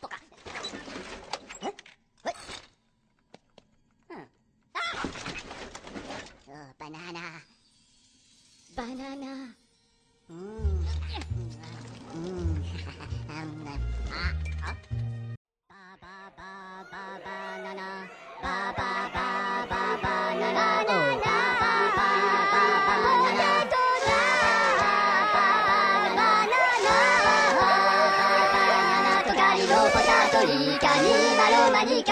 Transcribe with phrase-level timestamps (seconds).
[0.00, 0.93] Banana.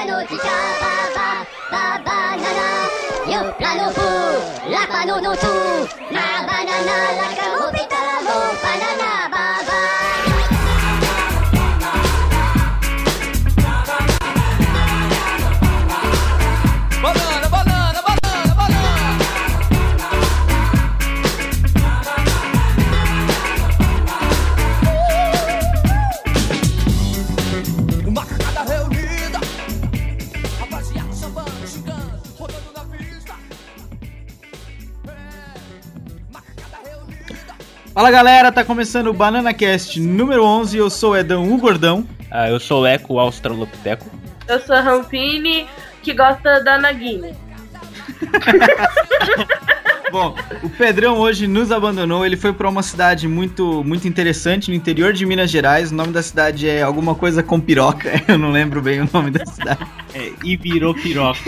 [0.06, 2.70] Nautica, baba, baba, nana.
[3.30, 6.01] Yo, plano fou, la pano tout.
[38.02, 40.76] Fala galera, tá começando o Banana Cast número 11.
[40.76, 42.04] Eu sou o Edão, o Gordão.
[42.32, 44.04] Ah, eu sou o Eco Australopiteco.
[44.48, 45.68] Eu sou a Rampini,
[46.02, 47.32] que gosta da Nagini.
[50.10, 52.26] Bom, o Pedrão hoje nos abandonou.
[52.26, 55.92] Ele foi pra uma cidade muito, muito interessante no interior de Minas Gerais.
[55.92, 58.10] O nome da cidade é alguma coisa com piroca.
[58.26, 59.86] Eu não lembro bem o nome da cidade.
[60.13, 61.39] É, e virou piroca.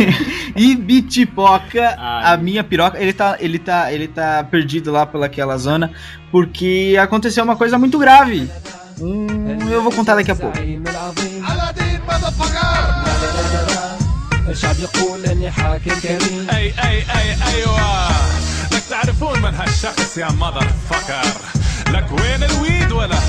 [0.56, 2.34] Ibitipoca, Ai.
[2.34, 3.02] a minha piroca.
[3.02, 5.92] Ele tá, ele tá, ele tá perdido lá pelaquela zona
[6.32, 8.50] porque aconteceu uma coisa muito grave.
[9.00, 9.26] Hum,
[9.72, 10.58] eu vou contar daqui a pouco.
[14.50, 18.10] الشعب يقول اني حاكم كريم اي اي اي ايوه
[18.72, 21.32] لك تعرفون من هالشخص يا مذر فكر
[21.94, 23.20] لك وين الويد ولا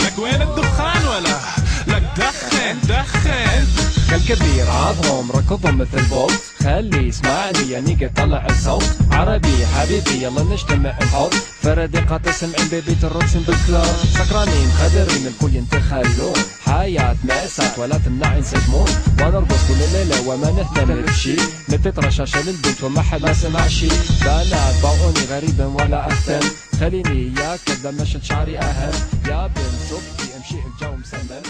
[0.00, 1.38] لك وين الدخان ولا
[1.86, 3.66] لك دخن دخن
[4.09, 8.83] كالكبير عضهم ركضهم مثل بولت خلي يسمعني يعني قد طلع الصوت.
[9.11, 16.33] عربي حبيبي يلا نجتمع نحط فردقات سمعين بيبي ترقصن بالكلاب سكرانين خدرين الكل ينتخلون
[16.65, 21.35] حياة مأساة ولا تمنع ينسجمون ونرقص كل ليلة وما نهتم بشي.
[21.69, 23.87] نلفت رشاشة للبنت وما حد ما سمع شي.
[24.21, 26.49] بنات باعوني غريبا ولا أهتم.
[26.79, 28.93] خليني ياك لما مشت شعري أهم
[29.27, 31.41] يا بنت زبطي أمشي الجو مسمم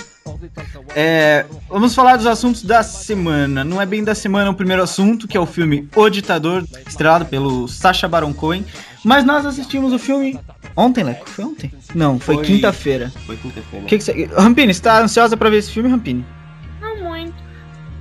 [1.72, 3.64] vamos falar dos assuntos da semana.
[3.64, 7.26] Não é bem da semana o primeiro assunto, que é o filme O Ditador, estrelado
[7.26, 8.66] pelo Sacha Baron Cohen.
[9.04, 10.38] Mas nós assistimos o filme
[10.76, 11.30] ontem, Leco?
[11.30, 11.72] Foi ontem?
[11.96, 13.12] Não, foi, quinta-feira.
[13.26, 13.86] Foi quinta-feira.
[13.86, 14.30] Que que você...
[14.36, 16.26] Rampini, você tá ansiosa pra ver esse filme, Rampini?
[16.82, 17.36] Não muito.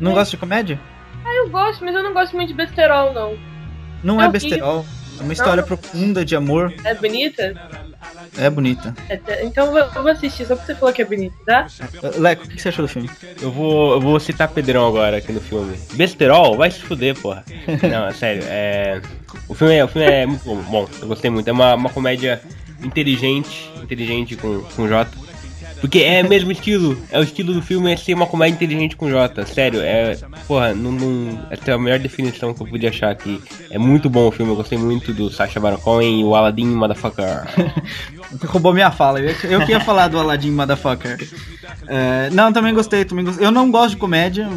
[0.00, 0.80] Não gosta de comédia?
[1.24, 3.36] Ah, eu gosto, mas eu não gosto muito de besterol, não.
[4.02, 4.84] Não é Não, besterol.
[5.18, 5.66] É uma história Não.
[5.66, 6.72] profunda de amor.
[6.84, 7.54] É bonita?
[8.36, 8.94] É bonita.
[9.08, 11.66] É te- então eu vou, assistir, só porque você falou que é bonita, tá?
[12.16, 13.10] Leco, o que você achou do filme?
[13.40, 15.76] Eu vou, eu vou citar Pedrão agora aqui no filme.
[15.94, 16.56] Besterol?
[16.56, 17.44] Vai se fuder, porra.
[17.90, 18.42] Não, é sério.
[18.46, 19.00] É...
[19.48, 20.56] O, filme é, o filme é muito bom.
[20.62, 21.48] Bom, eu gostei muito.
[21.48, 22.40] É uma, uma comédia
[22.82, 23.70] inteligente.
[23.82, 25.10] Inteligente com, com J.
[25.80, 27.00] Porque é mesmo estilo.
[27.10, 29.44] É o estilo do filme é ser uma comédia inteligente com J.
[29.46, 30.16] Sério, é.
[30.46, 33.40] Porra, não, não, essa é a melhor definição que eu podia achar aqui.
[33.70, 34.52] É muito bom o filme.
[34.52, 37.44] Eu gostei muito do Sacha Baron Cohen e o Aladdin Motherfucker.
[38.46, 39.20] Roubou minha fala.
[39.20, 41.18] Eu, eu que ia falar do Aladdin Motherfucker.
[41.86, 43.46] É, não, também gostei, também gostei.
[43.46, 44.48] Eu não gosto de comédia.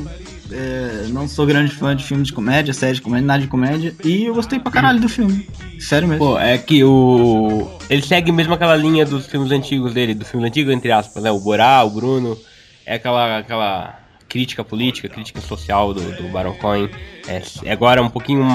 [0.51, 3.95] É, não sou grande fã de filme de comédia, série de comédia, nada de comédia.
[4.03, 5.47] E eu gostei pra caralho do filme.
[5.79, 6.25] Sério mesmo.
[6.25, 7.69] Pô, é que o.
[7.89, 11.31] Ele segue mesmo aquela linha dos filmes antigos dele, do filme antigo, entre aspas, né?
[11.31, 12.37] O Borá, o Bruno.
[12.85, 16.89] É aquela, aquela crítica política, crítica social do, do Baron Cohen.
[17.27, 18.45] É, é agora um pouquinho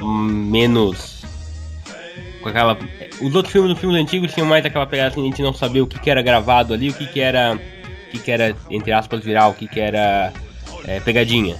[0.00, 1.24] menos.
[2.42, 2.78] Com aquela.
[3.20, 5.82] Os outros filmes do filme antigo tinham mais aquela pegada assim, a gente não sabia
[5.82, 7.54] o que, que era gravado ali, o que, que era.
[7.54, 10.32] O que, que era, entre aspas, viral, o que, que era
[10.86, 11.56] é, pegadinha.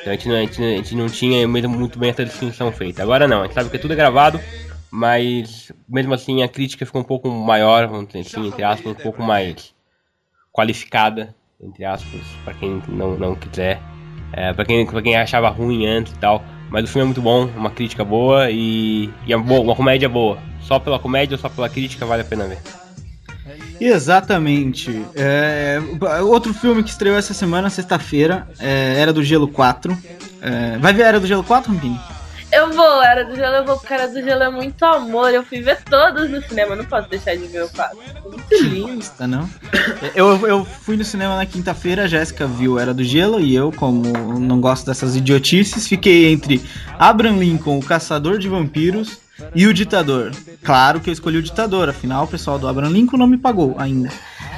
[0.00, 3.02] Então a gente, não, a, gente, a gente não tinha muito bem essa distinção feita.
[3.02, 4.40] Agora não, a gente sabe que tudo é gravado,
[4.90, 8.94] mas mesmo assim a crítica ficou um pouco maior, vamos dizer assim, entre aspas, um
[8.94, 9.74] pouco mais
[10.52, 13.80] qualificada, entre aspas, pra quem não, não quiser.
[14.32, 16.42] É, pra, quem, quem achava ruim antes e tal.
[16.70, 20.08] Mas o filme é muito bom, uma crítica boa e, e é boa, uma comédia
[20.08, 20.38] boa.
[20.60, 22.58] Só pela comédia ou só pela crítica vale a pena ver.
[23.80, 25.04] Exatamente.
[25.14, 25.80] É,
[26.22, 29.96] outro filme que estreou essa semana, sexta-feira, é Era do Gelo 4.
[30.40, 31.98] É, vai ver Era do Gelo 4, Rampini?
[32.52, 35.34] Eu vou, Era do Gelo, eu vou, porque Era do Gelo é muito amor.
[35.34, 37.98] Eu fui ver todos no cinema, não posso deixar de ver o quadro.
[38.02, 39.04] É muito lindo.
[39.18, 39.48] Tá, não?
[40.14, 43.72] Eu, eu fui no cinema na quinta-feira, a Jéssica viu Era do Gelo e eu,
[43.72, 46.62] como não gosto dessas idiotices, fiquei entre
[46.98, 49.18] Abraham Lincoln, o Caçador de Vampiros,
[49.54, 50.32] e o Ditador.
[50.62, 53.74] Claro que eu escolhi o Ditador, afinal o pessoal do Abraham Lincoln não me pagou
[53.78, 54.10] ainda.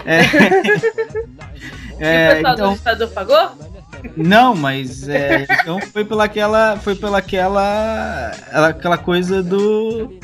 [0.04, 0.22] É,
[1.98, 3.50] e o é, pessoal do então, ditador pagou?
[4.16, 10.18] não, mas é, então foi pela aquela, foi pela aquela, aquela coisa do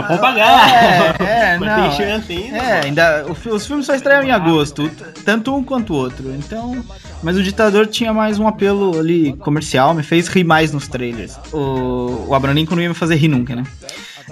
[0.00, 1.20] Mas vamos pagar.
[1.20, 1.82] É, é, não.
[1.82, 2.56] tem chance ainda.
[2.56, 4.90] É, ainda os filmes só estreiam em agosto,
[5.24, 6.34] tanto um quanto o outro.
[6.34, 6.84] Então,
[7.22, 11.38] mas o ditador tinha mais um apelo ali comercial, me fez rir mais nos trailers.
[11.52, 13.64] O, o Abraham Lincoln não ia me fazer rir nunca, né?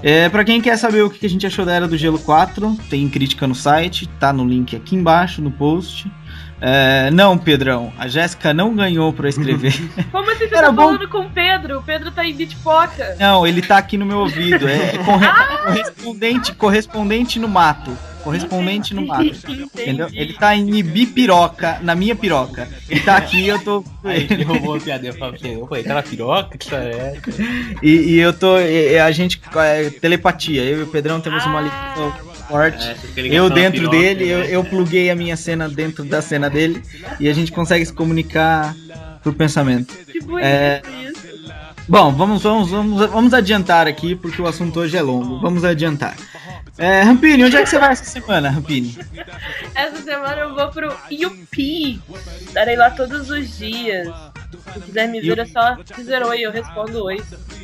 [0.02, 2.76] É, pra quem quer saber o que a gente achou da Era do Gelo 4,
[2.90, 6.10] tem crítica no site, tá no link aqui embaixo no post.
[6.66, 9.74] É, não, Pedrão, a Jéssica não ganhou pra escrever.
[10.10, 10.82] Como assim você Era tá bom.
[10.84, 11.78] falando com o Pedro?
[11.78, 13.16] O Pedro tá em bitpoca.
[13.20, 14.66] Não, ele tá aqui no meu ouvido.
[14.66, 15.28] É corre-
[15.62, 17.94] correspondente, correspondente no mato.
[18.22, 19.24] Correspondente no mato.
[19.76, 20.08] Entendeu?
[20.14, 22.66] Ele tá em Ibipiroca, na minha piroca.
[22.88, 23.84] Ele tá aqui eu tô.
[24.02, 25.06] Aí ele roubou a piada.
[25.06, 26.56] Eu falei eu falei, tá na piroca?
[26.56, 27.20] Que história é?
[27.82, 28.58] E, e eu tô.
[28.58, 29.38] e- a gente.
[29.56, 30.62] É, telepatia.
[30.62, 32.10] Eu e o Pedrão temos uma ligação
[32.48, 32.84] forte.
[32.86, 34.46] É, Eu na dentro piroca, dele, eu, né?
[34.50, 36.82] eu pluguei a minha cena dentro da cena dele.
[37.20, 38.74] E a gente consegue se comunicar
[39.22, 39.94] por pensamento.
[40.10, 40.82] Que bonito É.
[41.08, 41.24] isso.
[41.86, 45.38] Bom, vamos, vamos, vamos, vamos adiantar aqui, porque o assunto hoje é longo.
[45.40, 46.16] Vamos adiantar.
[46.78, 48.98] É, Rampini, onde é que você vai essa semana, Rampini?
[49.74, 52.00] Essa semana eu vou pro UP.
[52.40, 54.08] Estarei lá todos os dias.
[54.74, 57.22] Se quiser me ver, é só dizer oi, eu respondo oi.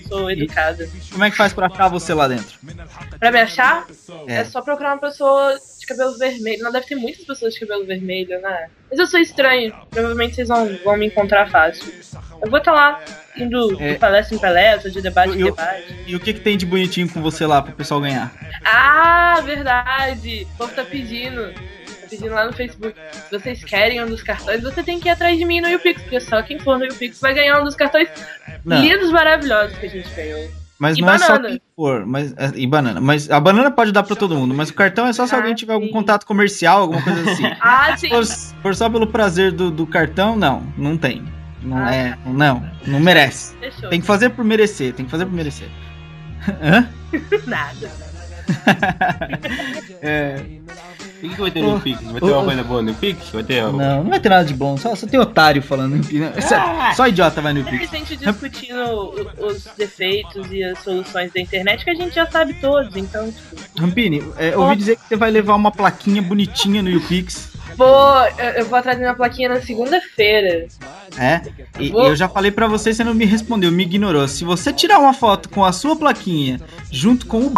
[0.08, 0.88] Sou educada.
[1.12, 2.58] Como é que faz pra achar você lá dentro?
[3.18, 3.86] Pra me achar,
[4.26, 4.36] é.
[4.36, 4.44] É.
[4.44, 6.62] só procurar uma pessoa de cabelo vermelho.
[6.64, 8.68] Não deve ter muitas pessoas de cabelo vermelho, né?
[8.90, 9.72] Mas eu sou estranho.
[9.88, 11.92] Provavelmente vocês vão, vão me encontrar fácil.
[12.42, 13.00] Eu vou estar lá,
[13.36, 13.92] indo É.
[13.92, 15.94] de palestra em palestra, de debate em debate.
[16.06, 18.32] E o que, que tem de bonitinho com você lá pro pessoal ganhar?
[18.64, 20.46] Ah, verdade!
[20.54, 21.52] O povo tá pedindo.
[22.10, 22.94] Pedindo lá no Facebook.
[23.12, 26.02] Se vocês querem um dos cartões, você tem que ir atrás de mim no YouPix,
[26.02, 28.08] porque só quem for no YouPix vai ganhar um dos cartões
[28.64, 28.80] Não.
[28.82, 30.50] lindos, maravilhosos que a gente ganhou.
[30.78, 31.48] Mas E não é só banana.
[31.50, 34.70] quem for, mas é, e banana, mas a banana pode dar pra todo mundo, mas
[34.70, 35.92] o cartão é só se Ah, alguém tiver algum sim.
[35.92, 37.42] contato comercial, alguma coisa assim.
[37.60, 38.08] Ah, sim!
[38.24, 41.22] Se for só pelo prazer do, do cartão, não, não tem.
[41.62, 41.94] Não Ah.
[41.94, 43.54] é, não, não merece.
[43.58, 43.90] Fechou.
[43.90, 45.68] Tem que fazer por merecer, tem que fazer por merecer.
[46.62, 46.88] Hã?
[47.46, 47.90] Nada.
[50.00, 50.42] É,
[51.20, 52.02] O que, que vai ter no Pix?
[52.02, 53.28] Vai ter uma coisa boa no Pix?
[53.28, 56.02] Vai ter um- não, não vai ter nada de bom, só, só tem otário falando
[56.06, 56.44] Pix.
[56.46, 57.92] Só, só idiota vai no Pix.
[57.92, 62.54] a gente discutindo os defeitos e as soluções da internet que a gente já sabe
[62.54, 66.88] todos, então, tipo, Rampini, é, ouvi dizer que você vai levar uma plaquinha bonitinha no
[66.88, 67.50] YouPix.
[67.76, 68.26] vou,
[68.56, 70.66] eu, vou atrás da minha plaquinha na segunda-feira.
[71.18, 71.40] É,
[71.78, 72.06] e, Vou.
[72.08, 74.26] eu já falei pra você, você não me respondeu, me ignorou.
[74.26, 77.54] Se você tirar uma foto com a sua plaquinha junto com o b...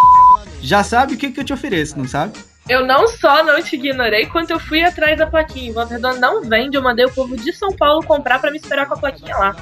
[0.60, 2.38] já sabe o que, que eu te ofereço, não sabe?
[2.72, 5.68] Eu não só não te ignorei, quanto eu fui atrás da plaquinha.
[5.68, 8.56] Em Volta Redonda não vende, eu mandei o povo de São Paulo comprar pra me
[8.56, 9.54] esperar com a plaquinha lá.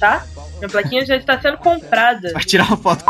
[0.00, 0.26] Tá?
[0.58, 2.32] Minha plaquinha já está sendo comprada.
[2.32, 3.04] Vai tirar uma foto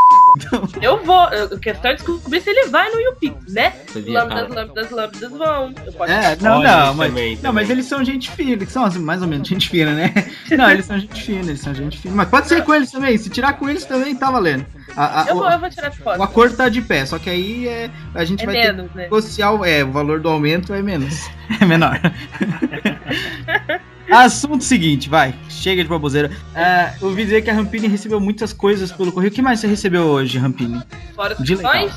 [0.83, 1.29] Eu vou.
[1.31, 3.73] eu- A questão é descobrir se ele vai no YouPix, né?
[4.07, 5.75] Lambdas, lambdas, lambdas vão.
[5.87, 7.53] Eu posso É, não, não, mas, também, não, também.
[7.55, 10.13] mas eles são gente fina, eles são assim, mais ou menos gente fina, né?
[10.57, 12.15] Não, eles são gente fina, eles são gente fina.
[12.15, 14.65] Mas pode ser com eles também, se tirar com eles também tá valendo.
[14.97, 16.23] A- a- Eu o, vou, eu vou tirar o foto.
[16.23, 18.97] acordo tá de pé, só que aí é, a gente É vai ter menos, que
[18.97, 19.03] né?
[19.05, 21.29] negociar, o- é, o valor do aumento é menos,
[21.61, 21.99] é menor.
[24.11, 26.31] Assunto seguinte, vai, chega de baboseira.
[26.55, 29.33] É, eu ouvi dizer que a Rampini recebeu muitas coisas pelo correio.
[29.33, 30.81] O que mais você recebeu hoje, Rampini?
[31.15, 31.93] Fora os De cartões.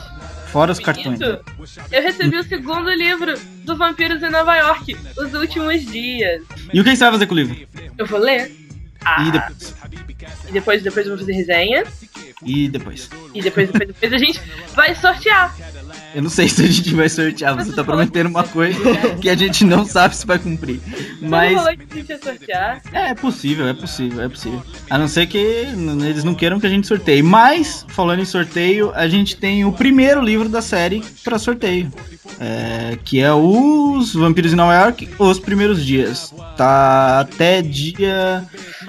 [0.48, 1.20] Fora os cartões.
[1.22, 6.42] Eu recebi o segundo livro do Vampiros em Nova York, Os Últimos Dias.
[6.74, 7.56] E o que você vai fazer com o livro?
[7.98, 8.52] Eu vou ler.
[9.06, 9.76] Ah, E depois?
[10.50, 11.84] e depois, depois eu vou fazer resenha.
[12.44, 13.10] E depois?
[13.34, 14.42] E depois, depois, depois a gente
[14.76, 15.56] vai sortear.
[16.14, 18.80] Eu não sei se a gente vai sortear, você tá prometendo uma coisa
[19.22, 20.80] que a gente não sabe se vai cumprir.
[20.80, 22.82] Você Mas falou que a gente ia sortear.
[22.94, 24.64] é possível, é possível, é possível.
[24.90, 27.22] A não ser que eles não queiram que a gente sorteie.
[27.22, 31.92] Mas, falando em sorteio, a gente tem o primeiro livro da série pra sorteio.
[32.40, 36.34] é, que é Os Vampiros em Nova York, Os Primeiros Dias.
[36.58, 38.44] Tá até dia.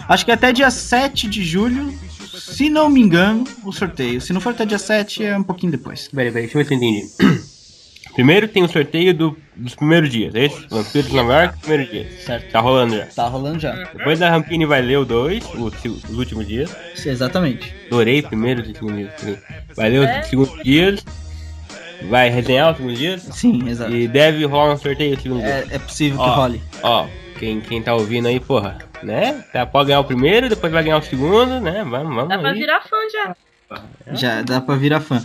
[0.09, 1.93] Acho que é até dia 7 de julho.
[2.51, 4.21] Se não me engano, o sorteio.
[4.21, 6.09] Se não for até dia 7, é um pouquinho depois.
[6.09, 7.41] Peraí, peraí, deixa eu ver se eu entendi.
[8.15, 10.67] Primeiro tem o sorteio do- dos primeiros dias, é isso?
[10.69, 12.11] Vampiros de Nova York, primeiro dia.
[12.27, 12.51] Certo.
[12.51, 13.07] Tá rolando já.
[13.07, 13.73] Tá rolando já.
[13.97, 16.75] Depois da Rampini vai ler o 2, os últimos dias.
[17.07, 17.73] Exatamente.
[17.87, 19.39] Adorei primeiros e segundos dias.
[19.77, 20.21] Vai ler É?
[20.21, 21.05] os segundos dias.
[22.09, 23.23] Vai resenhar os segundos dias.
[23.33, 23.95] Sim, exato.
[23.95, 25.71] E deve rolar um sorteio os segundos dias.
[25.71, 26.35] É, é possível que Ó.
[26.35, 26.63] role.
[26.83, 27.07] Ó,
[27.39, 29.45] quem, quem tá ouvindo aí, porra, né?
[29.53, 31.85] Tá, pode ganhar o primeiro, depois vai ganhar o segundo, né?
[31.85, 32.59] Vamos, vamos Dá pra aí.
[32.59, 33.37] virar fã já.
[34.13, 35.23] Já dá pra virar fã.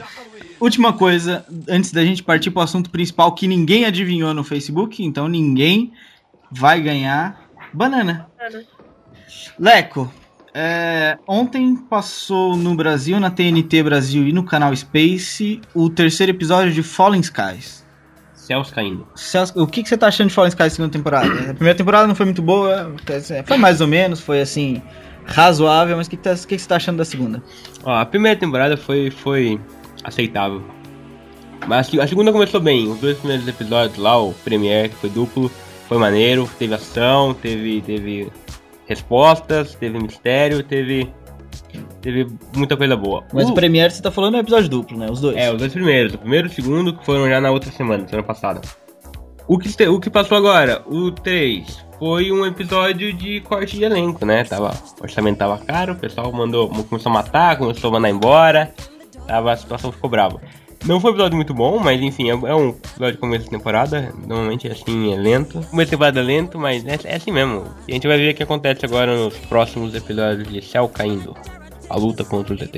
[0.59, 5.27] Última coisa, antes da gente partir pro assunto principal que ninguém adivinhou no Facebook, então
[5.27, 5.91] ninguém
[6.51, 8.27] vai ganhar banana.
[9.59, 10.11] Leco,
[10.53, 16.71] é, ontem passou no Brasil, na TNT Brasil e no canal Space, o terceiro episódio
[16.73, 17.84] de Fallen Skies.
[18.45, 19.07] Céus caindo.
[19.15, 21.27] Celso, o que, que você tá achando de Fallen Sky segunda temporada?
[21.51, 22.93] A primeira temporada não foi muito boa,
[23.45, 24.81] foi mais ou menos, foi assim,
[25.25, 27.41] razoável, mas o que, que, tá- que, que você tá achando da segunda?
[27.83, 29.59] Ó, a primeira temporada foi, foi
[30.03, 30.61] aceitável.
[31.67, 32.87] Mas a segunda começou bem.
[32.91, 35.49] Os dois primeiros episódios lá, o Premiere, que foi duplo,
[35.87, 36.47] foi maneiro.
[36.59, 38.31] Teve ação, teve, teve
[38.85, 41.09] respostas, teve mistério, teve,
[42.05, 43.23] teve muita coisa boa.
[43.33, 45.07] Mas O- o Premiere você tá falando é episódio duplo, né?
[45.09, 45.35] Os dois.
[45.35, 46.13] É, os dois primeiros.
[46.13, 48.61] O primeiro e o segundo que foram já na outra semana, semana passada.
[49.47, 54.25] O que, o que passou agora, o 3, foi um episódio de corte de elenco,
[54.25, 54.43] né?
[54.43, 58.73] Tava, o orçamento tava caro, o pessoal mandou, começou a matar, começou a mandar embora.
[59.27, 60.41] Tava, a situação ficou brava.
[60.83, 63.49] Não foi um episódio muito bom, mas enfim, é, é um episódio de começo de
[63.51, 64.13] temporada.
[64.27, 65.53] Normalmente é assim, é lento.
[65.69, 67.63] Começo de temporada é lento, mas é, é assim mesmo.
[67.87, 71.35] E a gente vai ver o que acontece agora nos próximos episódios de Céu Caindo.
[71.89, 72.75] A luta contra os ETs.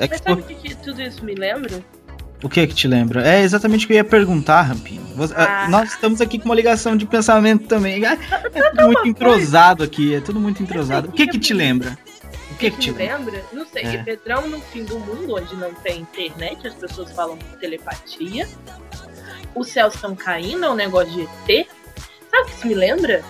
[0.00, 1.82] É que Mas sabe o que, que tudo isso me lembra?
[2.42, 3.26] O que que te lembra?
[3.26, 5.02] É exatamente o que eu ia perguntar, Rampinho.
[5.14, 5.68] Você- ah, Ah.
[5.68, 8.04] Nós estamos aqui com uma ligação de pensamento também.
[8.04, 11.08] É, é tudo muito entrosado aqui, é tudo muito entrosado.
[11.08, 11.96] O que que te lembra?
[12.50, 13.16] O que que te me lembra?
[13.32, 13.44] lembra?
[13.52, 14.02] Não sei, É.
[14.02, 18.48] Pedrão no fim do mundo, onde não tem internet, as pessoas falam por telepatia.
[19.54, 21.66] Os céus estão caindo, é um negócio de ET.
[22.30, 23.22] Sabe o que isso me lembra?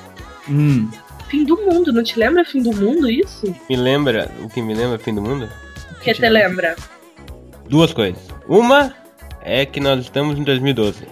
[0.48, 0.88] Hum,
[1.32, 3.54] Fim do mundo, não te lembra fim do mundo isso?
[3.68, 5.48] Me lembra, o que me lembra fim do mundo?
[5.96, 6.76] O que te lembra?
[7.68, 8.20] Duas coisas.
[8.46, 8.94] Uma
[9.42, 11.04] é que nós estamos em 2012.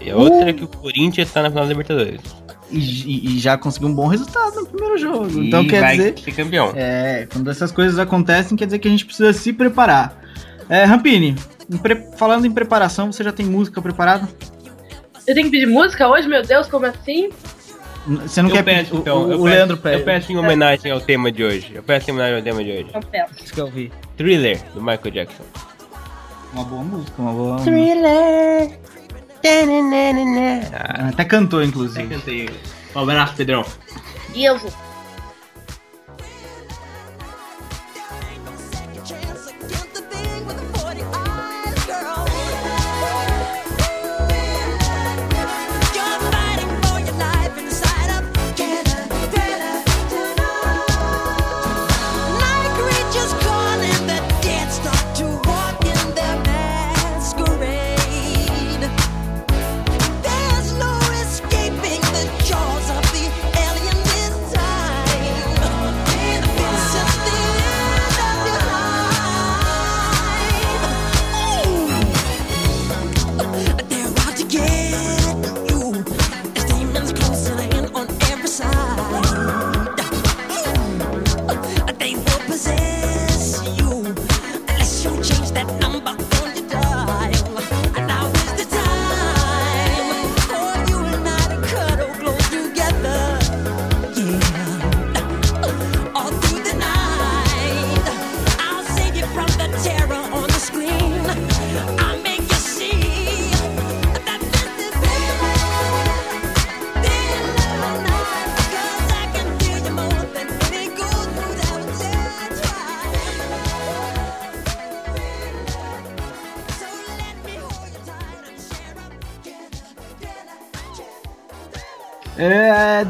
[0.00, 2.20] E a outra é que o Corinthians está na final da Libertadores.
[2.68, 5.40] e, e- e já conseguiu um bom resultado no primeiro jogo.
[5.40, 6.18] E então quer vai dizer.
[6.18, 6.72] ser campeão.
[6.74, 10.20] É, quando essas coisas acontecem, quer dizer que a gente precisa se preparar.
[10.68, 11.36] É, Rampini,
[11.72, 14.28] em pre- falando em preparação, você já tem música preparada?
[15.26, 17.30] Eu tenho que pedir música hoje, meu Deus, como assim?
[18.06, 18.96] Você não eu quer peço, pedir?
[18.96, 19.18] O- então.
[19.18, 19.98] o, eu o peço, Leandro pede.
[19.98, 21.72] Eu peço em homenagem ao tema de hoje.
[21.74, 22.86] Eu peço em homenagem ao tema de hoje.
[22.92, 23.34] Não peço.
[23.44, 23.92] Você quer ouvir?
[24.16, 25.44] Thriller, do Michael Jackson.
[26.52, 27.58] Uma boa música, uma boa.
[27.60, 28.78] Thriller.
[30.72, 32.08] Ah, Até cantou, Até inclusive.
[32.14, 32.50] cantei.
[32.94, 33.64] Um abraço, Pedrão.
[34.34, 34.70] E eu vou.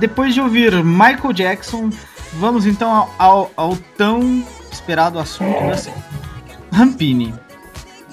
[0.00, 1.90] Depois de ouvir Michael Jackson,
[2.34, 5.92] vamos então ao, ao- ao tão esperado assunto da.
[6.72, 7.34] Rampini.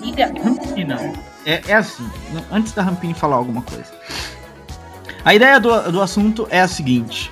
[0.01, 0.27] Diga.
[0.43, 1.13] Rampini não.
[1.45, 2.07] É, é assim,
[2.51, 3.91] antes da Rampini falar alguma coisa.
[5.23, 7.31] A ideia do, do assunto é a seguinte: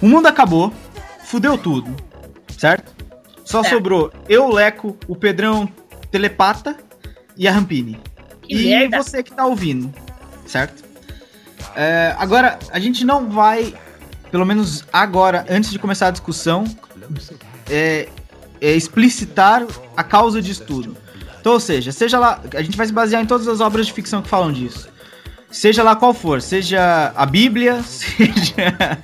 [0.00, 0.72] o mundo acabou,
[1.24, 1.94] fudeu tudo,
[2.56, 2.92] certo?
[3.44, 3.74] Só Certo.
[3.74, 5.68] sobrou eu, o Leco, o Pedrão
[6.10, 6.76] Telepata
[7.36, 8.00] e a Rampini.
[8.42, 9.02] Que e merda.
[9.02, 9.92] você que tá ouvindo,
[10.46, 10.84] certo?
[11.76, 13.74] É, agora, a gente não vai,
[14.30, 16.64] pelo menos agora, antes de começar a discussão,
[17.68, 18.08] é,
[18.60, 20.96] é, explicitar a causa disso tudo.
[21.40, 23.92] Então, ou seja, seja lá, a gente vai se basear em todas as obras de
[23.92, 24.88] ficção que falam disso.
[25.50, 28.98] Seja lá qual for, seja a Bíblia, seja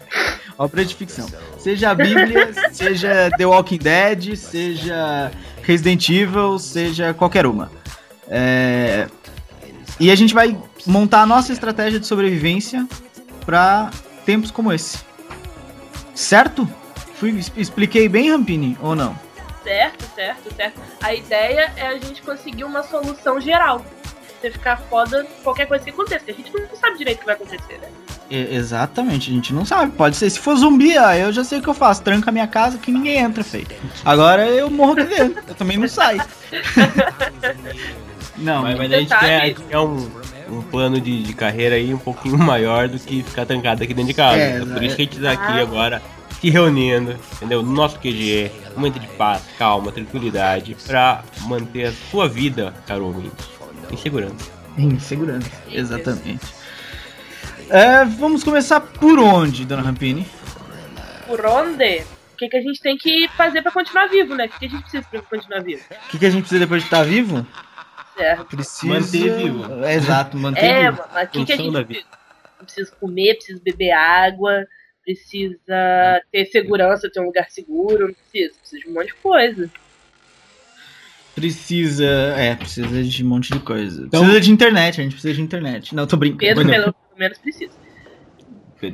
[0.59, 1.27] obra de ficção,
[1.59, 5.33] seja a Bíblia, seja The Walking Dead, seja
[5.63, 7.71] Resident Evil, seja qualquer uma.
[8.29, 9.09] É,
[9.99, 12.87] e a gente vai montar a nossa estratégia de sobrevivência
[13.45, 13.91] para
[14.25, 14.99] tempos como esse.
[16.15, 16.69] Certo?
[17.15, 19.19] Fui, expliquei bem, Rampini, ou não?
[19.63, 20.81] Certo, certo, certo.
[21.03, 23.85] A ideia é a gente conseguir uma solução geral.
[24.41, 26.25] Você ficar foda qualquer coisa que aconteça.
[26.29, 27.89] A gente não sabe direito o que vai acontecer, né?
[28.31, 29.93] E- exatamente, a gente não sabe.
[29.93, 30.29] Pode ser.
[30.31, 32.03] Se for zumbi, ah, eu já sei o que eu faço.
[32.03, 33.67] Tranca a minha casa que ninguém entra, feio.
[34.05, 35.43] Agora eu morro aqui dentro.
[35.49, 36.23] Eu também não saio.
[38.39, 40.11] Não, Mas, mas a gente quer, quer um,
[40.51, 44.09] um plano de, de carreira aí um pouquinho maior do que ficar trancado aqui dentro
[44.09, 44.39] de casa.
[44.39, 44.87] É, É, por é.
[44.87, 45.63] isso que a gente tá aqui Ah.
[45.63, 46.03] agora
[46.41, 47.63] se reunindo, entendeu?
[47.63, 53.07] No nosso QG, um momento de paz, calma, tranquilidade, pra manter a sua vida, caro
[53.07, 53.33] ouvinte,
[53.91, 54.51] em segurança.
[54.77, 56.45] Em segurança, exatamente.
[57.71, 60.27] É, vamos começar por onde, dona Rampini?
[61.27, 62.03] Por onde?
[62.35, 64.45] O que, que a gente tem que fazer pra continuar vivo, né?
[64.45, 65.83] O que, que a gente precisa pra continuar vivo?
[65.91, 67.47] O que, que a gente precisa depois de estar vivo?
[68.17, 68.47] Certo.
[68.47, 68.87] Precisa...
[68.95, 69.85] Manter vivo.
[69.85, 71.03] É, exato, manter É, vivo.
[71.13, 72.07] mas o que, que a gente precisa?
[72.59, 74.67] Precisa comer, precisa beber água,
[75.05, 75.59] precisa
[76.33, 79.71] ter segurança, ter um lugar seguro, não precisa, precisa de um monte de coisa.
[81.35, 82.07] Precisa.
[82.37, 84.03] É, precisa de um monte de coisa.
[84.07, 85.95] Então- Precisa de internet, a gente precisa de internet.
[85.95, 86.41] Não, tô brincando.
[86.41, 87.73] Pedro, pelo menos, precisa.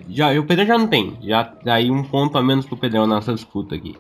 [0.09, 1.19] Já, o Pedrão já não tem.
[1.23, 3.97] Já daí um ponto a menos pro Pedrão na nossa disputa aqui.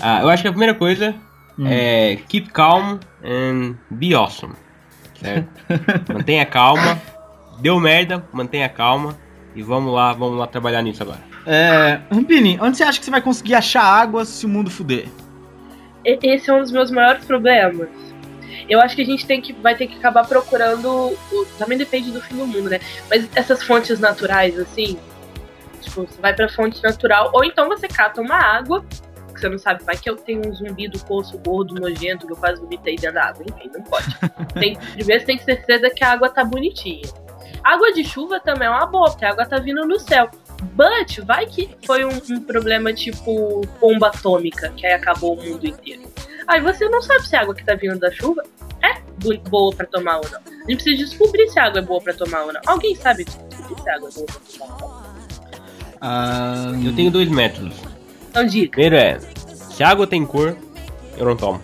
[0.00, 1.14] Ah, eu acho que a primeira coisa
[1.58, 1.66] Hum.
[1.66, 4.54] é keep calm and be awesome.
[5.20, 5.48] Certo?
[6.12, 7.00] mantenha calma.
[7.60, 9.16] Deu merda, mantenha calma.
[9.54, 11.20] E vamos lá, vamos lá trabalhar nisso agora.
[11.46, 15.08] É, Rampini, onde você acha que você vai conseguir achar água se o mundo fuder?
[16.04, 17.88] Esse é um dos meus maiores problemas.
[18.68, 21.16] Eu acho que a gente tem que, vai ter que acabar procurando.
[21.58, 22.80] também depende do fim do mundo, né?
[23.08, 24.98] Mas essas fontes naturais, assim.
[25.80, 28.84] Tipo, você vai pra fonte natural, ou então você cata uma água,
[29.36, 32.32] que você não sabe, vai que eu tenho um zumbi do poço gordo, nojento, que
[32.32, 33.44] eu quase vomitei dentro da água.
[33.48, 34.06] Enfim, não pode.
[34.58, 37.08] Tem, primeiro você tem que ter certeza que a água tá bonitinha.
[37.62, 40.30] Água de chuva também é uma boa, porque a água tá vindo no céu.
[40.62, 45.66] But, vai que foi um, um problema tipo bomba atômica, que aí acabou o mundo
[45.66, 46.02] inteiro.
[46.46, 48.42] Aí você não sabe se a água que tá vindo da chuva
[48.82, 49.00] é
[49.50, 50.38] boa pra tomar ou não.
[50.38, 52.60] A gente precisa descobrir se a água é boa pra tomar ou não.
[52.66, 55.16] Alguém sabe descobrir se a água é boa pra tomar ou não?
[56.00, 57.74] Ah, Eu tenho dois métodos.
[58.36, 58.70] Então diga.
[58.72, 59.18] Primeiro é,
[59.70, 60.54] se a água tem cor,
[61.16, 61.58] eu não tomo.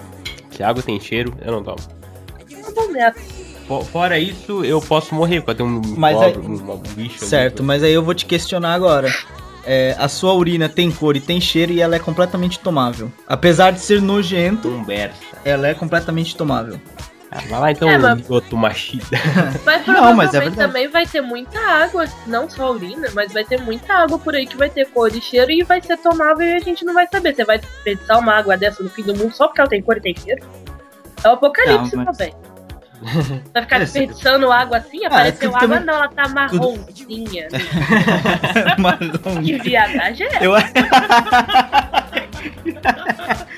[0.50, 1.76] Se a água tem cheiro, eu não tomo.
[1.76, 3.24] Tá bom, método.
[3.68, 7.18] Fo- Fora isso, eu posso morrer, pode ter um Mas cobra, aí- um, um bicho.
[7.20, 7.28] ali.
[7.28, 9.12] Certo, mas aí eu vou te questionar agora.
[9.66, 13.12] É, a sua urina tem cor e tem cheiro e ela é completamente tomável.
[13.28, 15.16] Apesar de ser nojento, Conversa.
[15.44, 16.80] ela é completamente tomável.
[17.34, 19.16] Ah, vai lá então, É, mas- outro machista.
[19.64, 20.56] Mas Não, provavelmente mas é verdade.
[20.68, 24.46] também vai ter muita água, não só urina, mas vai ter muita água por aí
[24.46, 27.08] que vai ter cor e cheiro e vai ser tomável e a gente não vai
[27.10, 27.34] saber.
[27.34, 29.96] Você vai desperdiçar uma água dessa no fim do mundo só porque ela tem cor
[29.96, 30.44] e tem cheiro?
[31.24, 32.34] É o apocalipse Não, mas- também.
[33.54, 35.02] Vai ficar É, desperdiçando água assim?
[35.04, 35.68] Ah, Apareceu é que água?
[35.78, 37.48] também- Não, ela tá marronzinha.
[38.78, 39.42] Marrom.
[39.42, 40.44] que viadagem é essa?
[40.44, 40.52] Eu...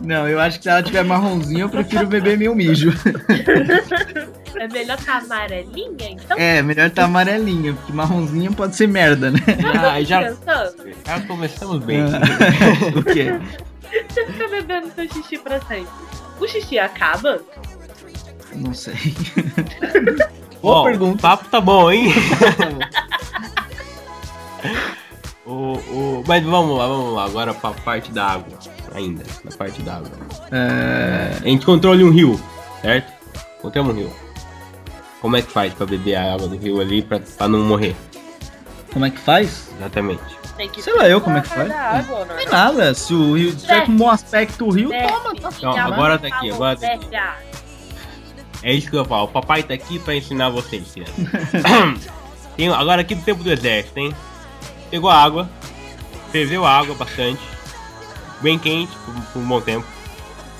[0.00, 2.92] Não, eu acho que se ela tiver marronzinho, eu prefiro beber meu mijo.
[4.56, 6.10] É melhor tá amarelinha?
[6.10, 9.38] Então, É, melhor tá amarelinha, porque marronzinha pode ser merda, né?
[9.60, 10.32] Já, já,
[11.04, 12.02] já começamos bem.
[12.96, 13.38] o quê?
[14.08, 15.88] Você fica bebendo seu xixi pra sempre.
[16.40, 17.40] O xixi acaba?
[18.54, 18.94] Não sei.
[20.62, 21.18] Boa Ó, pergunta.
[21.18, 22.12] O papo tá bom, hein?
[25.48, 27.24] o, o, mas vamos lá, vamos lá.
[27.24, 28.58] Agora pra parte da água.
[28.94, 30.10] Ainda, na parte da água.
[30.50, 32.40] É, A gente controla um rio,
[32.82, 33.12] certo?
[33.58, 34.12] Encontramos um rio.
[35.20, 37.94] Como é que faz pra beber a água do rio ali pra, pra não morrer?
[38.92, 39.68] Como é que faz?
[39.76, 40.22] Exatamente.
[40.80, 41.70] Sei lá eu como é que faz.
[41.70, 42.38] água, não é?
[42.38, 45.06] Não é nada, se o rio tiver com um bom aspecto o rio, Bebe.
[45.12, 47.08] toma, tá Então, agora tá aqui, falou, agora tá aqui.
[48.62, 49.24] É isso que eu falo.
[49.24, 51.12] O papai tá aqui pra ensinar vocês, criança.
[52.56, 54.12] Tem- agora aqui do tempo do exército, hein?
[54.90, 55.48] Pegou água,
[56.32, 57.40] ferveu água bastante,
[58.40, 59.86] bem quente por, por um bom tempo.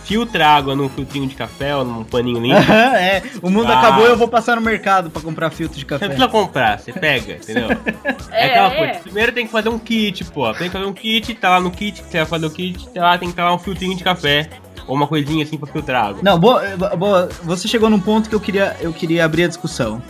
[0.05, 2.57] Filtra água num filtrinho de café ou num paninho limpo.
[2.73, 3.79] é, o mundo Ah.
[3.79, 6.07] acabou eu vou passar no mercado pra comprar filtro de Você não café.
[6.07, 7.69] precisa comprar, você pega, entendeu?
[8.31, 8.77] É, É, aquela é.
[8.79, 9.01] coisa.
[9.01, 10.51] Primeiro tem que fazer um kit, pô.
[10.55, 13.03] Tem que fazer um kit, tá lá no kit, você vai fazer o kit, tá
[13.03, 14.49] lá tem que estar lá um filtrinho de café.
[14.87, 16.21] Ou uma coisinha assim pra filtrar água.
[16.23, 16.63] Não, boa,
[16.97, 20.03] boa, você chegou num ponto que eu queria, eu queria abrir a discussão.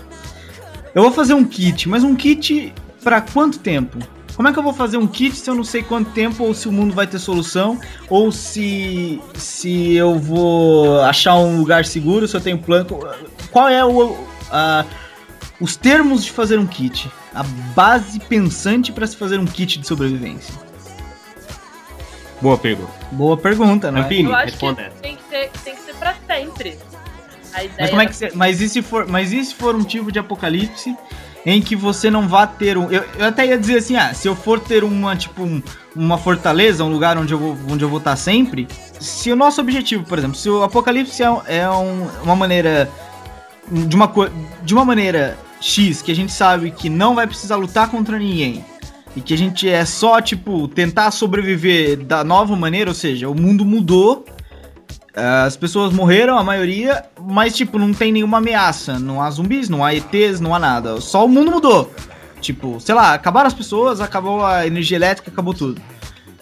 [0.95, 2.73] Eu vou fazer um kit, mas um kit
[3.03, 3.99] pra quanto tempo?
[4.35, 6.55] Como é que eu vou fazer um kit se eu não sei quanto tempo ou
[6.55, 12.29] se o mundo vai ter solução ou se se eu vou achar um lugar seguro,
[12.29, 12.87] se eu tenho plano?
[13.51, 14.17] Qual é o
[14.51, 14.85] a-
[15.61, 17.11] os termos de fazer um kit?
[17.35, 17.43] A
[17.75, 20.55] base pensante pra se fazer um kit de sobrevivência?
[22.41, 22.93] Boa pergunta.
[23.11, 24.03] Boa pergunta, né?
[24.03, 24.97] Rampini, Eu acho que responda essa.
[25.03, 26.79] tem que, ser, tem que ser pra sempre.
[27.55, 29.75] A ideia Mas como é que você, mas e se for, mas e se for
[29.75, 30.95] um tipo de apocalipse
[31.55, 34.27] em que você não vá ter um, eu, eu até ia dizer assim, ah, se
[34.29, 35.63] eu for ter uma tipo um-
[35.97, 38.69] uma fortaleza, um lugar onde eu vou, onde eu vou estar sempre,
[39.01, 41.27] se o nosso objetivo, por exemplo, se o apocalipse é,
[41.61, 42.91] é um- uma maneira
[43.71, 44.11] de uma
[44.63, 48.65] de uma maneira X que a gente sabe que não vai precisar lutar contra ninguém
[49.17, 53.35] e que a gente é só tipo tentar sobreviver da nova maneira, ou seja, o
[53.35, 54.25] mundo mudou
[55.45, 58.99] As pessoas morreram, a maioria, mas tipo, não tem nenhuma ameaça.
[58.99, 61.01] Não há zumbis, não há ETs, não há nada.
[61.01, 61.93] Só o mundo mudou.
[62.41, 65.81] Tipo, sei lá, acabaram as pessoas, acabou a energia elétrica, acabou tudo.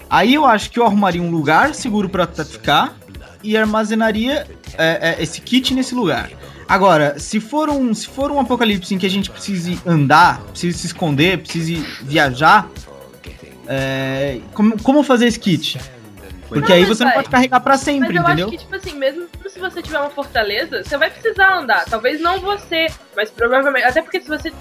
[0.08, 2.94] Aí eu acho que eu arrumaria um lugar seguro pra ficar
[3.42, 6.30] e armazenaria é, é, esse kit nesse lugar.
[6.68, 10.78] Agora, se for, um, se for um apocalipse em que a gente precise andar, precise
[10.78, 12.68] se esconder, precise viajar,
[13.68, 15.78] é, como, como fazer esse kit?
[16.48, 17.18] Porque Não, aí mas você não vai.
[17.18, 18.46] pode carregar pra Mas sempre, eu entendeu?
[18.46, 21.85] acho que, tipo assim, mesmo se você tiver uma fortaleza, você vai precisar andar.
[21.87, 23.85] Talvez não você, mas provavelmente.
[23.85, 24.52] Até porque se você.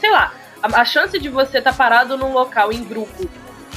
[0.00, 3.28] Sei lá, a, a chance de você estar parado num local em grupo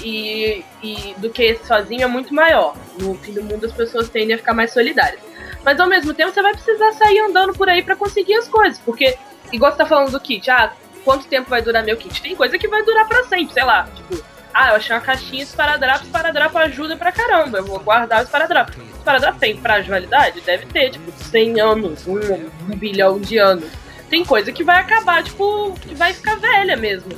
[0.04, 2.76] e, e do que sozinho é muito maior.
[3.00, 5.22] No fim do mundo as pessoas tendem a ficar mais solidárias.
[5.64, 8.80] Mas ao mesmo tempo você vai precisar sair andando por aí pra conseguir as coisas.
[8.80, 9.18] Porque,
[9.52, 10.72] igual você tá falando do kit, ah,
[11.04, 12.22] quanto tempo vai durar meu kit?
[12.22, 13.88] Tem coisa que vai durar pra sempre, sei lá.
[13.96, 14.24] Tipo,
[14.60, 17.60] ah, eu achei uma caixinha de esparadrapo, esparadrapo ajuda pra caramba.
[17.60, 18.72] Eu vou guardar o esparadrapo.
[18.98, 20.42] Esparadrapo tem prazo de validade?
[20.42, 23.70] Deve ter, tipo, 100 anos, um, um bilhão de anos.
[24.10, 27.12] Tem coisa que vai acabar, tipo, que vai ficar velha mesmo.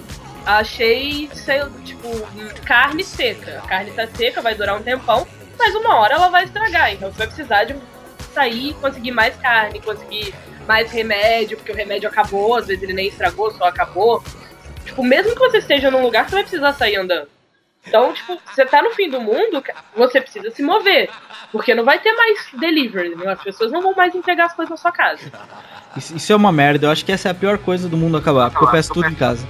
[0.45, 2.09] Achei, sei, tipo,
[2.65, 3.61] carne seca.
[3.63, 5.25] A carne tá seca, vai durar um tempão,
[5.57, 6.93] mas uma hora ela vai estragar.
[6.93, 7.73] Então você vai precisar de
[8.33, 10.33] sair, conseguir mais carne, conseguir
[10.67, 14.21] mais remédio, porque o remédio acabou, às vezes ele nem estragou, só acabou.
[14.89, 17.27] Tipo, mesmo que você esteja num lugar, você vai precisar sair andando.
[17.87, 19.63] Então, tipo, você tá no fim do mundo,
[19.95, 21.09] você precisa se mover.
[21.51, 23.31] Porque não vai ter mais delivery, né?
[23.31, 25.31] as pessoas não vão mais entregar as coisas na sua casa.
[25.95, 26.87] Isso, isso é uma merda.
[26.87, 29.07] Eu acho que essa é a pior coisa do mundo acabar, porque eu peço tudo
[29.07, 29.47] em casa.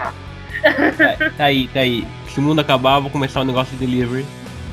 [1.37, 2.05] Tá aí, tá aí.
[2.27, 4.25] Se o mundo acabar, eu vou começar um negócio de delivery.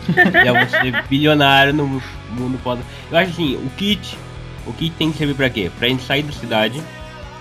[0.08, 1.86] e eu vou ser bilionário no
[2.30, 2.80] mundo pós.
[3.10, 4.18] Eu acho assim, o kit.
[4.66, 5.70] O kit tem que servir pra quê?
[5.78, 6.82] Pra gente sair da cidade.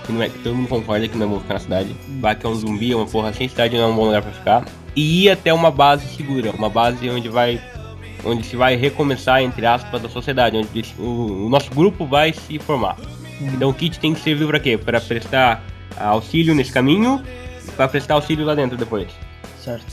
[0.06, 1.96] Que não é, que todo mundo concorda que não é bom ficar na cidade.
[2.20, 4.22] Vai que é um zumbi, é uma porra sem cidade não é um bom lugar
[4.22, 4.66] pra ficar.
[4.96, 7.62] E ir até uma base segura, uma base onde vai.
[8.24, 12.58] Onde se vai recomeçar, entre aspas, a sociedade, onde o, o nosso grupo vai se
[12.58, 12.98] formar.
[13.40, 14.78] Então o kit tem que servir pra quê?
[14.78, 15.64] Pra prestar
[15.98, 17.22] auxílio nesse caminho,
[17.76, 19.08] pra prestar auxílio lá dentro depois.
[19.60, 19.86] Certo.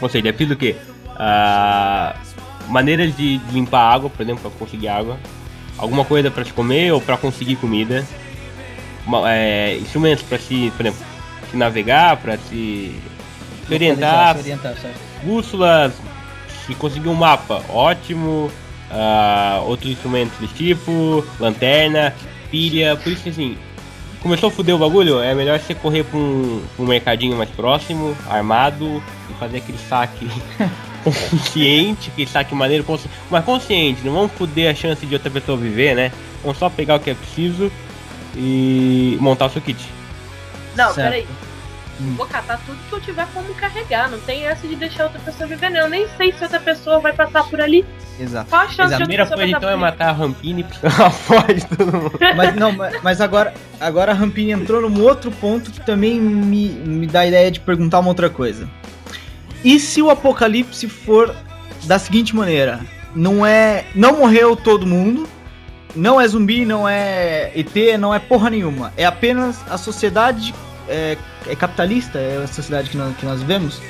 [0.00, 0.76] Ou seja, é preciso o quê?
[1.16, 2.16] Ah,
[2.68, 5.18] maneiras de de limpar água, por exemplo, para conseguir água.
[5.78, 8.04] Alguma coisa para se comer ou para conseguir comida.
[9.26, 11.06] É, instrumentos para se, por exemplo,
[11.50, 12.94] se navegar, para se,
[13.66, 14.36] se orientar.
[15.22, 15.92] Bússolas,
[16.66, 18.50] se conseguir um mapa, ótimo.
[18.90, 22.14] Ah, outros instrumentos desse tipo, lanterna,
[22.50, 22.96] pilha.
[22.96, 23.58] Por isso que assim,
[24.20, 27.50] começou a foder o bagulho, é melhor você correr pra um, pra um mercadinho mais
[27.50, 30.28] próximo, armado, e fazer aquele saque
[31.02, 33.08] consciente, aquele saque maneiro, consci...
[33.30, 36.12] mas consciente, não vamos foder a chance de outra pessoa viver, né?
[36.42, 37.70] Vamos só pegar o que é preciso
[38.36, 39.78] e montar o seu kit.
[40.76, 40.96] Não, Certo.
[41.10, 41.26] peraí.
[42.14, 44.10] Vou catar tudo que eu tiver como carregar.
[44.10, 45.80] Não tem essa de deixar outra pessoa viver, não.
[45.80, 47.86] Eu nem sei se outra pessoa vai passar por ali.
[48.20, 48.50] Exato.
[48.50, 48.88] Qual a chance Exato.
[48.90, 52.18] de A primeira coisa então é matar a Rampini porque ela foge todo mundo.
[52.36, 56.68] Mas não, mas- mas agora, agora a Rampini entrou num outro ponto que também me,
[56.68, 58.68] me dá a ideia de perguntar uma outra coisa.
[59.64, 61.34] E se o apocalipse for
[61.84, 62.80] da seguinte maneira?
[63.14, 63.86] Não é.
[63.94, 65.26] Não morreu todo mundo.
[65.96, 68.92] Não é zumbi, não é ET, não é porra nenhuma.
[68.96, 70.54] É apenas a sociedade
[70.88, 73.80] é, é capitalista, é a sociedade que nós, que nós vivemos.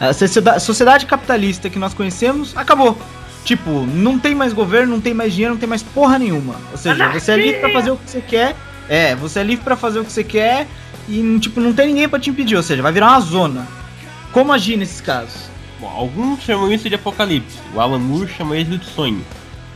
[0.00, 2.98] A sociedade, sociedade capitalista que nós conhecemos acabou.
[3.44, 6.56] Tipo, não tem mais governo, não tem mais dinheiro, não tem mais porra nenhuma.
[6.72, 8.56] Ou seja, você é livre pra fazer o que você quer.
[8.88, 10.66] É, você é livre pra fazer o que você quer
[11.08, 13.66] e tipo, não tem ninguém pra te impedir, ou seja, vai virar uma zona.
[14.32, 15.48] Como agir nesses casos?
[15.80, 17.58] Bom, alguns chamam isso de apocalipse.
[17.74, 19.24] O Alan Moore chama isso de sonho.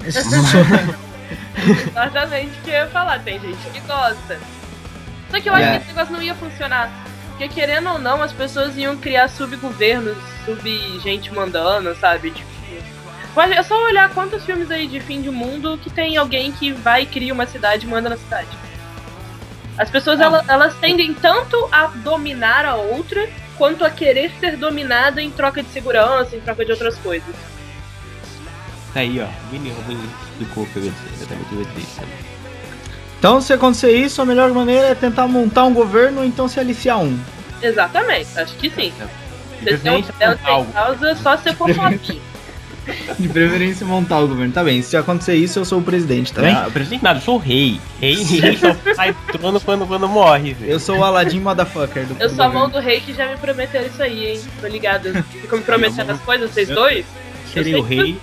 [1.56, 3.18] Exatamente o que eu ia falar.
[3.20, 4.38] Tem gente que gosta.
[5.30, 5.70] Só que eu acho É.
[5.70, 6.90] que esse negócio não ia funcionar.
[7.28, 12.30] Porque querendo ou não, as pessoas iam criar subgovernos, sub gente mandando, sabe?
[12.30, 12.50] Tipo.
[13.54, 17.02] É só olhar quantos filmes aí de fim de mundo que tem alguém que vai
[17.02, 18.48] e cria uma cidade e manda na cidade.
[19.78, 25.22] As pessoas elas, elas tendem tanto a dominar a outra quanto a querer ser dominada
[25.22, 27.34] em troca de segurança, em troca de outras coisas.
[28.92, 29.26] Tá aí, ó.
[29.50, 29.98] Vini Robin
[30.30, 32.08] explicou o que eu que eu sabe?
[33.18, 36.58] Então, se acontecer isso, a melhor maneira é tentar montar um governo ou então se
[36.58, 37.18] aliciar um.
[37.62, 38.92] Exatamente, acho que sim.
[39.60, 40.64] De não preferência, fizeram montar algo.
[40.64, 42.20] sem causa só se for fofinho.
[43.18, 44.52] De preferência montar o governo.
[44.52, 46.54] Tá bem, se acontecer isso, eu sou o presidente, tá bem?
[46.54, 47.78] Não, presidente nada, eu sou o rei.
[48.00, 50.72] Rei, rei só sai trono quando, quando morre, velho.
[50.72, 53.36] Eu sou o Aladdin Motherfucker do Eu sou a mão do rei que já me
[53.36, 54.40] prometeram isso aí, hein?
[54.60, 55.12] Tô ligado.
[55.24, 57.04] Ficam me prometendo as coisas, vocês dois?
[57.52, 58.18] Serei o rei.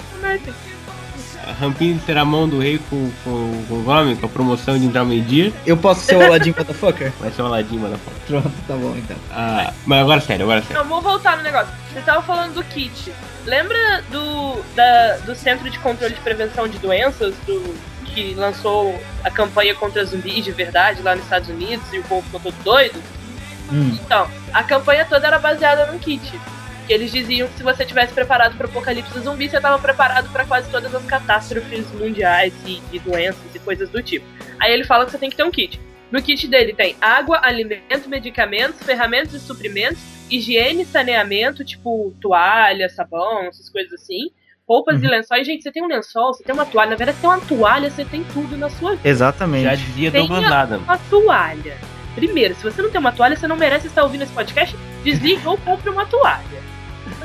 [1.59, 4.85] Rampini terá a mão do rei com, com, com o nome, com a promoção de
[4.85, 5.53] entrar meio-dia.
[5.65, 7.11] Eu posso ser o Aladdin Motherfucker?
[7.19, 7.99] Vai ser uma ladinha, mano.
[8.27, 9.15] Pronto, tá bom então.
[9.31, 10.83] Ah, mas agora sério, agora sério.
[10.83, 11.69] Não, vou voltar no negócio.
[11.93, 13.13] Você tava falando do kit.
[13.45, 19.31] Lembra do, da- do Centro de Controle de Prevenção de Doenças, do, que lançou a
[19.31, 23.01] campanha contra zumbis de verdade lá nos Estados Unidos e o povo ficou todo doido?
[23.71, 23.97] Hum.
[24.03, 26.21] Então, a campanha toda era baseada num kit.
[26.87, 30.31] Que eles diziam que se você tivesse preparado para o apocalipse zumbi, você estava preparado
[30.31, 34.25] para quase todas as catástrofes mundiais e, e doenças e coisas do tipo.
[34.57, 35.79] Aí ele fala que você tem que ter um kit.
[36.09, 43.47] No kit dele tem água, alimento, medicamentos, ferramentas e suprimentos, higiene, saneamento, tipo toalha, sabão,
[43.47, 44.31] essas coisas assim.
[44.65, 45.45] Roupas e lençóis.
[45.45, 46.91] Gente, você tem um lençol, você tem uma toalha.
[46.91, 49.07] Na verdade, você tem uma toalha, você tem tudo na sua vida.
[49.07, 49.63] Exatamente.
[49.63, 50.79] Já dizia Douglas Adam.
[50.79, 51.77] uma toalha.
[52.15, 54.75] Primeiro, se você não tem uma toalha, você não merece estar ouvindo esse podcast.
[55.03, 56.66] Desliga ou compre uma toalha.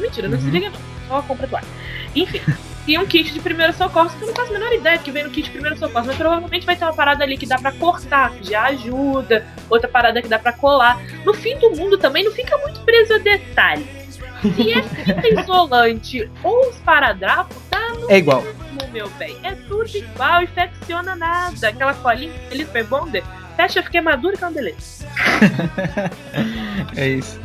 [0.02, 0.42] Mentira, não Uhum.
[0.42, 0.80] desliga não.
[1.08, 1.66] Só compra a toalha.
[2.14, 2.40] Enfim.
[2.84, 5.12] E um kit de primeiro socorro, que eu não faço a menor ideia do que
[5.12, 7.56] vem no kit de primeiro socorro, mas provavelmente vai ter uma parada ali que dá
[7.56, 11.00] pra cortar, que já ajuda, outra parada que dá pra colar.
[11.24, 13.86] No fim do mundo também não fica muito preso a detalhe.
[14.42, 18.42] Se é fita isolante ou esparadrapo, tá no É igual.
[18.42, 19.36] mesmo, meu bem.
[19.44, 21.68] É tudo igual, infecciona nada.
[21.68, 23.22] Aquela colinha, ele foi bonder,
[23.56, 25.06] fecha a queimadura que é uma beleza.
[26.96, 27.40] É isso.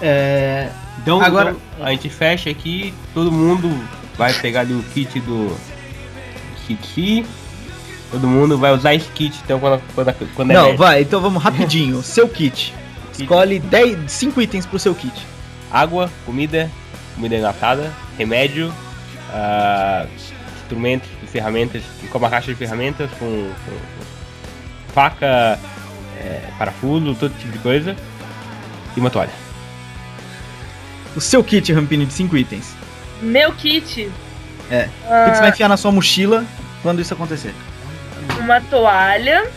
[0.00, 0.68] É,
[1.02, 3.70] Então, Agora- então, a gente fecha aqui, todo mundo
[4.18, 5.56] vai pegar ali o kit do
[6.66, 7.24] kit C.
[8.10, 11.42] Todo mundo vai usar esse kit então quando, quando, quando é Não, vai, então vamos
[11.42, 12.02] rapidinho.
[12.02, 12.74] Seu kit.
[13.18, 15.12] Escolhe 10, 5 itens pro seu kit.
[15.70, 16.70] água, comida,
[17.14, 18.72] comida enlatada, remédio,
[19.32, 20.06] ah,
[20.62, 25.58] instrumentos e ferramentas, com uma caixa de ferramentas, com, com faca,
[26.18, 27.94] é, parafuso, todo tipo de coisa,
[28.96, 29.30] e uma toalha.
[31.16, 32.74] O seu kit, Rampini, de 5 itens.
[33.20, 34.10] Meu kit,
[34.70, 34.88] É.
[35.04, 35.24] O Ah.
[35.30, 36.44] que você vai enfiar na sua mochila
[36.82, 37.52] quando isso acontecer?
[38.38, 39.50] uma toalha,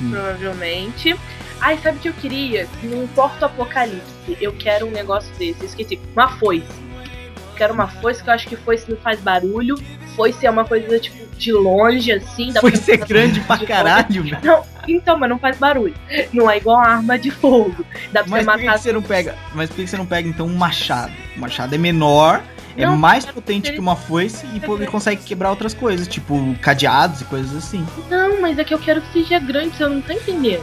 [0.00, 0.10] Hum.
[0.10, 1.16] provavelmente.
[1.60, 2.68] Ai, sabe o que eu queria?
[2.82, 5.60] Não importa o apocalipse, eu quero um negócio desse.
[5.60, 5.98] Eu esqueci.
[6.14, 6.66] Uma foice.
[6.68, 9.74] Eu quero uma foice que eu acho que foice não faz barulho.
[10.14, 12.52] Foice é uma coisa, tipo, de longe, assim.
[12.52, 13.66] dá Foi pra- ser grande pra longe.
[13.66, 14.38] caralho, velho.
[14.44, 15.94] Não, então, mas não faz barulho.
[16.32, 17.84] Não é igual a arma de fogo.
[18.12, 18.78] Dá pra Mas você por que, matar.
[18.78, 19.34] você não pega?
[19.54, 21.12] Mas por que você não pega então um machado?
[21.36, 22.42] O machado é menor,
[22.76, 26.06] é Não, mais mas potente que uma foice e pô, ele consegue quebrar outras coisas,
[26.06, 27.86] tipo cadeados e coisas assim.
[28.10, 30.62] Não, mas é que eu quero que seja grande, você não tá entendendo.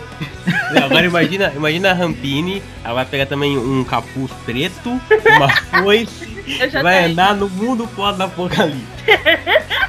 [0.74, 4.90] Não, agora imagina, imagina a Rampini, ela vai pegar também um capuz preto,
[5.36, 5.50] uma
[5.82, 6.28] foice,
[6.82, 7.12] vai tenho.
[7.12, 8.84] andar no mundo pós-apocalipse.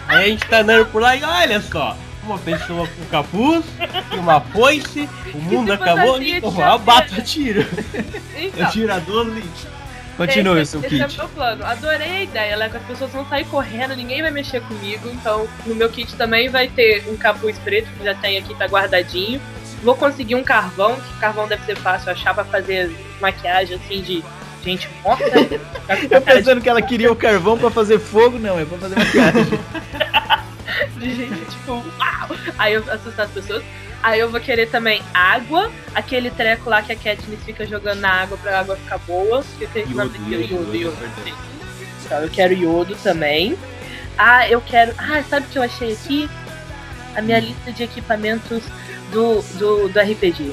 [0.09, 3.65] Aí a gente tá andando por lá e olha só, uma pessoa com capuz
[4.13, 7.67] e uma foice, o mundo fosse acabou, tinha eu bato a tiro.
[8.37, 9.43] Então, Eu tiro a 12
[10.17, 11.03] Continue o esse, seu esse kit.
[11.03, 11.65] é o meu plano.
[11.65, 12.69] Adorei a ideia, né?
[12.69, 15.09] Que as pessoas vão sair correndo, ninguém vai mexer comigo.
[15.13, 18.67] Então, no meu kit também vai ter um capuz preto, que já tem aqui, tá
[18.67, 19.41] guardadinho.
[19.83, 24.25] Vou conseguir um carvão, que carvão deve ser fácil achar pra fazer maquiagem assim de
[24.65, 25.25] gente morta.
[25.87, 28.59] Tá com Eu cara de pensando que ela queria o carvão pra fazer fogo, não,
[28.59, 29.61] é pra fazer maquiagem.
[30.99, 32.37] de gente, tipo, uau!
[32.59, 33.65] Aí eu assustar as pessoas.
[34.03, 38.11] Aí eu vou querer também água, aquele treco lá que a Katniss fica jogando na
[38.11, 39.43] água pra água ficar boa.
[39.57, 40.97] Que eu tenho que Iodo, iodo, iodo.
[42.05, 43.57] Então eu quero iodo também.
[44.19, 44.95] Ah, eu quero.
[44.99, 46.29] Ah, sabe o que eu achei aqui?
[47.17, 48.63] A minha lista de equipamentos
[49.11, 50.53] do, do, do RPG.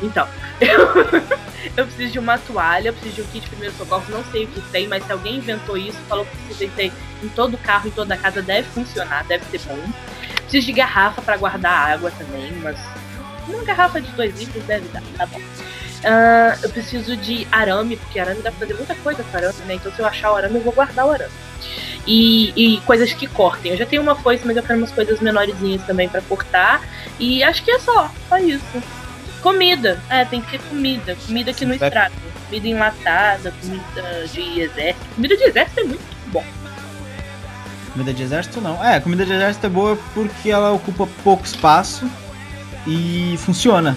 [0.00, 0.28] Então,
[0.60, 0.88] eu,
[1.76, 4.44] eu preciso de uma toalha, eu preciso de um kit de primeiro socorro, não sei
[4.44, 7.88] o que tem, mas se alguém inventou isso, falou que precisa ter em todo carro,
[7.88, 9.78] em toda casa, deve funcionar, deve ser bom.
[10.42, 12.78] Preciso de garrafa pra guardar água também, mas
[13.48, 15.40] uma garrafa de 2 litros deve dar, tá bom.
[16.04, 19.74] Ah, eu preciso de arame, porque arame dá pra fazer muita coisa com arame, né?
[19.74, 21.32] Então se eu achar o arame, eu vou guardar o arame.
[22.06, 23.72] E, e coisas que cortem.
[23.72, 26.82] Eu já tenho uma foice, mas eu quero umas coisas menorzinhas também pra cortar.
[27.18, 28.82] E acho que é só, só isso.
[29.42, 30.00] Comida.
[30.08, 31.16] É, tem que ter comida.
[31.26, 32.12] Comida que não estraga.
[32.46, 35.14] Comida enlatada, comida de exército.
[35.14, 36.44] Comida de exército é muito bom.
[37.92, 38.84] Comida de exército não.
[38.84, 42.10] É, comida de exército é boa porque ela ocupa pouco espaço
[42.86, 43.96] e funciona.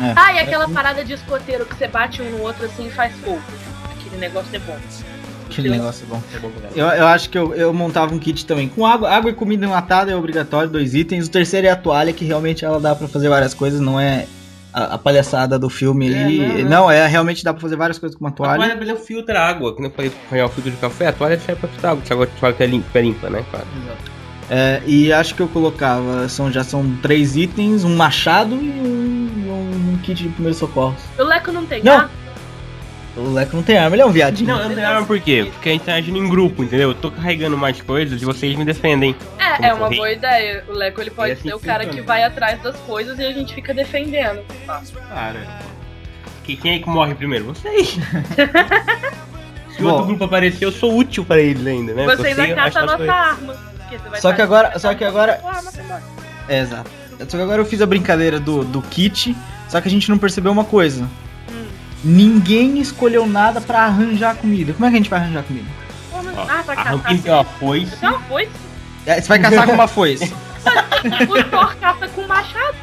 [0.00, 0.12] É.
[0.16, 3.14] Ah, e aquela parada de escoteiro que você bate um no outro assim e faz
[3.16, 3.42] fogo.
[3.90, 4.78] Aquele negócio é bom.
[5.46, 6.22] Aquele negócio é bom.
[6.34, 6.50] É bom.
[6.74, 8.68] Eu, eu acho que eu, eu montava um kit também.
[8.68, 11.26] Com água, água e comida enlatada é obrigatório, dois itens.
[11.26, 14.26] O terceiro é a toalha, que realmente ela dá pra fazer várias coisas, não é
[14.72, 16.38] a, a palhaçada do filme É, ali.
[16.38, 16.90] não, não, não.
[16.90, 18.56] é realmente dá pra fazer várias coisas com uma A toalha.
[18.56, 21.38] toalha beleza, filtra água, que eu falei pra apanhar o filtro de café, a toalha
[21.38, 23.66] serve pra filtrar água, se a toalha é limpa, é limpa, né, claro.
[24.50, 29.92] É, e acho que eu colocava, são, já são três itens, um machado e um,
[29.94, 31.00] um kit de primeiros socorros.
[31.18, 32.08] O Leco não tem Não.
[33.16, 34.48] O Leco não tem arma, ele é um viadinho.
[34.48, 35.48] Não, eu não tenho arma por quê?
[35.52, 36.90] Porque a gente tá agindo em grupo, entendeu?
[36.90, 39.14] Eu tô carregando mais coisas e vocês me defendem.
[39.38, 39.96] É, é uma correr.
[39.96, 40.64] boa ideia.
[40.68, 42.06] O Leco ele pode assim ser o cara que funciona.
[42.06, 44.40] vai atrás das coisas e a gente fica defendendo.
[45.10, 45.46] Cara.
[46.42, 47.44] Que, quem é que morre primeiro?
[47.44, 47.98] Vocês.
[49.76, 52.04] Se o outro grupo aparecer, eu sou útil pra eles ainda, né?
[52.06, 53.14] Você Você caça a nossa coisas.
[53.14, 53.54] arma.
[53.78, 55.40] porque você vai Só que agora- só que agora-.
[56.48, 56.90] É, exato.
[57.28, 59.36] Só que agora eu fiz a brincadeira do, do kit,
[59.68, 61.08] só que a gente não percebeu uma coisa.
[62.04, 64.72] Ninguém escolheu nada pra arranjar comida.
[64.72, 65.66] Como é que a gente vai arranjar comida?
[66.12, 66.94] Ó, Ah, pra caçar.
[66.94, 67.92] Uma foice.
[68.02, 68.48] Não, foi.
[69.06, 70.32] É, Você vai caçar com uma foice.
[71.28, 72.76] O Thor caça com machado.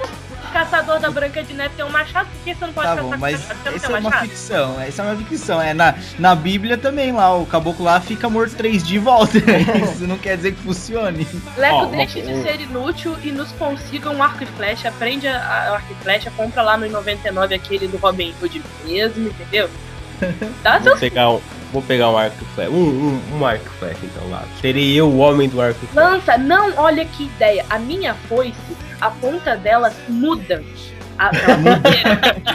[0.59, 2.27] Caçador da Branca de Neve tem um machado.
[2.29, 4.27] Por que você não pode Tá caçar bom, com mas tem é uma machado?
[4.27, 4.87] ficção.
[4.87, 5.61] Isso é uma ficção.
[5.61, 9.37] É, na, na Bíblia também lá, o caboclo lá fica morto três dias e volta.
[9.93, 11.25] Isso não quer dizer que funcione.
[11.57, 14.89] Leco, Ó, deixe uma- de ser inútil e nos consiga um arco e flecha.
[14.89, 19.29] Aprende a, a arco e flecha, compra lá no 99 aquele do Robin Hood mesmo,
[19.29, 19.69] entendeu?
[20.61, 21.29] Dá Vou seus pegar
[21.71, 22.71] vou pegar um arco e flecha.
[22.71, 24.43] Um, um, um arco e flecha, então lá.
[24.61, 26.09] Serei eu o homem do arco e flecha.
[26.09, 27.65] Lança, não, olha que ideia.
[27.69, 30.63] A minha foice, a ponta dela muda.
[31.17, 31.89] A, ela muda.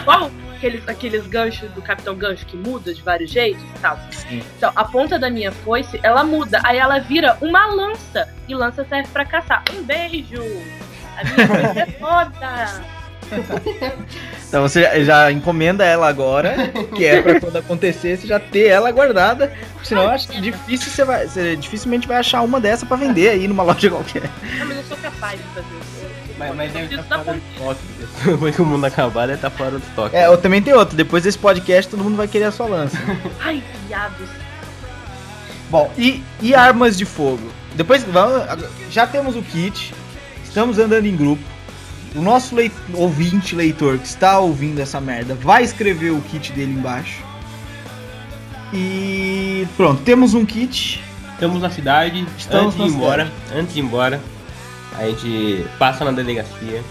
[0.00, 0.30] Igual
[0.64, 3.98] aqueles, aqueles ganchos do Capitão Gancho que muda de vários jeitos e tal.
[4.30, 6.60] Então, a ponta da minha foice, ela muda.
[6.64, 8.28] Aí ela vira uma lança.
[8.48, 9.62] E lança serve pra caçar.
[9.74, 10.42] Um beijo!
[11.16, 12.94] A minha foice é foda!
[14.48, 16.54] Então você já- já encomenda ela agora,
[16.94, 19.52] que é pra quando acontecer você já ter ela guardada.
[19.82, 23.30] Senão eu acho que difícil você vai, você dificilmente vai achar uma dessa pra vender
[23.30, 24.22] aí numa loja qualquer.
[24.58, 26.04] Não, mas eu sou capaz de fazer isso.
[26.38, 27.80] Mas, mas deve estar fora do estoque.
[28.30, 30.14] Depois que o mundo acabar, deve estar fora do estoque.
[30.16, 30.96] É, eu também tem outro.
[30.96, 32.96] Depois desse podcast todo mundo vai querer a sua lança.
[33.42, 34.28] Ai, viados.
[35.68, 37.42] Bom, e, e armas de fogo?
[37.74, 38.42] Depois vamos,
[38.90, 39.92] já temos o kit,
[40.44, 41.42] estamos andando em grupo.
[42.14, 46.72] O nosso leit- ouvinte, leitor que está ouvindo essa merda, vai escrever o kit dele
[46.72, 47.22] embaixo.
[48.72, 51.02] E pronto, temos um kit.
[51.32, 54.20] Estamos na cidade, Estamos antes de ir embora, antes de ir embora,
[54.96, 56.82] a gente passa na delegacia.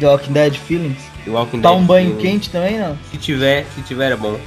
[0.00, 0.98] The Walking Dead Feelings.
[1.24, 2.98] do Walking Tá Dead, um banho que- quente também, não?
[3.10, 4.38] Se tiver, se tiver é bom.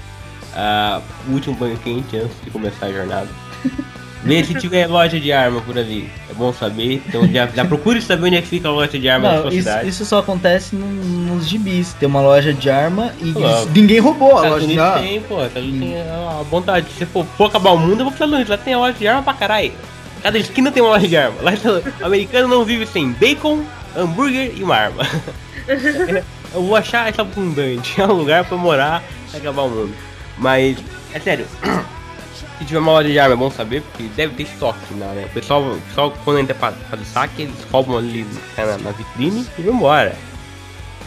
[1.28, 3.30] O último banho quente antes de começar a jornada.
[4.24, 6.08] Vê se tiver loja de arma por ali.
[6.30, 7.02] É bom saber.
[7.08, 9.42] Então já, já procure saber onde é que fica a loja de arma na Não,
[9.42, 9.90] sua isso, cidade.
[9.90, 10.86] isso só acontece no-
[11.36, 11.94] nos gibis.
[11.94, 13.34] Tem uma loja de arma e
[13.74, 15.00] ninguém roubou a loja de arma.
[15.02, 15.44] tem, pô.
[15.44, 16.86] Estados Unidos tem a vontade.
[16.98, 18.50] Se for, for acabar o mundo, eu vou pra Estados Unidos.
[18.50, 19.72] Lá tem a loja de arma pra caralho.
[20.22, 21.36] Cada esquina tem uma loja de arma.
[21.42, 21.52] Lá,
[22.02, 23.64] o americano não vive sem bacon,
[23.98, 25.04] hambúrguer e uma arma.
[26.54, 28.00] Eu vou achar essa abundante.
[28.00, 29.02] É um lugar pra morar
[29.34, 29.94] e acabar o mundo.
[30.38, 30.78] Mas,
[31.14, 31.46] é sério.
[32.58, 35.26] Se tiver uma loja de arma é bom saber, porque deve ter estoque lá, né?
[35.26, 38.26] O pessoal, o pessoal quando entra pra fazer saque, eles roubam ali
[38.58, 40.16] na, na vitrine e vão embora.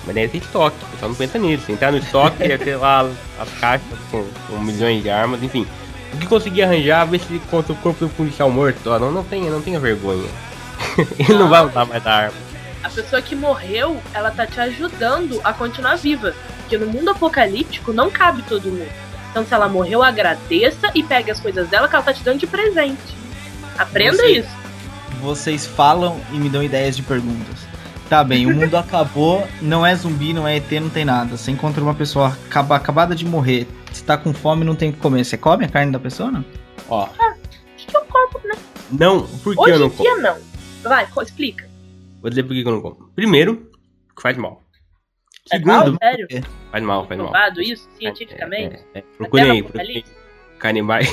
[0.06, 1.70] Mas deve ter estoque, o pessoal não pensa nisso.
[1.70, 5.66] Entrar no estoque, deve ter lá as caixas com, com milhões de armas, enfim.
[6.12, 8.78] O que conseguir arranjar, ver se encontra o corpo do policial morto.
[8.86, 10.28] Ó, não, não tenha, não tenha vergonha.
[11.18, 12.36] Ele não vai usar mais a arma.
[12.82, 16.34] A pessoa que morreu, ela tá te ajudando a continuar viva.
[16.58, 19.03] Porque no mundo apocalíptico não cabe todo mundo.
[19.34, 22.38] Então se ela morreu, agradeça e pegue as coisas dela que ela tá te dando
[22.38, 23.00] de presente.
[23.76, 24.48] Aprenda Você- isso.
[25.20, 27.66] Vocês falam e me dão ideias de perguntas.
[28.08, 31.36] Tá bem, o mundo acabou, não é zumbi, não é ET, não tem nada.
[31.36, 34.90] Você encontra uma pessoa acaba- acabada de morrer, você tá com fome e não tem
[34.90, 35.24] o que comer.
[35.24, 36.44] Você come a carne da pessoa, não?
[36.88, 38.54] Ó, Acho que eu compro, né?
[38.92, 40.02] não, por que Hoje eu não em como?
[40.04, 40.38] dia não.
[40.84, 41.68] Vai, explica.
[42.20, 43.10] Vou dizer por que que eu não como.
[43.16, 43.68] Primeiro,
[44.14, 44.62] que faz mal.
[45.50, 45.98] É Segundo, mal?
[46.00, 46.28] Sério?
[46.74, 47.30] Faz mal, faz mal.
[47.30, 48.76] Provado isso cientificamente?
[48.94, 49.04] É, é, é.
[49.16, 50.04] Procurem aí, Até no procurem.
[50.58, 51.08] Canibais.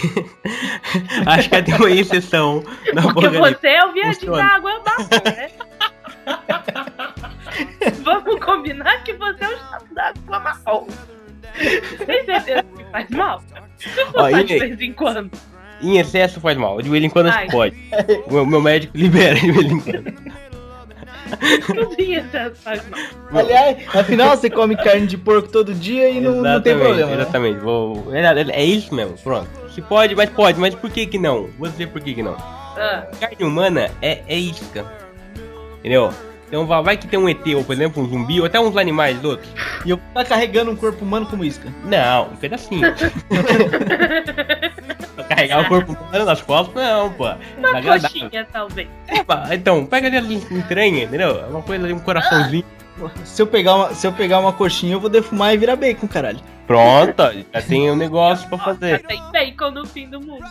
[1.28, 2.64] Acho que tem uma exceção
[3.14, 5.52] Porque você é o viadinho da água marrom, né?
[8.02, 10.88] Vamos combinar que você é o chato da água marrom.
[12.06, 13.44] Tem certeza que faz mal?
[14.16, 15.30] Ó, Faz de vez em quando.
[15.82, 16.82] Em excesso faz mal.
[16.82, 17.48] De vez em quando Ai.
[17.48, 17.76] pode.
[18.28, 20.14] O meu, meu médico libera de vez em quando.
[22.56, 23.00] Faz mal.
[23.34, 27.12] Aliás, afinal você come carne de porco todo dia e não, não tem problema.
[27.12, 27.22] né?
[27.22, 27.60] Exatamente.
[27.60, 28.08] Vou...
[28.14, 29.48] É, é- é isso mesmo, pronto.
[29.74, 30.60] Se pode, mas pode.
[30.60, 31.48] Mas por que que não?
[31.58, 32.36] Vou dizer por que que não.
[32.38, 34.86] Ah, Carne humana é, é isca.
[35.80, 36.10] Entendeu?
[36.48, 38.76] Então vai, vai que tem um ET, ou por exemplo, um zumbi, ou até uns
[38.76, 39.50] animais outros.
[39.86, 41.70] E eu tá carregando um corpo humano como isca.
[41.86, 42.82] Não, um pedacinho.
[45.16, 47.26] Pra Carregar o corpo humano nas costas, não, pô.
[47.58, 48.88] uma coxinha, talvez.
[49.08, 51.42] É, então, pega ali as entranhas, entendeu?
[51.42, 52.64] É uma coisa ali, um coraçãozinho.
[53.24, 56.08] Se eu pegar uma, se eu pegar uma coxinha, eu vou defumar e virar bacon,
[56.08, 56.40] caralho.
[56.68, 57.24] Pronto,
[57.54, 59.00] já tem um negócio pra Já fazer.
[59.04, 60.46] tem bacon no fim do mundo.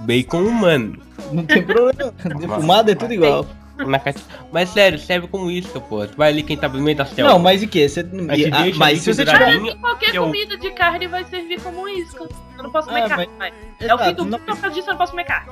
[0.00, 0.98] Bacon humano.
[1.32, 2.12] Não tem problema.
[2.38, 3.46] Defumado é tudo igual.
[3.86, 4.20] Na caixa.
[4.52, 6.06] Mas sério, serve como isca, pô.
[6.06, 7.32] Tu vai ali quem tá no meio da selva.
[7.32, 7.88] Não, mas e que?
[7.88, 9.76] Você, ah, mas se você tiver.
[9.76, 12.28] Qualquer Eu- comida de carne vai servir como isca.
[12.56, 13.54] Eu não posso comer Ah, carne mais.
[13.80, 15.50] É o fim do não- mundo, por causa disso eu não posso comer carne.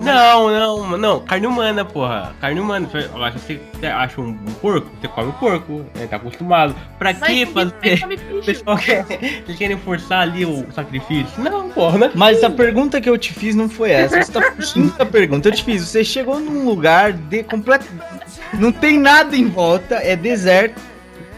[0.00, 1.20] Não, não, não.
[1.20, 2.34] Carne humana, porra.
[2.40, 2.88] Carne humana.
[2.88, 5.84] Que você acha um porco, você come o porco.
[5.94, 6.06] Né?
[6.06, 6.74] Tá acostumado.
[6.98, 8.34] Pra Mas comida fazer?
[8.34, 9.04] O pessoal quer.
[9.04, 11.42] Vocês querem forçar ali o sacrifício?
[11.42, 12.10] Não, porra, né?
[12.14, 14.22] Mas a pergunta que eu te fiz não foi essa.
[14.22, 15.48] Você tá fugindo da pergunta.
[15.48, 15.82] Eu te fiz.
[15.86, 17.86] Você chegou num lugar de completo.
[18.54, 20.80] Não tem nada em volta, é deserto.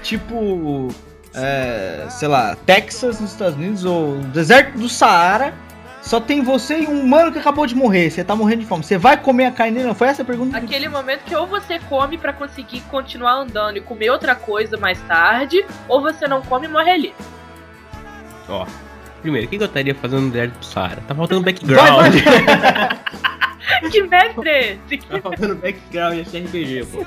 [0.02, 0.88] Tipo.
[1.34, 5.54] é, sei lá, Texas nos Estados Unidos, ou deserto do Saara.
[6.02, 8.10] Só tem você e um humano que acabou de morrer.
[8.10, 8.82] Você tá morrendo de fome.
[8.82, 9.86] Você vai comer a carne dele?
[9.86, 10.58] Não foi essa a pergunta?
[10.58, 15.00] Aquele momento que ou você come pra conseguir continuar andando e comer outra coisa mais
[15.02, 17.14] tarde, ou você não come e morre ali.
[18.48, 18.66] Ó.
[19.22, 21.00] Primeiro, o que eu estaria fazendo no deserto do Saara?
[21.06, 22.14] Tá faltando Vai, background.
[23.70, 25.06] Ah, que mestre é esse?
[25.06, 27.06] Tá faltando background nesse RPG, pô.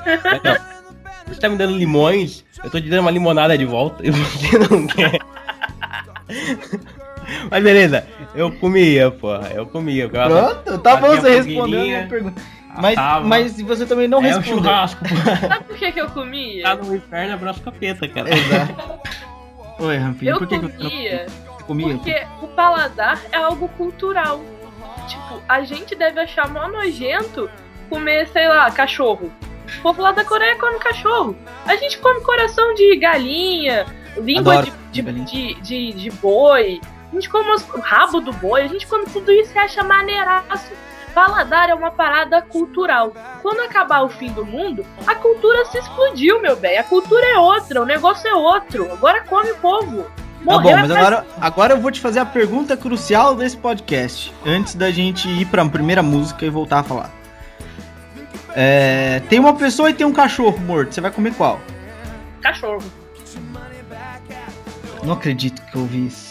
[1.27, 4.57] Você tá me dando limões, eu tô te dando uma limonada de volta e você
[4.57, 5.19] não quer.
[7.49, 9.49] Mas beleza, eu comia, porra.
[9.53, 10.03] Eu comia.
[10.03, 12.41] eu Pronto, tá bom, você respondeu a minha pergunta.
[12.78, 14.63] Mas, mas você também não é um respondeu.
[14.63, 15.15] churrasco, pô.
[15.47, 16.63] Sabe por que, que eu comia?
[16.63, 18.30] Tá no inferno, abraço capeta, cara.
[18.30, 18.99] Exato.
[19.80, 21.95] Oi, Rampinho, Eu por que, que você comia não comia?
[21.95, 24.41] porque o paladar é algo cultural.
[25.07, 27.49] Tipo, a gente deve achar mó nojento
[27.89, 29.32] comer, sei lá, cachorro.
[29.80, 31.36] O povo lá da Coreia come cachorro.
[31.65, 33.86] A gente come coração de galinha,
[34.17, 36.80] língua de, de, de, de, de boi.
[37.16, 40.70] A gente come o rabo do boi, a gente come tudo isso e acha maneiraço.
[41.13, 43.13] Paladar é uma parada cultural.
[43.41, 46.78] Quando acabar o fim do mundo, a cultura se explodiu, meu bem.
[46.78, 48.91] A cultura é outra, o negócio é outro.
[48.91, 50.03] Agora come o povo.
[50.45, 54.34] Tá bom, é mas agora, agora eu vou te fazer a pergunta crucial desse podcast.
[54.45, 57.11] Antes da gente ir pra primeira música e voltar a falar.
[58.53, 60.93] É, tem uma pessoa e tem um cachorro morto.
[60.93, 61.61] Você vai comer qual?
[62.41, 62.84] cachorro.
[65.01, 66.24] Não acredito que eu ouvi isso.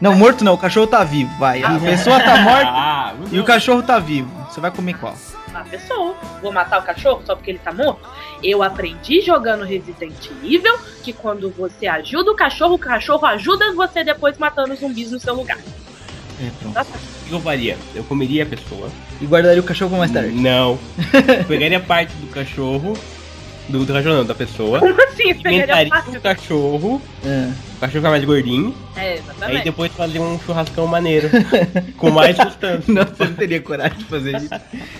[0.00, 1.62] Não, morto não, o cachorro tá vivo, vai.
[1.62, 4.30] A pessoa tá morta Ah, e o cachorro tá vivo.
[4.48, 5.14] Você vai comer qual?
[5.52, 6.14] A pessoa.
[6.40, 8.08] Vou matar o cachorro só porque ele tá morto?
[8.42, 14.02] Eu aprendi jogando Resident Evil que quando você ajuda o cachorro, o cachorro ajuda você
[14.02, 15.58] depois matando os zumbis no seu lugar.
[16.40, 16.74] É, pronto.
[16.74, 16.82] Tá?
[16.82, 17.76] O que eu faria?
[17.94, 18.88] Eu comeria a pessoa.
[19.20, 20.30] E guardaria o cachorro mais tarde.
[20.30, 20.78] Não.
[21.46, 22.96] Pegaria parte do cachorro.
[23.70, 24.80] Do, do cachorro não, da pessoa.
[24.80, 25.34] Como assim?
[25.34, 27.02] Pegaria Alimentaria o cachorro.
[27.24, 27.50] É.
[27.76, 28.74] O cachorro ficar mais gordinho.
[28.96, 29.64] É, Aí exatamente.
[29.64, 31.30] depois fazer um churrascão maneiro.
[31.96, 32.92] com mais sustância.
[32.92, 34.50] Não, você não teria coragem de fazer isso.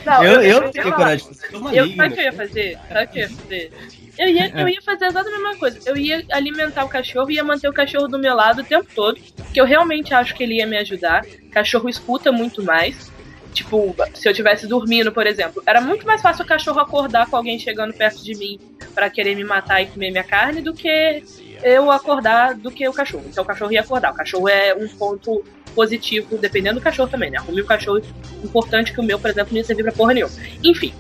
[0.07, 1.75] Não, eu, eu sei não teria coragem de fazer isso.
[1.75, 2.79] Eu, sabe o que eu ia fazer?
[2.89, 3.73] Sabe o que eu ia fazer?
[4.19, 5.81] Eu ia, eu ia fazer exatamente a mesma coisa.
[5.87, 8.87] Eu ia alimentar o cachorro e ia manter o cachorro do meu lado o tempo
[8.95, 9.19] todo.
[9.53, 11.25] Que eu realmente acho que ele ia me ajudar.
[11.51, 13.11] Cachorro escuta muito mais.
[13.53, 17.37] Tipo, se eu tivesse dormindo, por exemplo, era muito mais fácil o cachorro acordar com
[17.37, 18.61] alguém chegando perto de mim
[18.95, 21.23] pra querer me matar e comer minha carne do que
[21.63, 23.25] eu acordar do que o cachorro.
[23.29, 24.13] Então o cachorro ia acordar.
[24.13, 25.45] O cachorro é um ponto
[25.75, 27.39] positivo, dependendo do cachorro também, né?
[27.39, 28.01] Arrume um cachorro
[28.43, 30.33] importante que o meu, por exemplo, não ia servir pra porra nenhuma.
[30.63, 30.93] Enfim,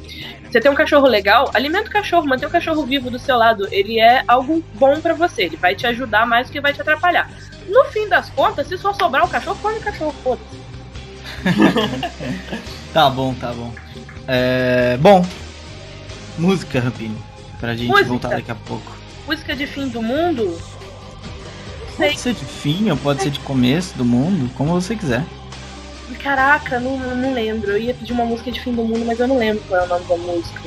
[0.50, 3.68] você tem um cachorro legal, alimenta o cachorro, mantém o cachorro vivo do seu lado.
[3.70, 5.44] Ele é algo bom pra você.
[5.44, 7.30] Ele vai te ajudar mais do que vai te atrapalhar.
[7.68, 10.69] No fim das contas, se só sobrar o cachorro, come o cachorro, foda-se.
[12.92, 13.72] Tá bom, tá bom.
[14.26, 15.24] É, bom,
[16.36, 17.16] música, Rampini.
[17.60, 18.08] Pra gente Música.
[18.08, 18.96] voltar daqui a pouco.
[19.26, 20.58] Música de fim do mundo?
[21.96, 22.08] Sei.
[22.08, 25.24] Pode ser de fim ou pode ser de começo do mundo, como você quiser.
[26.20, 27.70] Caraca, não, não lembro.
[27.70, 29.84] Eu ia pedir uma música de fim do mundo, mas eu não lembro qual é
[29.84, 30.60] o nome da música.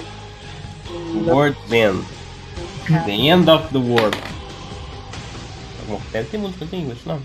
[1.28, 2.04] World's End.
[3.06, 4.18] The End of the World.
[5.88, 7.20] Bom, Deve ter música assim, isso não.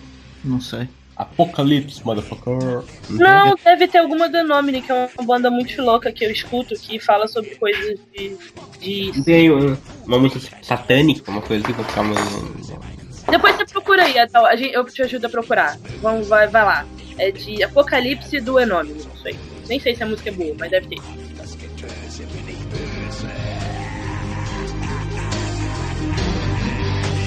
[0.45, 0.89] Não sei.
[1.19, 2.85] Apocalipse, motherfucker.
[3.11, 6.31] Não, deve ter alguma do Nomine, né, que é uma banda muito louca que eu
[6.31, 8.37] escuto, que fala sobre coisas de.
[8.79, 9.25] de...
[9.25, 12.21] Tem uma música satânica, uma coisa que vou ficar muito.
[12.21, 12.79] Né?
[13.31, 15.77] Depois você procura aí, então, a gente, eu te ajudo a procurar.
[16.01, 16.87] Vamos, vai, vai lá.
[17.19, 19.37] É de Apocalipse do Enomine, não sei.
[19.69, 20.99] Nem sei se a música é boa, mas deve ter.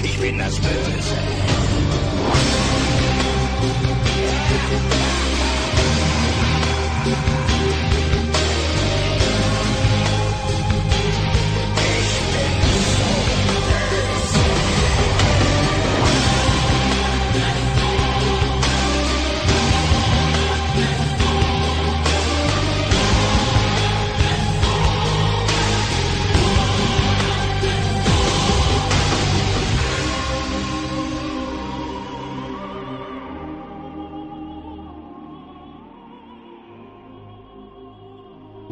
[0.02, 1.51] Ich bin das Böse.
[4.68, 4.92] Thank
[7.06, 7.41] you.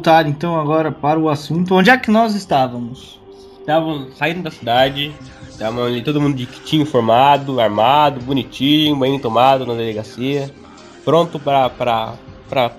[0.01, 1.75] Voltar então agora para o assunto.
[1.75, 3.19] Onde é que nós estávamos?
[3.59, 5.13] Estavam saindo da cidade,
[5.47, 10.49] estavam ali todo mundo de tinha formado, armado, bonitinho, banho tomado na delegacia,
[11.05, 12.17] pronto pra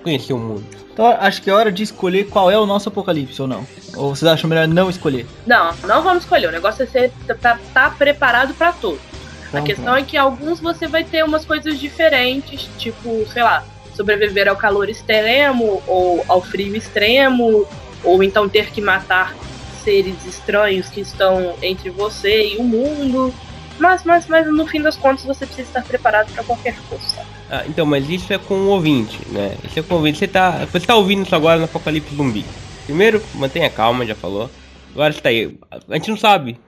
[0.03, 0.65] conhecer o mundo.
[0.91, 3.65] Então acho que é hora de escolher qual é o nosso apocalipse ou não.
[3.95, 5.25] Ou vocês acham melhor não escolher?
[5.47, 6.49] Não, não vamos escolher.
[6.49, 7.11] O negócio é ser
[7.41, 8.99] tá, tá preparado pra todos.
[9.45, 13.63] A Então, questão é que alguns você vai ter umas coisas diferentes, tipo, sei lá,
[13.95, 17.67] sobreviver ao calor extremo, ou ao frio extremo,
[18.03, 19.35] ou então ter que matar
[19.83, 23.33] seres estranhos que estão entre você e o mundo.
[23.79, 27.25] Mas, mas, mas no fim das contas você precisa estar preparado pra qualquer coisa.
[27.49, 29.57] Ah, então, mas isso é com o ouvinte, né?
[29.63, 30.19] Isso é com o ouvinte.
[30.19, 32.45] Você tá, você tá ouvindo isso agora no Apocalipse Zumbi.
[32.85, 34.49] Primeiro, mantenha calma, já falou.
[34.93, 35.57] Agora você tá aí.
[35.89, 36.59] A gente não sabe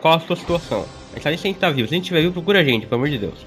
[0.00, 0.86] qual a sua situação.
[1.12, 1.88] A gente sabe se a gente tá vivo.
[1.88, 3.38] Se a gente estiver vivo, procura a gente, pelo amor de Deus.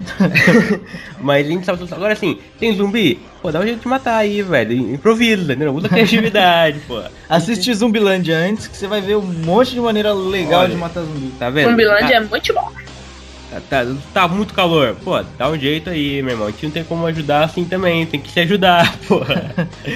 [1.20, 1.84] Mas a gente sabe.
[1.90, 3.20] Agora assim, tem zumbi?
[3.40, 4.72] Pô, dá um jeito de matar aí, velho.
[4.94, 5.74] Improvisa, entendeu?
[5.74, 7.02] Usa criatividade, pô.
[7.28, 10.70] Assiste Zumbilândia antes que você vai ver um monte de maneira legal Olha.
[10.70, 11.32] de matar zumbi.
[11.38, 11.70] Tá vendo?
[11.70, 12.72] Zumbilândia é muito bom.
[13.50, 14.96] Tá, tá, tá muito calor.
[15.04, 16.48] Pô, dá um jeito aí, meu irmão.
[16.48, 18.04] A gente não tem como ajudar assim também.
[18.04, 19.20] Tem que se ajudar, pô.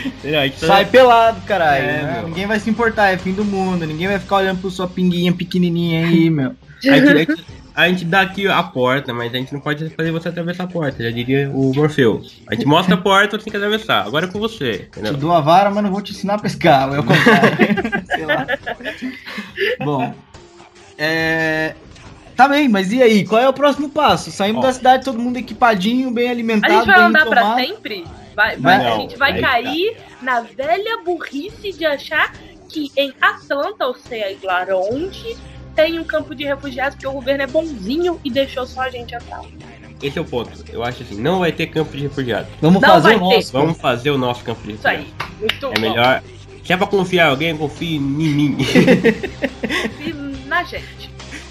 [0.07, 0.40] Entendeu?
[0.40, 1.84] A gente tá- Sai pelado, caralho.
[1.84, 2.22] É, né?
[2.26, 3.84] Ninguém vai se importar, é fim do mundo.
[3.86, 6.53] Ninguém vai ficar olhando pro sua pinguinha pequenininha aí, meu.
[6.86, 7.44] A gente,
[7.83, 10.64] a, gente, a dá aqui a porta, mas a gente não pode fazer você atravessar
[10.64, 12.41] a porta, já diria o Morpheus.
[12.49, 14.05] A gente mostra a porta, você tem que atravessar.
[14.07, 15.14] Agora é com você, Te entendeu?
[15.16, 16.93] dou a vara, mas não vou te ensinar a pescar.
[16.93, 17.57] É o contrário.
[18.07, 18.47] Sei lá.
[19.85, 20.14] Bom.
[20.97, 21.74] É.
[22.37, 23.24] Tá bem, mas e aí?
[23.26, 24.31] Qual é o próximo passo?
[24.31, 28.05] Saímos da cidade, todo mundo equipadinho, bem A alimentado, gente vai andar pra sempre?
[28.35, 29.49] Vai, vai- Não, a gente vai aí tá.
[29.49, 32.33] cair na velha burrice de achar
[32.68, 35.37] que em Atlanta, ou sei lá onde,
[35.79, 39.14] tem um campo de refugiados porque o governo é bonzinho e deixou só a gente
[39.14, 39.43] entrar.
[40.03, 40.51] Esse é o ponto.
[40.72, 42.49] Eu acho assim, não vai ter campo de refugiados.
[42.61, 43.53] Vamos Não fazer o nosso.
[43.53, 44.97] Vamos fazer o nosso campo de Isso aí.
[44.97, 45.37] refugiados.
[45.39, 45.81] Muito É bom.
[45.81, 46.22] melhor.
[46.64, 48.57] Se é pra confiar em alguém, confie em mim.
[50.05, 50.12] E
[50.49, 51.11] na gente.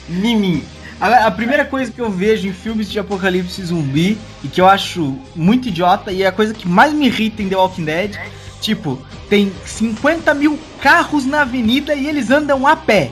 [0.10, 0.64] em mim.
[1.00, 4.68] A, a primeira coisa que eu vejo em filmes de apocalipse zumbi e que eu
[4.68, 8.20] acho muito idiota e é a coisa que mais me irrita em The Walking Dead,
[8.60, 9.00] tipo,
[9.30, 13.12] tem 50 mil carros na avenida e eles andam a pé.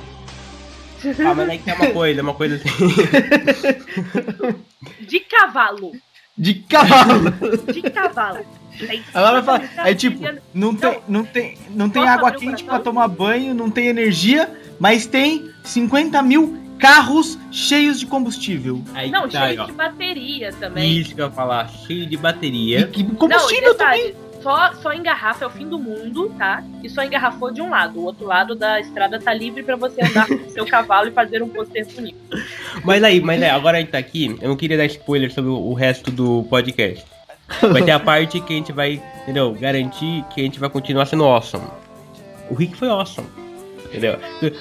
[1.25, 2.69] Ah, mas aí que é uma coisa, é uma coisa assim.
[5.01, 5.91] De cavalo.
[6.37, 7.31] De cavalo.
[7.71, 8.45] De cavalo.
[8.77, 10.21] Tem Agora vai falar, é tipo,
[10.53, 12.83] não tem, não tem, não tem água quente pra coração?
[12.83, 18.81] tomar banho, não tem energia, mas tem 50 mil carros cheios de combustível.
[18.93, 19.65] Aí Não, que tá, cheio ó.
[19.65, 20.97] de bateria também.
[20.97, 22.89] Isso que eu ia falar, cheio de bateria.
[22.93, 24.15] e combustível não, e também.
[24.45, 26.63] Só, só engarrafa é o fim do mundo, tá?
[26.83, 27.99] E só engarrafou de um lado.
[27.99, 31.41] O outro lado da estrada tá livre pra você andar com seu cavalo e fazer
[31.41, 32.15] um pôster bonito.
[32.83, 35.49] Mas aí, mas aí, agora a gente tá aqui, eu não queria dar spoiler sobre
[35.49, 37.03] o resto do podcast.
[37.71, 39.51] Vai ter a parte que a gente vai, entendeu?
[39.59, 41.65] Garantir que a gente vai continuar sendo awesome.
[42.47, 43.27] O Rick foi awesome.
[43.85, 44.17] Entendeu?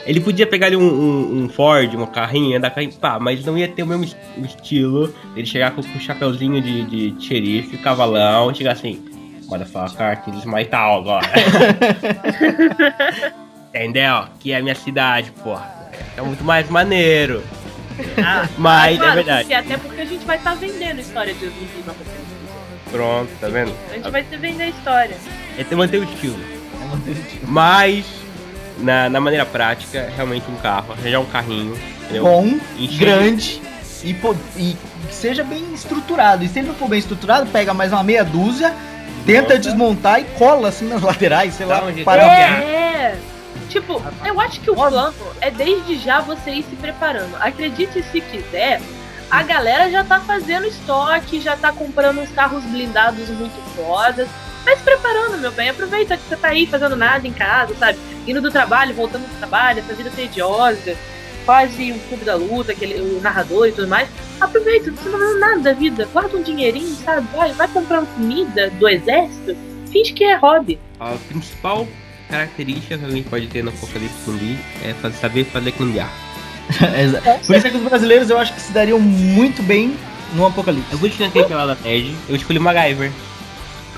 [0.06, 3.58] Ele podia pegar ali um, um- um Ford, um carrinho, andar carrinho, pá, mas não
[3.58, 4.04] ia ter o mesmo
[4.44, 5.12] estilo.
[5.36, 9.02] Ele chegar com, o chapeuzinho de, de xerife, cavalão, chegar assim,
[9.48, 11.26] motherfucker, que smite tal agora.
[13.74, 14.24] Entendeu?
[14.40, 15.68] Que é a minha cidade, porra.
[16.16, 17.42] É muito mais maneiro.
[18.24, 19.40] Ah, Mas é verdade.
[19.42, 22.34] porque até porque a gente vai estar vendendo história de zumbi no Apocalipse.
[22.90, 23.72] Pronto, tá vendo?
[23.90, 25.16] A gente vai ter vender a história.
[25.58, 26.38] É ter manter o estilo.
[27.48, 28.04] Mas,
[28.78, 32.22] na, na maneira prática, realmente um carro, arranjar um carrinho, entendeu?
[32.22, 32.46] Bom,
[32.78, 33.60] Encher- grande
[34.04, 34.10] e,
[34.56, 34.76] e
[35.08, 36.44] que seja bem estruturado.
[36.44, 38.72] E se ele não for bem estruturado, pega mais uma meia dúzia,
[39.24, 39.58] tenta Monta.
[39.58, 43.18] desmontar e cola assim nas laterais, sei lá, para É,
[43.68, 47.34] tipo, eu acho que o plano é desde já você ir se preparando.
[47.40, 48.80] Acredite se quiser,
[49.30, 54.28] a galera já tá fazendo estoque, já tá comprando uns carros blindados muito fodas.
[54.64, 55.68] Vai se preparando, meu bem.
[55.68, 57.98] Aproveita que você tá aí fazendo nada em casa, sabe?
[58.26, 60.96] Indo do trabalho, voltando do trabalho, essa vida tediosa,
[61.44, 64.08] quase o clube da luta, aquele, o narrador e tudo mais.
[64.40, 66.08] Aproveita, você não tá fazendo nada da vida.
[66.12, 67.26] Guarda um dinheirinho, sabe?
[67.34, 69.56] Vai, vai comprando comida do exército.
[69.90, 70.78] Finge que é hobby.
[70.98, 71.86] A principal
[72.28, 76.10] característica que a gente pode ter no Apocalipse Zumbi é fazer, saber fazer cambiar.
[77.46, 79.96] Por isso é que os brasileiros eu acho que se dariam muito bem
[80.34, 80.92] no apocalipse.
[80.92, 83.12] Eu vou te tentar pela da nerd, eu escolhi MacGyver.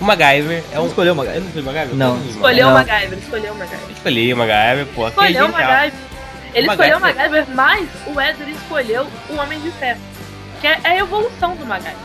[0.01, 0.87] O MacGyver é um.
[0.87, 1.97] escolheu uma Eu não escolhi MacGyver?
[1.97, 2.17] Não.
[2.17, 2.73] Eu Escolheu o.
[2.73, 3.91] MacGyver, escolheu o MacGyver.
[3.91, 5.09] escolhi o MacGyver, pô.
[5.09, 5.71] Escolheu o genial.
[5.71, 6.16] MacGyver.
[6.57, 6.89] Ele MacGyver.
[6.91, 10.01] escolheu o MacGyver, mas o Edward escolheu o Homem de Ferro.
[10.61, 11.97] Que é a evolução do MacGyver.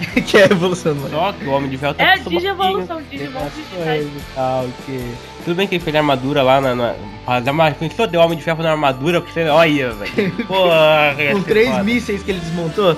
[0.26, 3.02] que é a evolução do Só que o Homem de Ferro tá É a digievolução,
[3.02, 4.06] tem digitais.
[4.34, 5.14] tal, que...
[5.44, 6.74] Tudo bem que ele fez armadura lá na.
[6.74, 6.94] na
[7.78, 9.44] Pensou ter o Homem de Ferro na armadura você.
[9.48, 10.32] Olha, velho.
[10.46, 11.82] Porra, Com três foda.
[11.82, 12.96] mísseis que ele desmontou.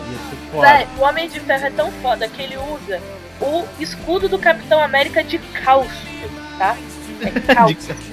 [0.61, 3.01] Véi, o Homem de Ferro é tão foda que ele usa
[3.41, 5.91] o escudo do Capitão América de cálcio,
[6.59, 6.77] tá?
[7.55, 8.12] Tá vendo?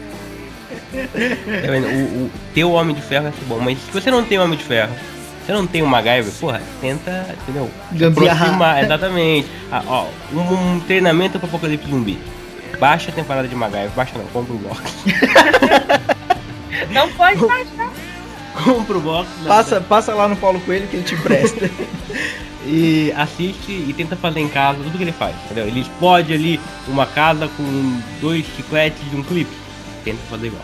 [0.91, 4.57] O, o, ter o Homem de Ferro é bom, mas se você não tem Homem
[4.57, 4.91] de Ferro,
[5.45, 7.69] você não tem o MacGyver, porra, tenta, entendeu?
[7.91, 8.43] Gambiarrar.
[8.43, 9.47] Aproximar, exatamente.
[9.71, 12.19] Ah, ó, um, um treinamento para apocalipse zumbi.
[12.79, 14.81] Baixa a temporada de MacGyver, baixa não, compra o box.
[16.91, 17.91] Não pode baixar.
[18.63, 19.29] compra o box.
[19.39, 21.69] não, Passa, passa lá no Paulo Coelho que ele te empresta.
[22.65, 25.65] E assiste e tenta fazer em casa tudo que ele faz, entendeu?
[25.65, 26.59] Ele explode ali
[26.89, 29.49] uma casa com dois chicletes e um clipe.
[30.03, 30.61] Tenta fazer igual.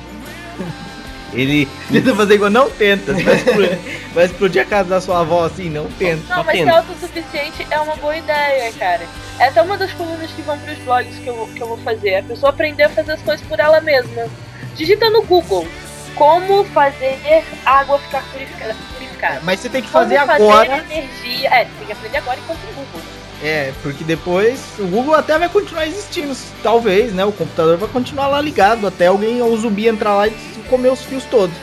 [1.34, 1.68] Ele.
[1.91, 3.14] tenta fazer igual, não tenta.
[3.14, 3.80] Você vai explodir,
[4.14, 6.24] vai explodir a casa da sua avó assim, não tenta.
[6.34, 6.70] Não, mas tendo.
[6.70, 9.01] ser autossuficiente é uma boa ideia, cara.
[9.39, 11.78] É até uma das colunas que vão pros blogs que eu, vou- que eu vou
[11.80, 12.16] fazer.
[12.18, 14.28] A pessoa aprender a fazer as coisas por ela mesma.
[14.76, 15.68] Digita no Google
[16.16, 17.20] como fazer
[17.66, 18.76] água ficar purificada.
[18.93, 19.39] purificada.
[19.43, 20.78] Mas você tem que Como fazer agora.
[20.89, 21.49] energia.
[21.49, 23.01] É, tem que aprender agora enquanto no Google.
[23.44, 27.26] É, porque depois o Google até vai continuar existindo, talvez, né?
[27.26, 30.34] O computador vai continuar lá ligado até alguém ou o zumbi entrar lá e
[30.70, 31.56] comer os fios todos.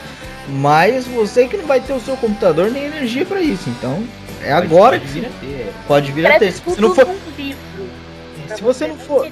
[0.49, 4.05] Mas você que não vai ter o seu computador nem energia pra isso, então
[4.43, 5.73] é agora Pode que vir a ter.
[5.87, 6.53] pode vir a ter.
[6.53, 7.59] Se você não for, um livro.
[8.47, 9.29] pra se você não for,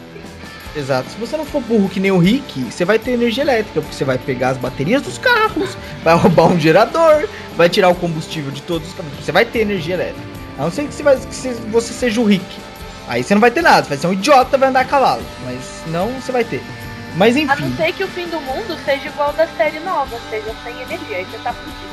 [0.75, 3.81] exato, se você não for burro que nem o Rick, você vai ter energia elétrica,
[3.81, 7.95] porque você vai pegar as baterias dos carros, vai roubar um gerador, vai tirar o
[7.95, 10.30] combustível de todos os carros, você vai ter energia elétrica.
[10.61, 12.45] A não ser que você, vai, que você- você seja o Rick.
[13.09, 15.23] Aí você não vai ter nada, você vai ser um idiota vai andar a cavalo.
[15.45, 16.63] Mas não você vai ter.
[17.17, 17.77] Mas A não enfim.
[17.77, 21.17] ser que o fim do mundo seja igual da série nova, seja sem energia.
[21.17, 21.91] Aí você tá fudido.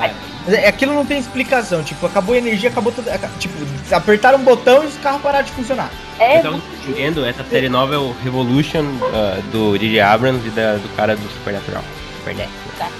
[0.00, 0.10] Ah,
[0.46, 1.82] Mas é- Aquilo não tem explicação.
[1.84, 3.08] Tipo, acabou a energia, acabou tudo.
[3.10, 3.54] aca- Tipo,
[3.94, 5.90] apertaram um botão e os carros pararam de funcionar.
[6.18, 8.84] É Então, entendendo, essa série nova é o Revolution
[9.14, 10.00] ah, do J.J.
[10.00, 11.84] Abrams e da- do cara do Supernatural.
[12.18, 12.90] Supernatural.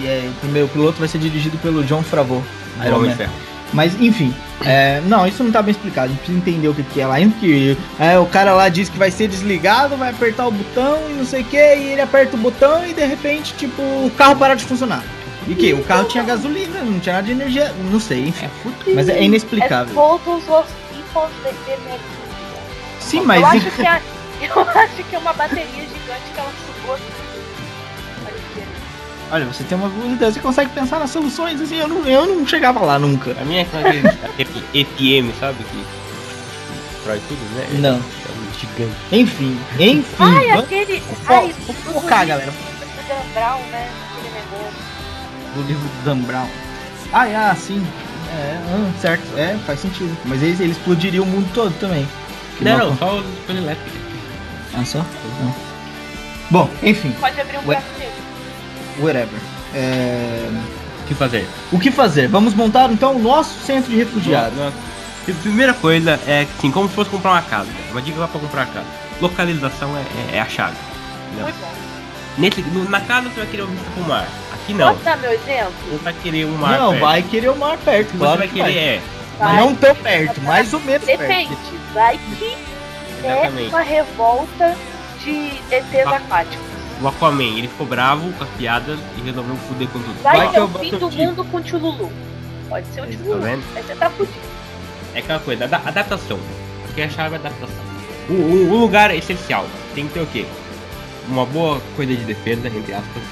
[0.00, 2.42] E é, o primeiro piloto vai ser dirigido pelo John Favreau.
[2.76, 3.16] Do Iron Homem Man.
[3.16, 3.32] Ferro.
[3.72, 4.32] Mas enfim,
[4.64, 6.06] é, não, isso não tá bem explicado.
[6.06, 7.16] A gente precisa entender o que, que é lá.
[7.40, 11.14] Que é, o cara lá diz que vai ser desligado, vai apertar o botão e
[11.14, 14.36] não sei o que, e ele aperta o botão e de repente, tipo, o carro
[14.36, 15.02] para de funcionar.
[15.48, 15.74] E que?
[15.74, 18.48] O carro tinha gasolina, não tinha nada de energia, não sei, enfim.
[18.94, 19.92] Mas é É inexplicável.
[19.94, 20.64] todos os
[20.96, 21.98] tipos de energia.
[23.00, 24.00] Sim, Eu mas acho que a-
[24.40, 26.96] eu acho que é uma bateria gigante que ela sugou.
[29.30, 32.26] Olha, você tem uma boa ideia, você consegue pensar nas soluções, assim, eu não, eu
[32.26, 33.36] não chegava lá nunca.
[33.40, 35.58] A minha é aquele aquele EPM, sabe?
[35.64, 35.84] Que
[36.94, 37.66] destrói tudo, né?
[37.80, 37.96] Não.
[37.96, 38.96] É um gigante.
[39.12, 40.04] Enfim, enfim.
[40.18, 41.02] Ai, aquele.
[41.26, 42.50] Ai, o focar, galera.
[42.50, 43.88] do Dan Brown, né?
[44.10, 44.78] Aquele negócio.
[45.54, 46.48] do livro do Dan Brown.
[47.12, 47.84] Ah, é, ah, sim.
[48.32, 49.38] É, ah, certo.
[49.38, 50.16] É, faz sentido.
[50.24, 52.06] Mas eles, eles explodiriam o mundo todo também.
[52.58, 53.92] Que Não, não- não, só os coisas elétricas.
[54.76, 54.98] Ah, só?
[55.40, 55.54] Não.
[56.50, 57.82] Bom, enfim, Pode abrir um Ué.
[59.00, 59.38] Whatever.
[59.74, 60.48] É,
[61.02, 61.46] O que fazer?
[61.72, 62.28] O que fazer?
[62.28, 64.56] Vamos montar então o nosso centro de refugiados.
[64.58, 64.76] Nossa.
[65.28, 67.68] A primeira coisa é assim, como se fosse comprar uma casa.
[67.90, 68.86] Uma dica lá pra comprar uma casa.
[69.20, 70.76] Localização é, é- é a chave.
[72.36, 74.26] Nesse, no- na casa você vai querer uma vista pro mar.
[74.52, 74.88] Aqui não.
[74.92, 75.72] Posso dar meu exemplo?
[75.90, 77.00] Você vai querer um mar Não, perto.
[77.02, 78.78] vai querer o mar perto, claro você vai que querer vai.
[78.78, 79.02] é.
[79.38, 79.56] Vai.
[79.56, 81.48] não tão perto, mais ou menos Depende.
[81.48, 81.58] perto.
[81.92, 82.56] Vai que
[83.24, 84.76] é uma revolta
[85.22, 86.73] de ETs aquáticos.
[87.02, 90.22] O Aquaman, ele ficou bravo com as piadas e resolveu foder com tudo.
[90.22, 91.22] Vai, Vai é o fim do tipo.
[91.22, 92.12] mundo com o Tchululu.
[92.68, 93.40] Pode ser o Tá Tchululu.
[93.42, 93.62] vendo?
[93.76, 94.38] Aí você tá fudido.
[95.14, 96.38] É aquela coisa, ada- adaptação.
[96.86, 97.84] Porque a chave é adaptação.
[98.28, 99.66] O, o- o lugar é essencial.
[99.94, 100.46] Tem que ter o quê?
[101.28, 103.22] Uma boa coisa de defesa, entre aspas.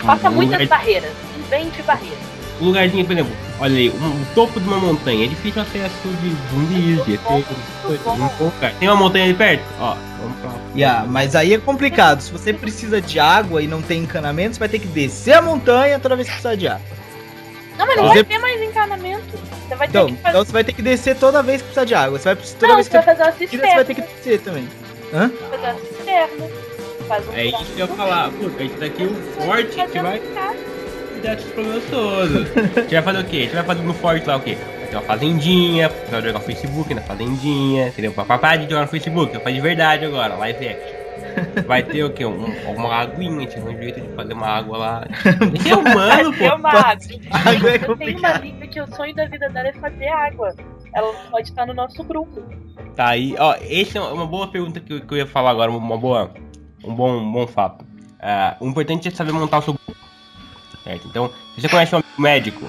[0.00, 1.12] Faça Um muitas barreiras.
[1.38, 2.18] Invente barreiras.
[2.60, 5.24] Um lugarzinho, por exemplo, olha aí, um- o topo de uma montanha.
[5.24, 8.72] É difícil acesso de zumbis, de um lugar.
[8.78, 9.62] Tem uma montanha ali perto?
[9.80, 9.96] Ó.
[10.74, 12.20] Yeah, mas aí é complicado.
[12.20, 15.42] Se você precisa de água e não tem encanamento, você vai ter que descer a
[15.42, 16.80] montanha toda vez que precisar de água.
[17.78, 19.38] Não, mas não Você- vai ter mais encanamento.
[19.68, 20.28] Você vai ter Então, que fazer.
[20.30, 22.18] então você vai ter que descer toda vez que precisar de água.
[22.18, 23.66] Você vai precisar toda não, vez você que vai fazer uma você cisterna.
[23.68, 24.68] você vai ter que descer também.
[25.14, 25.30] Hã?
[25.50, 26.46] fazer uma cisterna.
[27.08, 28.30] Faz um É isso que eu ia falar.
[28.30, 30.54] Pô, a gente tá aqui o forte que vai cuidar
[31.22, 32.46] desses problemas todos.
[32.76, 33.36] A gente vai fazer o quê?
[33.36, 34.58] A gente vai fazer no forte lá o quê?
[34.90, 38.12] Ter uma fazendinha, vai jogar Facebook na fazendinha, entendeu?
[38.12, 41.08] Papai de jogar no Facebook, eu faço de verdade agora, live action.
[41.66, 42.24] Vai ter o quê?
[42.24, 45.06] Um, uma aguinha, tinha um jeito de fazer uma água lá.
[45.68, 46.44] É humano, pô.
[46.54, 46.96] uma água.
[47.30, 50.54] Água é Eu tenho uma amiga que o sonho da vida dela é fazer água.
[50.94, 52.42] Ela pode estar no nosso grupo.
[52.96, 55.70] Tá aí, ó, essa é uma boa pergunta que eu, que eu ia falar agora,
[55.70, 56.32] uma boa,
[56.84, 57.84] um bom, um bom fato.
[58.20, 59.94] Ah, o importante é saber montar o seu grupo.
[60.82, 61.06] Certo?
[61.06, 62.66] Então, se você conhece um médico,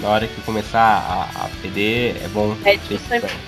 [0.00, 1.48] na hora que começar a, a
[2.24, 2.56] é bom.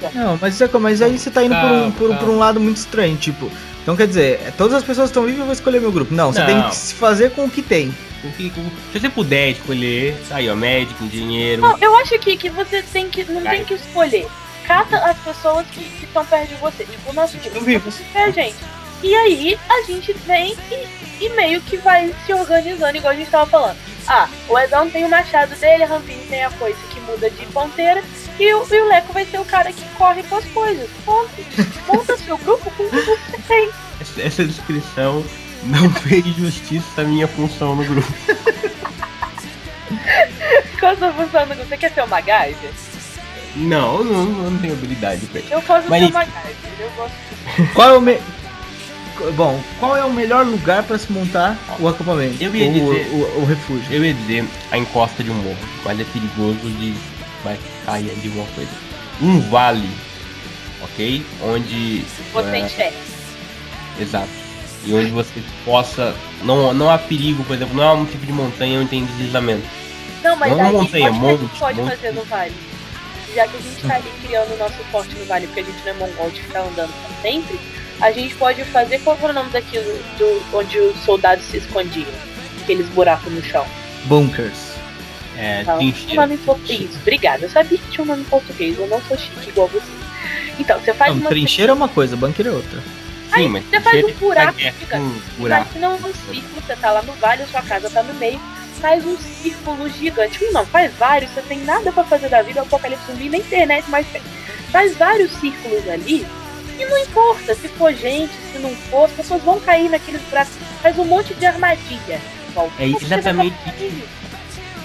[0.02, 0.10] Bom.
[0.14, 2.60] Não, mas, isso é- mas aí você tá indo por, um, por, por um lado
[2.60, 3.50] muito estranho, tipo.
[3.82, 6.14] Então quer dizer, é, todas as pessoas que estão vivas eu vou escolher meu grupo.
[6.14, 6.46] Não, você Não.
[6.46, 7.92] tem que se fazer com o que tem.
[8.22, 11.62] O que- o- se você puder escolher, tá aí, ó, médico, engenheiro.
[11.62, 13.24] Não, eu acho que, que você tem que.
[13.24, 14.26] Não tem que escolher.
[14.66, 16.84] Cata as pessoas que estão perto de você.
[16.84, 17.56] Tipo, o nosso time.
[17.56, 17.92] Não vivo.
[18.14, 18.54] É, gente.
[19.02, 23.30] E aí a gente vem e, e meio que vai se organizando, igual a gente
[23.30, 23.76] tava falando.
[24.06, 27.46] Ah, o Edão tem o machado dele, a Rampini tem a coisa que muda de
[27.46, 28.02] ponteira,
[28.38, 30.88] e o, e o Leco vai ser o cara que corre com as coisas.
[31.04, 31.30] Ponto.
[31.86, 33.70] Monta seu grupo com o que você tem.
[34.18, 35.24] Essa, descrição
[35.64, 38.12] não fez justiça à minha função no grupo.
[40.80, 41.68] Qual a sua função no grupo?
[41.68, 42.72] Você quer ser o MacGyver?
[43.54, 45.52] Não, não, não tenho habilidade pra isso.
[45.52, 46.12] Eu posso Mas ser o.
[46.12, 47.14] MacGyver, eu gosto.
[47.74, 48.18] Qual é o me...
[49.36, 52.42] Bom, qual é o melhor lugar pra se montar o acampamento?
[52.42, 53.84] Eu ia o, dizer- o, o refúgio.
[53.90, 56.94] Eu ia dizer a encosta de um morro, mas é perigoso de
[57.44, 58.70] vai cair de alguma coisa.
[59.20, 59.88] Um vale,
[60.82, 61.24] ok?
[61.42, 62.04] Onde.
[62.32, 62.96] Você é, enxerga.
[64.00, 64.28] Exato.
[64.84, 66.14] E onde você possa.
[66.42, 69.62] Não, não há perigo, por exemplo, não há um tipo de montanha onde tem deslizamento.
[70.24, 71.90] Não, mas Não aí montanha, pode, o gente monte, pode monte.
[71.90, 72.52] fazer no vale.
[73.34, 75.78] Já que a gente tá ali criando o nosso forte no vale, porque a gente
[75.84, 77.58] não é mongol de ficar andando pra sempre,
[78.02, 79.84] a gente pode fazer qual era o nome daquilo
[80.18, 82.06] do, onde os soldados se escondiam?
[82.62, 83.64] Aqueles buracos no chão.
[84.04, 84.72] Bunkers.
[85.38, 85.74] É, Tá?
[85.76, 86.20] Um trincheira.
[86.22, 86.90] nome em português.
[87.00, 87.44] Obrigada.
[87.46, 88.78] Eu sabia que tinha um nome em português.
[88.78, 89.86] Eu não sou chique igual você.
[90.58, 91.30] Então, você faz Não, uma.
[91.30, 92.80] trincheira é uma coisa, bunker é outra.
[93.34, 95.70] Sim, mas você faz um buraco, é fica- um buraco.
[95.78, 98.38] Imagina um círculo, você tá lá no vale, a sua casa tá no meio,
[98.78, 100.44] faz um círculo gigante.
[100.44, 103.40] Um não, faz vários, você tem nada pra fazer da vida, o apocalipse zumbi nem
[103.40, 104.20] internet mais tem.
[104.70, 106.26] Faz vários círculos ali,
[106.82, 110.52] e não importa se for gente, se não for, as pessoas vão cair naqueles buracos.
[110.82, 112.20] Faz um monte de armadilha.
[112.78, 114.04] É exatamente fazer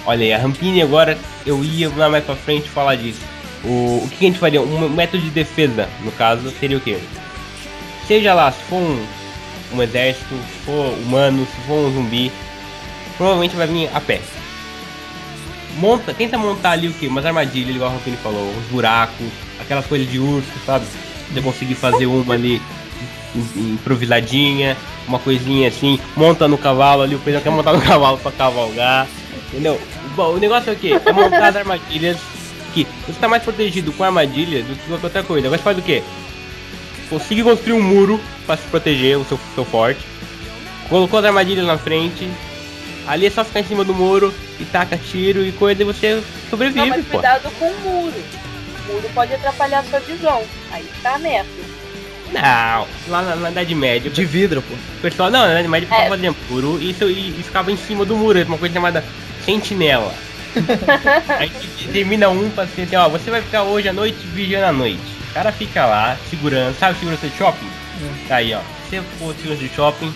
[0.06, 3.20] Olha aí, a Rampini agora eu ia lá mais pra frente falar disso.
[3.64, 4.62] O, o que a gente faria?
[4.62, 6.98] Um método de defesa, no caso, seria o quê?
[8.06, 9.06] Seja lá, se for um,
[9.74, 12.32] um exército, se for humano, se for um zumbi,
[13.16, 14.20] provavelmente vai vir a pé.
[15.76, 17.06] Monta, tenta montar ali o quê?
[17.06, 19.28] Umas armadilhas, igual a Rampini falou, uns buracos,
[19.60, 20.86] aquelas coisas de urso, sabe?
[21.32, 22.60] Você conseguir fazer uma ali
[23.34, 24.76] im- improvisadinha,
[25.06, 29.06] uma coisinha assim, monta no cavalo ali, o Pedro quer montar no cavalo pra cavalgar,
[29.48, 29.80] entendeu?
[30.16, 30.98] Bom, o negócio é o quê?
[31.04, 32.16] É montar as armadilhas
[32.74, 35.46] que você tá mais protegido com armadilha do que qualquer outra coisa.
[35.46, 36.02] Agora você faz o quê?
[37.10, 40.00] Conseguir construir um muro pra se proteger, o seu, seu forte.
[40.88, 42.28] Colocou as armadilhas na frente.
[43.06, 46.22] Ali é só ficar em cima do muro e taca tiro e coisa e você
[46.50, 47.12] sobrevive, Não, mas pô.
[47.12, 48.14] cuidado com o muro.
[48.88, 50.42] Muro pode atrapalhar a sua visão.
[50.72, 51.48] Aí tá a merda.
[52.32, 54.74] Não, lá na, na Idade Média, De vidro, pô.
[54.74, 56.34] o pessoal, não, na Idade Média pessoal É.
[56.50, 59.02] muro e, isso- e, e ficava em cima do muro, uma coisa chamada
[59.46, 60.12] sentinela.
[61.38, 64.66] Aí te- termina um pra dizer assim, ó, você vai ficar hoje à noite vigiando
[64.66, 65.00] à noite.
[65.30, 67.68] O cara fica lá, segurando, sabe segurança de shopping?
[68.28, 68.60] Tá aí, ó.
[68.90, 70.14] Se você for segurança de shopping,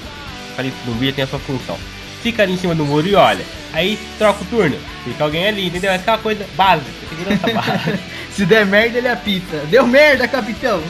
[0.57, 1.79] falei que no vídeo tem a sua função.
[2.23, 3.45] Fica ali em cima do muro e olha.
[3.73, 5.91] Aí troca o turno, fica alguém ali, entendeu?
[5.91, 7.99] É aquela coisa básica, segurança básica.
[8.33, 9.59] Se der merda, ele apita.
[9.68, 10.83] Deu merda, capitão.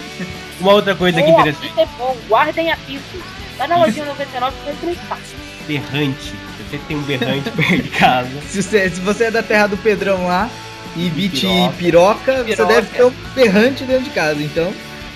[0.61, 2.17] Uma outra coisa que Boa, interessante, isso é bom.
[2.29, 3.21] Guardem apitos.
[3.59, 5.19] Vai na lojinha 99 que vai pensar.
[5.67, 6.23] berrante.
[6.23, 9.67] Se você tem um berrante perto de casa, Se você, se você é da terra
[9.69, 10.49] do Pedrão lá
[10.97, 11.73] e beat Piroca.
[11.79, 12.75] piroca, você Piroca.
[12.75, 14.43] deve ter um berrante dentro de casa.
[14.43, 14.73] Então,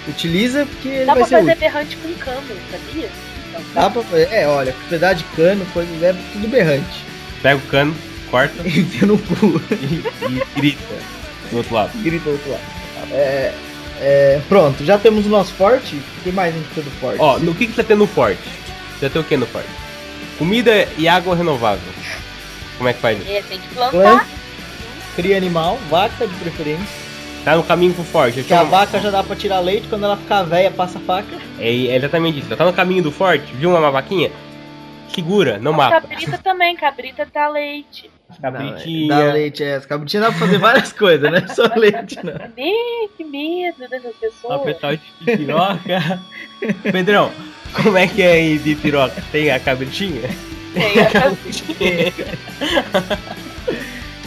[0.09, 1.61] utiliza porque ele Dá vai pra ser fazer útil.
[1.61, 3.09] berrante com cano, sabia?
[3.75, 4.29] Dá pra fazer.
[4.33, 7.05] É, olha, pedaço de cano, coisas, é tudo berrante.
[7.43, 7.95] pega o cano,
[8.31, 9.61] corta Enfia no cu.
[9.71, 10.95] e, e grita
[11.51, 11.91] do outro lado.
[12.03, 12.63] Grita do outro lado.
[13.13, 13.53] É,
[14.01, 15.97] é, pronto, já temos o nosso forte.
[15.97, 17.21] O que mais a gente precisa do forte?
[17.21, 18.43] Ó, no que, que você tem no forte?
[18.99, 19.69] Você tem o que no forte?
[20.39, 21.81] Comida e água renovável.
[22.77, 23.31] Como é que faz isso?
[23.31, 23.91] é, tem que plantar.
[23.91, 24.27] Planta,
[25.15, 27.06] cria animal, vaca de preferência.
[27.47, 28.43] Tá no caminho pro forte.
[28.43, 31.01] Que a tinha- vaca já dá pra tirar leite, quando ela ficar velha, passa a
[31.01, 31.37] faca.
[31.61, 32.57] É, é exatamente isso.
[32.57, 34.33] Tá no caminho do forte, viu uma vaquinha?
[35.15, 36.01] Segura, não mata.
[36.01, 38.11] Cabrita também, cabrita dá leite.
[38.43, 39.07] Cabritinha.
[39.09, 39.77] Dá leite, é.
[39.77, 41.47] As cabritinhas dá pra fazer várias coisas, né?
[41.55, 42.33] Só leite, não.
[42.59, 44.63] Ih, que medo dessas pessoas.
[44.63, 46.21] pessoal de piroca.
[46.91, 47.31] Pedrão,
[47.81, 49.23] como é que é aí de piroca?
[49.31, 50.29] Tem a cabritinha?
[50.75, 52.27] Tem a cabrita.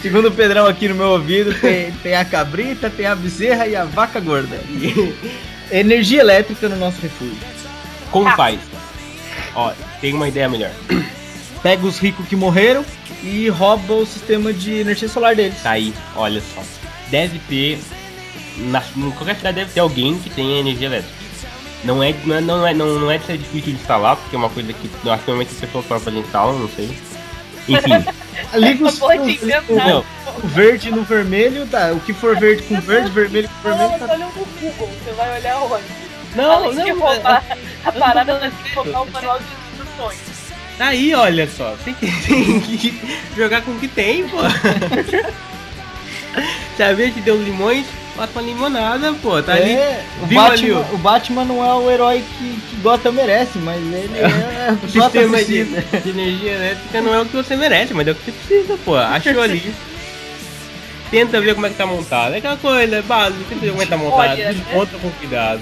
[0.02, 3.76] Segundo o Pedrão aqui no meu ouvido, tem, tem a cabrita, tem a bezerra e
[3.76, 4.60] a vaca gorda.
[5.72, 7.38] Energia elétrica no nosso refúgio.
[8.12, 8.36] Como Ah.
[8.36, 8.60] faz?
[9.56, 9.72] Ó,
[10.02, 10.72] tem uma ideia melhor.
[11.62, 12.86] Pega os ricos que morreram
[13.22, 15.62] e rouba o sistema de energia solar deles.
[15.62, 16.64] Tá aí, olha só.
[17.10, 17.80] Deve ter.
[18.58, 21.20] Na, em qualquer cidade deve ter alguém que tenha energia elétrica.
[21.84, 24.36] Não é, não é, não é, não, não é de ser difícil de instalar, porque
[24.36, 26.90] é uma coisa que eu acho que normalmente as pessoas próprias instalam, não sei.
[27.74, 28.06] Enfim,
[28.60, 29.00] Liga os, os-
[29.70, 30.06] não,
[30.44, 31.92] o verde no vermelho, tá?
[31.94, 35.12] O que for verde com verde, vermelho com vermelho, Não, tá olha no Google, você
[35.12, 35.84] vai olhar onde?
[36.36, 37.44] não, Além de não, roubar
[37.86, 39.46] a não parada, tô você tem que roubar o manual de
[39.82, 40.18] instruções.
[40.78, 41.76] Tá aí, olha só.
[41.84, 44.38] Tem que, tem que jogar com o que tem, pô.
[46.78, 47.86] Sabia que deu limões
[48.18, 49.72] Batman limonada, pô, tá ali.
[49.72, 50.96] É, o, ali, Batman, ó.
[50.96, 54.90] o Batman não é o herói que, que Gotham merece, mas ele é O Gotham
[55.02, 56.02] sistema de, precisa.
[56.04, 58.78] de energia elétrica não é o que você merece, mas é o que você precisa,
[58.84, 58.96] pô.
[58.98, 59.74] Achou ali.
[61.12, 62.36] Tenta ver como é que tá montado.
[62.36, 64.20] É aquela coisa básica, tenta ver como é que tá montado.
[64.32, 64.54] Olha, né?
[64.54, 65.62] Desmonta com cuidado.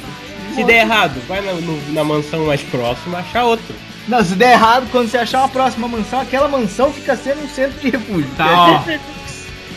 [0.53, 3.73] Se der errado, vai na, no- na mansão mais próxima achar outro.
[4.07, 7.47] Não, se der errado, quando você achar uma próxima mansão, aquela mansão fica sendo um
[7.49, 8.29] centro de refúgio.
[8.35, 8.83] Tá, ó.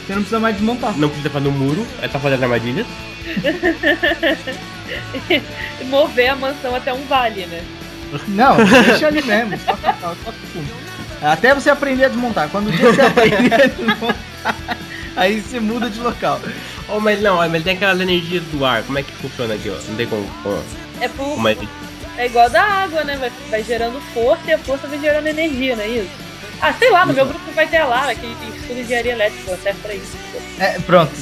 [0.06, 0.96] Você não precisa mais desmontar.
[0.96, 2.86] Não precisa fazer no muro, é só fazer as armadilhas.
[5.86, 7.62] Mover a mansão até um vale, né?
[8.28, 9.56] Não, deixa ali mesmo.
[9.58, 10.32] Só, só, só, só.
[11.28, 12.48] Até você aprender a desmontar.
[12.48, 14.16] Quando o dia você aprender a desmontar,
[15.16, 16.40] aí você muda de local.
[16.88, 18.82] Oh, mas não, mas tem aquelas energias do ar.
[18.82, 19.74] Como é que funciona aqui, ó?
[19.88, 20.28] Não tem como.
[21.00, 21.56] É, por, como é-
[22.18, 23.16] é igual da água, né?
[23.16, 26.29] Vai, vai gerando força e a força vai gerando energia, não é isso?
[26.62, 29.72] Ah, sei lá, no meu grupo vai ter a Lara, que estuda engenharia elétrica, até
[29.72, 30.16] pra isso.
[30.58, 31.12] É, pronto.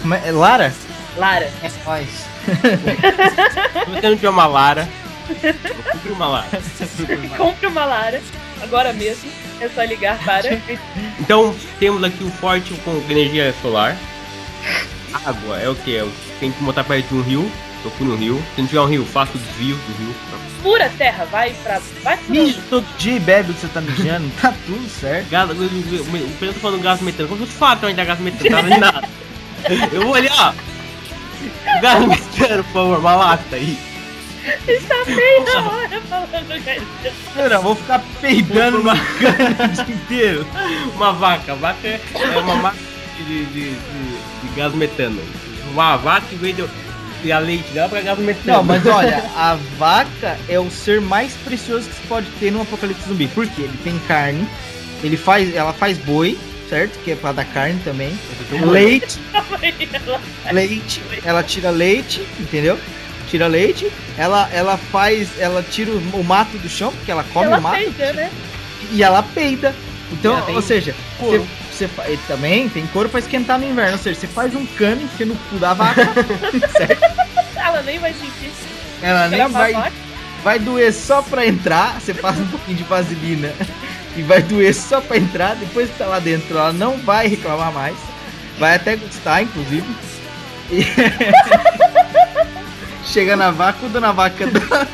[0.00, 0.28] Como é?
[0.28, 0.72] é Lara?
[1.16, 1.50] Lara.
[1.62, 2.08] É nóis.
[2.44, 4.88] Se você não tiver uma Lara,
[5.90, 6.48] compre uma Lara.
[7.36, 8.22] Compre uma Lara,
[8.62, 9.30] agora mesmo.
[9.60, 10.60] É só ligar para.
[11.20, 13.96] Então, temos aqui o forte com energia solar.
[15.24, 15.96] Água é o que?
[15.96, 17.52] É o tem que botar perto de um rio.
[17.84, 18.42] Procura um rio.
[18.54, 20.14] Se não tiver um rio, faça o desvio do rio.
[20.62, 21.78] Pura terra, vai pra.
[22.02, 22.30] Vai pro.
[22.30, 24.30] Mija todo dia e bebe o que você tá mijando.
[24.40, 25.28] Tá tudo certo.
[25.28, 27.28] Gás, o Pedro tá falando gás metano.
[27.28, 29.08] Como se fosse fato onde tá gás metano, não tá nada.
[29.92, 30.54] Eu vou olhar.
[31.82, 33.78] Gás metano, por favor, uma lata aí.
[34.66, 36.82] Está meia hora falando gás.
[37.36, 40.46] Eu não vou ficar peidando na cana o dia inteiro.
[40.94, 41.54] Uma vaca.
[41.54, 45.20] Vaca é é uma máquina de, de, de, de gás metano.
[45.70, 46.62] Uma vaca em vez de
[47.24, 48.58] tirar leite dela pra gás metano.
[48.58, 52.60] Não, mas olha, a vaca é o ser mais precioso que se pode ter no
[52.60, 53.26] apocalipse zumbi.
[53.28, 53.62] Por quê?
[53.62, 54.46] Ele tem carne,
[55.02, 56.98] ele faz, ela faz boi, certo?
[57.02, 58.16] Que é pra dar carne também.
[58.66, 59.18] Leite,
[60.52, 62.78] leite, ela tira leite, entendeu?
[63.30, 67.46] Tira leite, ela, ela faz, ela tira o, o mato do chão, porque ela come
[67.46, 68.30] Ela o mato peida, né?
[68.92, 69.74] e ela peida.
[70.12, 71.42] Então, ou seja, você,
[71.74, 73.92] você ele também tem couro pra esquentar no inverno.
[73.92, 76.02] Ou seja, você faz um cano enfia no cu da vaca,
[77.56, 78.50] Ela nem vai sentir.
[79.02, 79.72] ela nem Ela vai,
[80.42, 82.00] vai- doer só pra entrar.
[82.00, 83.52] Você passa um pouquinho de vaselina
[84.16, 85.54] e vai doer só pra entrar.
[85.56, 87.96] Depois que tá lá dentro, ela não vai reclamar mais.
[88.58, 89.86] Vai até gostar, inclusive.
[90.70, 90.84] E-
[93.06, 94.86] Chega na vaca, o dona vaca dá,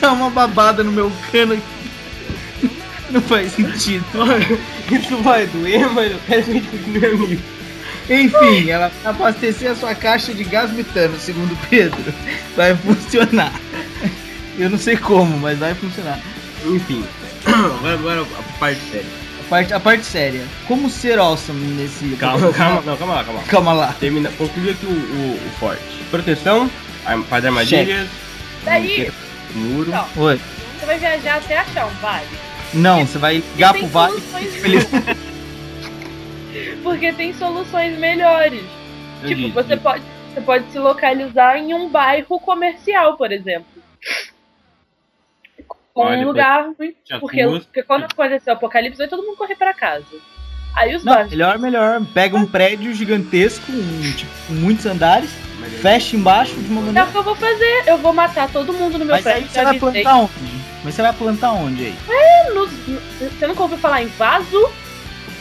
[0.00, 1.60] dá uma babada no meu cano.
[3.10, 4.04] Não faz sentido.
[4.90, 7.42] Isso vai doer, mas eu quero que a gente continue amigo.
[8.10, 12.02] Enfim, ela vai abastecer a sua caixa de gás metano, segundo Pedro.
[12.56, 13.52] Vai funcionar.
[14.58, 16.18] Eu não sei como, mas vai funcionar.
[16.64, 17.04] Enfim.
[17.46, 19.06] Agora, a parte séria.
[19.40, 20.42] A parte, a parte séria.
[20.66, 22.16] Como ser awesome nesse.
[22.16, 23.46] Calma, calma, não, calma lá, calma lá.
[23.46, 23.92] Calma lá.
[24.00, 25.82] Termina, conclui aqui o, o, o forte.
[26.10, 26.68] Proteção,
[27.28, 28.08] faz armadilhas,
[28.64, 29.12] Daí,
[29.54, 29.90] muro.
[29.90, 30.06] Não.
[30.16, 30.40] Oi.
[30.80, 32.47] você vai viajar até achar um vale.
[32.74, 34.20] Não, você vai ligar pro vale.
[36.82, 38.62] Porque tem soluções melhores.
[39.22, 39.52] Eu Tipo, disse.
[39.52, 40.02] você pode,
[40.34, 43.66] você pode se localizar em um bairro comercial, por exemplo.
[45.92, 46.68] Com Olha, um lugar
[47.20, 50.04] Porque, porque quando acontecer o apocalipse, vai todo mundo correr pra casa.
[50.76, 51.30] Aí os Não, bairros.
[51.32, 52.00] melhor, melhor.
[52.14, 55.30] Pega um prédio gigantesco, um, tipo, com muitos andares,
[55.82, 57.10] fecha embaixo de uma É o maneira.
[57.10, 57.82] que eu vou fazer.
[57.86, 59.50] Eu vou matar todo mundo no meu Mas aí prédio.
[59.50, 60.57] você vai plantar onde?
[60.84, 61.98] Mas você vai plantar onde aí?
[62.54, 63.00] Nos- no-
[63.30, 64.70] Você nunca ouviu falar em vaso?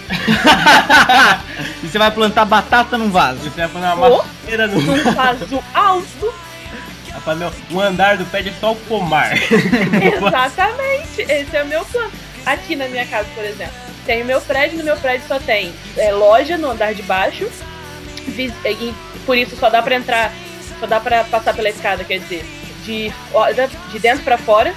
[1.84, 3.40] E você vai plantar batata num vaso.
[3.40, 4.82] Você vai fazer uma macieira no.
[4.82, 6.34] Num vaso alto?
[7.12, 9.32] Vai fazer um andar do prédio é só o pomar.
[9.38, 11.22] Exatamente.
[11.22, 12.12] Esse é o meu plano.
[12.46, 13.74] Aqui na minha casa, por exemplo,
[14.06, 14.78] tem o meu prédio.
[14.78, 17.48] No meu prédio só tem é, loja no andar de baixo.
[18.28, 18.94] E
[19.26, 20.32] por isso só dá pra entrar,
[20.80, 22.46] só dá pra passar pela escada, quer dizer,
[22.84, 23.12] de,
[23.92, 24.74] de dentro pra fora.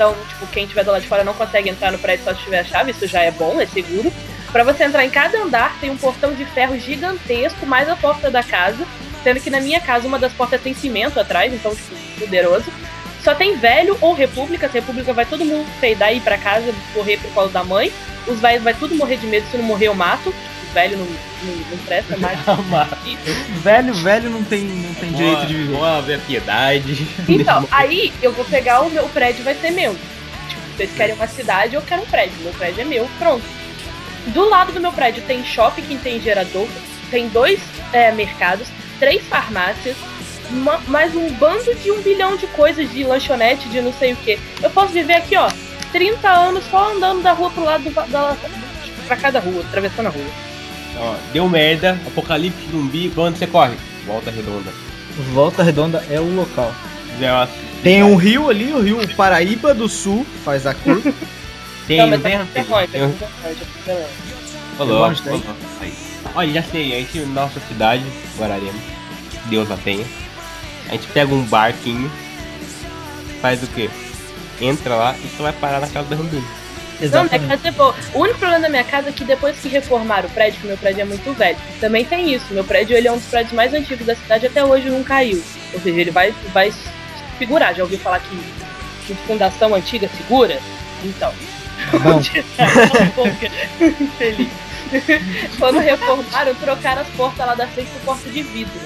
[0.00, 2.40] Então, tipo, quem estiver do lado de fora não consegue entrar no prédio só se
[2.40, 2.90] tiver a chave.
[2.90, 4.10] Isso já é bom, é seguro.
[4.50, 8.30] Pra você entrar em cada andar tem um portão de ferro gigantesco, mais a porta
[8.30, 8.86] da casa.
[9.22, 12.72] Sendo que na minha casa uma das portas tem cimento atrás, então, tipo, poderoso.
[13.22, 14.68] Só tem velho ou república.
[14.68, 17.92] Se república vai todo mundo peidar e ir pra casa, correr pro colo da mãe.
[18.26, 19.46] Os velhos vai tudo morrer de medo.
[19.50, 20.34] Se não morrer, eu mato.
[20.70, 22.38] Os velhos não, não, não presta mais.
[23.62, 25.76] Velho, velho não tem, não tem direito de viver.
[25.76, 27.08] Boa, ver a piedade.
[27.28, 29.94] Então, aí eu vou pegar o meu o prédio, vai ser meu.
[30.48, 32.34] Tipo, vocês querem uma cidade, eu quero um prédio.
[32.42, 33.42] Meu prédio é meu, pronto.
[34.28, 36.68] Do lado do meu prédio tem shopping que tem gerador,
[37.10, 37.58] tem dois
[37.92, 38.68] é, mercados,
[39.00, 39.96] três farmácias,
[40.50, 44.16] ma- mais um bando de um bilhão de coisas, de lanchonete, de não sei o
[44.16, 44.38] que.
[44.62, 45.50] Eu posso viver aqui, ó,
[45.90, 48.36] 30 anos só andando da rua pro lado do, da,
[49.06, 50.49] pra cada rua, atravessando a rua.
[51.00, 53.74] Ó, deu merda, apocalipse zumbi, pra onde você corre?
[54.06, 54.70] Volta Redonda.
[55.32, 56.72] Volta Redonda é o local.
[57.20, 57.48] É uma-
[57.82, 61.12] Tem um rio ali, o rio Paraíba do Sul, faz a curva.
[61.86, 62.38] Tem, Não, mas tem?
[62.38, 63.26] tá Tem, tem tá
[64.78, 65.50] tá louco.
[65.80, 65.92] Aí.
[66.36, 68.04] Olha, já sei, a gente, nossa cidade,
[68.38, 68.78] Guararema,
[69.46, 70.04] Deus a tenha.
[70.88, 72.08] A gente pega um barquinho,
[73.42, 73.90] faz o quê?
[74.60, 76.16] Entra lá e você vai parar na casa da
[77.06, 77.30] Rambinho.
[77.30, 77.94] Não, minha casa é boa.
[78.14, 80.76] O único problema da minha casa é que depois que reformaram o prédio, que meu
[80.76, 82.52] prédio é muito velho, também tem isso.
[82.52, 85.42] Meu prédio ele é um dos prédios mais antigos da cidade até hoje não caiu.
[85.72, 86.72] Ou seja, ele vai, vai
[87.38, 87.74] figurar.
[87.74, 88.36] Já ouviu falar que,
[89.06, 90.60] que fundação antiga segura?
[91.04, 91.32] Então.
[92.02, 92.20] Bom.
[94.18, 94.48] Feliz.
[95.58, 98.80] Quando reformaram, trocaram as portas lá da frente por porta de vidro.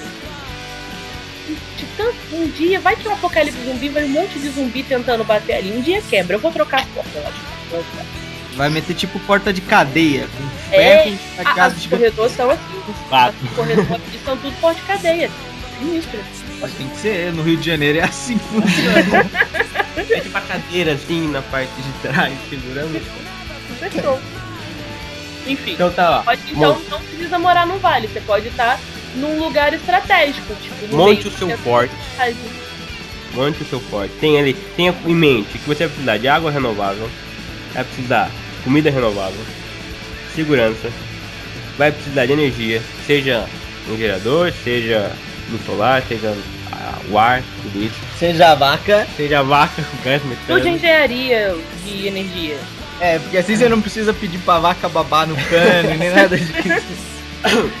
[2.31, 5.71] Um dia vai ter um apocalipse zumbi, vai um monte de zumbi tentando bater ali.
[5.71, 7.54] Um dia quebra, eu vou trocar as portas lá.
[8.55, 10.27] Vai meter tipo porta de cadeia.
[10.37, 12.61] Com É, ferro, Ah, casa os de corredores são assim.
[13.09, 13.35] Fato.
[13.43, 15.29] Os corredores aqui são tudo porta de cadeia.
[15.79, 16.19] Sinistro.
[16.61, 19.29] Mas tem que ser, no Rio de Janeiro é assim que funciona.
[19.97, 23.01] É tipo a cadeira assim na parte de trás, segurando.
[23.79, 24.19] Fechou.
[25.47, 26.23] Enfim, Então tá lá.
[26.23, 28.07] pode, então não precisa morar no vale.
[28.07, 28.79] Você pode estar
[29.15, 30.55] num lugar estratégico.
[30.55, 31.93] Tipo, no Monte meio o seu forte.
[33.33, 34.13] Monte o seu forte.
[34.19, 37.09] Tem ali, tenha em mente que você vai precisar de água renovável,
[37.75, 38.25] vai precisar
[38.57, 39.39] de comida renovável,
[40.33, 40.89] segurança,
[41.77, 43.45] vai precisar de energia, seja
[43.89, 45.11] um gerador, seja
[45.51, 46.35] luz solar, seja
[47.09, 47.95] o ar, tudo isso.
[48.17, 49.07] Seja a vaca.
[49.15, 50.67] Seja a vaca, o gás Tudo de metano.
[50.67, 51.55] engenharia
[51.85, 52.57] de energia.
[52.99, 56.53] É, porque assim você não precisa pedir pra vaca babar no cano, nem nada disso.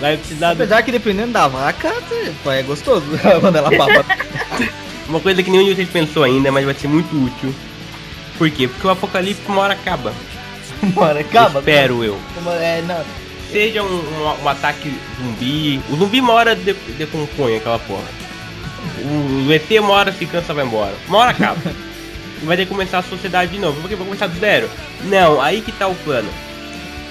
[0.00, 1.92] Vai precisar de Apesar que dependendo da vaca,
[2.46, 3.04] é gostoso
[3.40, 4.04] quando ela baba.
[5.08, 7.52] uma coisa que nenhum de vocês pensou ainda, mas vai ser muito útil.
[8.38, 8.68] Por quê?
[8.68, 10.12] Porque o apocalipse uma hora acaba.
[10.94, 11.58] Mano, acaba.
[11.58, 12.18] Espero eu.
[12.34, 13.04] Como- É, não.
[13.50, 15.80] Seja um, um- um ataque zumbi.
[15.90, 18.04] O zumbi uma hora de, decompõe aquela porra.
[19.02, 20.94] O, o ET uma hora se cansa vai embora.
[21.08, 21.58] Uma hora acaba.
[22.42, 23.80] e vai ter que começar a sociedade de novo.
[23.80, 24.68] Porque vai começar do zero.
[25.04, 26.28] Não, aí que tá o plano.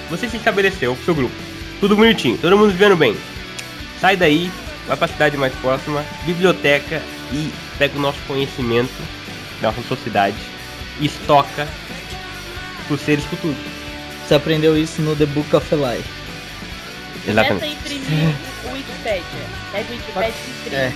[0.09, 1.33] Você se estabeleceu com o seu grupo.
[1.81, 3.15] Tudo bonitinho, todo mundo vivendo bem.
[3.99, 4.49] Sai daí,
[4.87, 7.01] vai pra cidade mais próxima, biblioteca
[7.31, 8.91] e pega o nosso conhecimento
[9.61, 10.35] da nossa sociedade
[11.01, 11.67] estoca
[12.87, 13.57] pros seres futuros.
[14.25, 16.03] Você aprendeu isso no The Book of Eli.
[17.25, 18.35] Começa a imprimir
[18.65, 19.23] o Wikipedia.
[19.71, 20.75] Pega o Wikipedia e imprime.
[20.75, 20.93] É.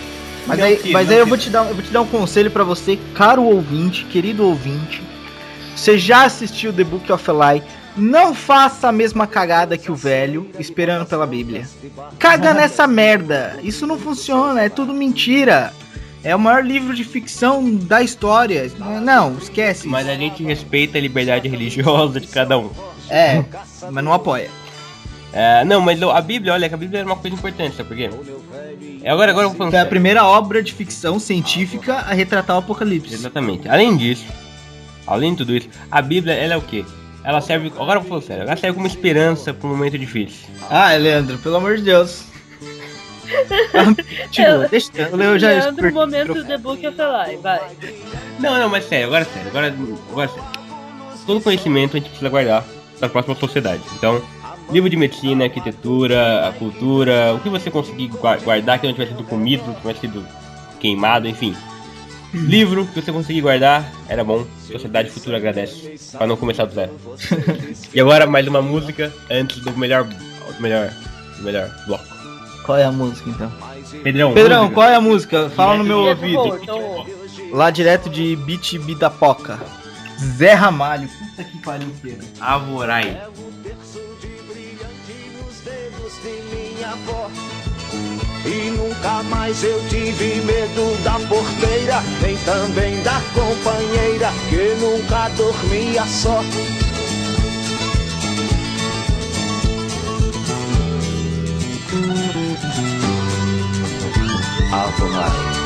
[0.48, 2.50] Mas Não aí, mas aí eu vou te dar, eu vou te dar um conselho
[2.50, 5.04] pra você, caro ouvinte, querido ouvinte.
[5.76, 7.64] Você já assistiu The Book of Eli?
[7.96, 11.68] Não faça a mesma cagada que o velho, esperando pela Bíblia.
[12.18, 13.60] Caga nessa merda.
[13.62, 15.74] Isso não funciona, é tudo mentira.
[16.24, 18.72] É o maior livro de ficção da história.
[19.02, 19.88] Não, esquece.
[19.88, 22.70] Mas a gente respeita a liberdade religiosa de cada um.
[23.10, 23.44] É,
[23.92, 24.50] mas não apoia.
[25.34, 27.98] É, não, mas a Bíblia, olha, que a Bíblia era uma coisa importante, sabe por
[27.98, 28.10] quê?
[29.02, 32.56] É, Agora, agora eu vou falando Foi a primeira obra de ficção científica a retratar
[32.58, 33.14] o apocalipse.
[33.14, 33.68] Exatamente.
[33.68, 34.26] Além disso,
[35.08, 36.86] além de tudo isso, a Bíblia, ela é o quê?
[37.24, 40.48] Ela serve, agora eu vou falar sério, ela serve como esperança para um momento difícil.
[40.70, 42.26] Ah, Leandro, pelo amor de Deus.
[43.72, 46.98] Continua, deixa eu já Leandro, perdi o momento Book of
[47.42, 47.62] vai.
[48.40, 49.76] Não, não, mas sério, agora é sério, agora,
[50.12, 50.50] agora é sério.
[51.26, 52.66] Todo conhecimento a gente precisa guardar
[52.98, 53.82] para a próxima sociedade.
[53.96, 54.22] Então,
[54.72, 59.08] livro de medicina, arquitetura, a cultura, o que você conseguir gua- guardar que não tiver
[59.08, 60.26] sido comido, que não tiver sido
[60.80, 61.56] queimado, enfim.
[62.34, 64.46] Livro que você conseguir guardar, era bom.
[64.66, 66.00] Sociedade futura agradece.
[66.18, 66.94] Pra não começar do zero.
[67.94, 70.06] e agora mais uma música antes do melhor.
[70.06, 70.94] Do melhor.
[71.38, 72.11] Do melhor bloco.
[72.72, 73.52] Qual é a música então?
[74.02, 74.74] Pedrão, Pedrão, música.
[74.76, 75.50] qual é a música?
[75.50, 76.64] Fala no meu Direto ouvido.
[76.64, 77.06] então-
[77.52, 79.60] Lá direto de Beat Bidapoca.
[80.38, 81.10] Zé Ramalho.
[81.10, 82.26] Puta que pariu, Pedro.
[82.40, 83.24] Avorai.
[88.46, 96.06] E nunca mais eu tive medo da porteira, nem também da companheira que nunca dormia
[96.06, 96.42] só.
[102.64, 103.02] Avorai.
[104.72, 105.61] Avorai.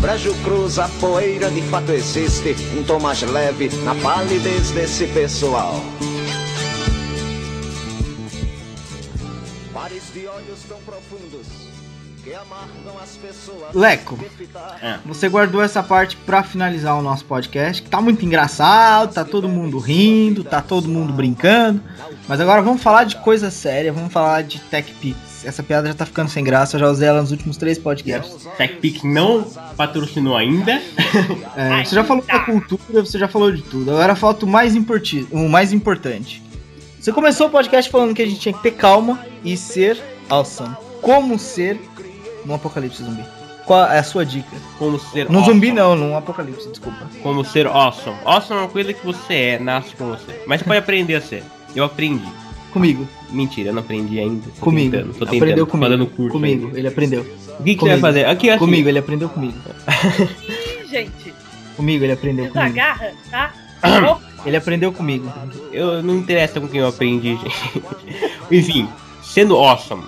[0.00, 5.74] Brejo cruza a poeira, de fato existe um tom mais leve na palidez desse pessoal.
[9.72, 11.68] Pares de olhos tão profundos
[13.72, 14.18] Leco,
[14.82, 14.98] É.
[15.06, 19.48] você guardou essa parte pra finalizar o nosso podcast, que tá muito engraçado, tá todo
[19.48, 21.80] mundo rindo, tá todo mundo brincando.
[22.26, 25.27] Mas agora vamos falar de coisa séria, vamos falar de Tech Pix.
[25.44, 28.46] Essa piada já tá ficando sem graça, eu já usei ela nos últimos três podcasts.
[28.56, 29.44] TechPix não
[29.76, 30.80] patrocinou ainda.
[31.56, 33.90] É, você já falou da cultura, você já falou de tudo.
[33.90, 36.42] Agora falta o mais, importi- o mais importante.
[37.00, 40.74] Você começou o podcast falando que a gente tinha que ter calma e ser awesome.
[41.00, 41.80] Como ser
[42.44, 43.24] num apocalipse zumbi?
[43.64, 44.56] Qual é a sua dica?
[44.78, 45.54] Como ser Num awesome.
[45.54, 47.08] zumbi não, num apocalipse, desculpa.
[47.22, 48.16] Como ser awesome.
[48.24, 50.42] Awesome é uma coisa que você é, nasce com você.
[50.46, 51.44] Mas você pode aprender a ser.
[51.76, 52.26] Eu aprendi.
[52.72, 54.42] Comigo, Mentira, eu não aprendi ainda.
[54.58, 54.90] Tô comigo.
[54.90, 55.36] tentando, tô tentando.
[55.36, 55.86] aprendeu comigo.
[55.90, 56.78] fazendo curso comigo, ainda.
[56.78, 57.20] ele aprendeu.
[57.20, 57.40] O que, que
[57.72, 57.86] você Comigo.
[57.86, 58.24] vai fazer?
[58.26, 58.58] Aqui, assim.
[58.58, 59.54] Comigo, ele aprendeu comigo.
[60.48, 61.34] Ih, gente,
[61.76, 62.68] Comigo, ele aprendeu comigo.
[62.74, 63.52] desagarra, tá?
[64.46, 65.30] Ele aprendeu comigo.
[65.72, 67.82] Eu não interessa com quem eu aprendi, gente.
[68.50, 68.88] Enfim,
[69.22, 70.04] sendo awesome.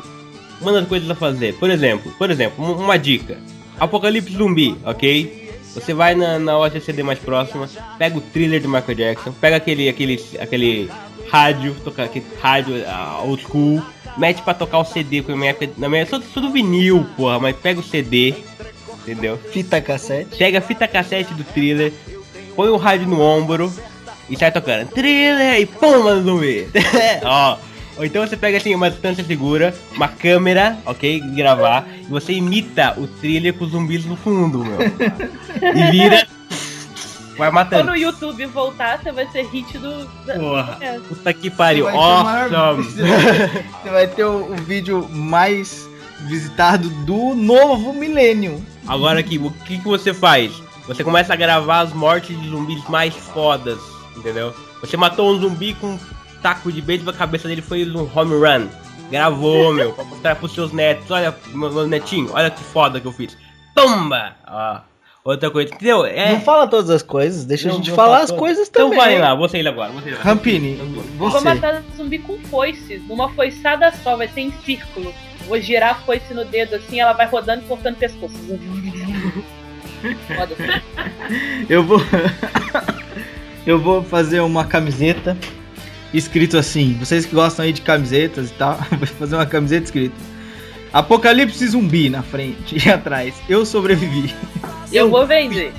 [0.60, 3.38] Uma das coisas a fazer, por exemplo, por exemplo, um- uma dica.
[3.78, 5.50] Apocalipse zumbi, ok?
[5.74, 9.56] Você vai na, na loja CD mais próxima, pega o thriller do Michael Jackson, pega
[9.56, 10.90] aquele, aquele, aquele
[11.30, 13.82] rádio, toca aquele rádio ah, old school,
[14.16, 17.06] mete pra tocar o CD, porque na minha época, na minha, sou, sou do vinil,
[17.16, 18.34] porra, mas pega o CD,
[19.02, 19.38] entendeu?
[19.52, 20.36] Fita cassete.
[20.36, 21.92] Pega a fita cassete do thriller,
[22.56, 23.72] põe o rádio no ombro
[24.28, 26.68] e sai tocando thriller e pum, mano, zumbi.
[27.24, 27.56] Ó.
[27.96, 31.20] Ou então você pega assim uma distância segura, uma câmera, ok?
[31.20, 34.78] Gravar, e você imita o thriller com os zumbis no fundo, meu.
[35.60, 36.26] E vira.
[37.40, 37.82] Vai matando.
[37.84, 40.08] Quando o YouTube voltar, você vai ser hit do.
[40.38, 40.76] Porra.
[40.80, 40.98] É.
[41.00, 41.84] Puta que pariu.
[41.86, 42.84] Vai ter o maior- Awesome.
[43.82, 45.88] Você vai ter o, o vídeo mais
[46.20, 48.64] visitado do novo milênio.
[48.86, 50.52] Agora aqui, o que, que você faz?
[50.86, 53.78] Você começa a gravar as mortes de zumbis mais fodas,
[54.16, 54.54] entendeu?
[54.80, 55.98] Você matou um zumbi com um
[56.42, 58.68] taco de beisebol, a cabeça dele foi um home run.
[59.10, 61.10] Gravou, meu, pra mostrar pros seus netos.
[61.10, 63.36] Olha, meu, meu netinho, olha que foda que eu fiz.
[63.74, 64.34] Tomba!
[64.48, 64.78] Ó,
[65.24, 66.04] outra coisa, entendeu?
[66.04, 68.68] É, Não fala todas as coisas, deixa a não- gente não falar fala as coisas
[68.68, 68.98] Então também.
[68.98, 70.24] vai lá, você ir agora, você ir agora.
[70.28, 70.76] Rampini,
[71.16, 71.44] Vou você.
[71.44, 75.12] matar zumbi com foice, numa foiçada só, vai ser em círculo.
[75.46, 78.34] Vou girar a foice no dedo assim, ela vai rodando e cortando pescoço.
[80.36, 80.54] Foda.
[81.68, 82.00] Eu vou.
[83.66, 85.36] eu vou fazer uma camiseta
[86.14, 86.94] escrito assim.
[86.98, 90.14] Vocês que gostam aí de camisetas e tal, vou fazer uma camiseta escrito.
[90.92, 93.34] Apocalipse zumbi na frente e atrás.
[93.48, 94.34] Eu sobrevivi.
[94.92, 95.72] Eu vou vender.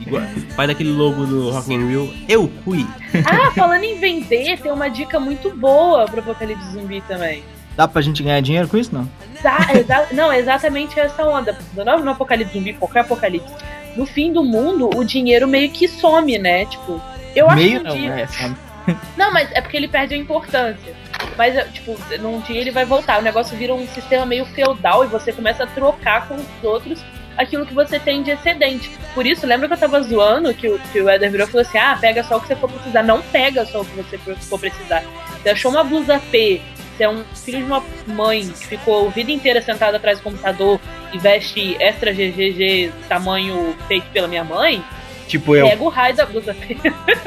[0.00, 0.22] Igual,
[0.54, 2.14] faz aquele logo do Rock in Rio.
[2.28, 2.86] Eu fui.
[3.24, 7.42] Ah, falando em vender, tem uma dica muito boa pro Apocalipse Zumbi também.
[7.76, 9.08] Dá pra gente ganhar dinheiro com isso, não?
[9.36, 11.56] Exa- exa- não, é exatamente essa onda.
[11.74, 13.52] No, Apocalipse Zumbi, qualquer Apocalipse.
[13.96, 16.66] No fim do mundo, o dinheiro meio que some, né?
[16.66, 17.00] Tipo,
[17.34, 18.26] eu acho Meio que um não, dia- né?
[18.26, 18.56] Sabe?
[19.16, 20.92] Não, mas é porque ele perde a importância.
[21.38, 23.18] Mas, é, tipo, num dia ele vai voltar.
[23.18, 27.02] O negócio vira um sistema meio feudal e você começa a trocar com os outros
[27.36, 28.90] aquilo que você tem de excedente.
[29.14, 31.66] Por isso, lembra que eu tava zoando que o, que o Eder virou e falou
[31.66, 33.02] assim: ah, pega só o que você for precisar.
[33.02, 35.02] Não pega só o que você for precisar.
[35.42, 36.60] Você achou uma blusa P,
[36.96, 40.22] você é um filho de uma mãe que ficou a vida inteira sentada atrás do
[40.22, 40.80] computador
[41.12, 44.82] e veste extra GGG tamanho feito pela minha mãe.
[45.26, 45.68] Tipo eu.
[45.68, 46.76] Pega o raio da blusa P.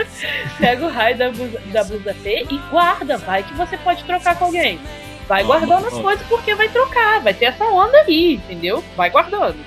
[0.57, 3.17] Pega o raio da blusa, da blusa P e guarda.
[3.17, 4.79] Vai que você pode trocar com alguém.
[5.27, 7.19] Vai guardando as coisas porque vai trocar.
[7.19, 8.83] Vai ter essa onda aí, entendeu?
[8.95, 9.57] Vai guardando.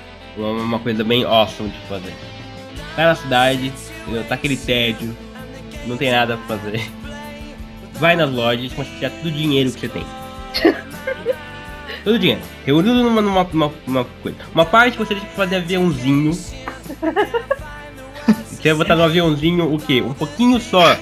[0.41, 2.14] Uma, coisa bem awesome de fazer.
[2.97, 3.72] Tá na cidade,
[4.03, 4.24] entendeu?
[4.24, 5.16] tá aquele tédio,
[5.86, 6.91] não tem nada pra fazer.
[7.95, 10.05] Vai nas lojas, a tirar todo o dinheiro que você tem.
[12.05, 12.41] todo o dinheiro.
[12.64, 14.38] Reúne tudo numa, numa, numa, numa coisa.
[14.55, 16.32] Uma parte você deixa pra fazer aviãozinho.
[18.61, 20.03] Você vai botar no aviãozinho o quê?
[20.03, 20.95] Um pouquinho só.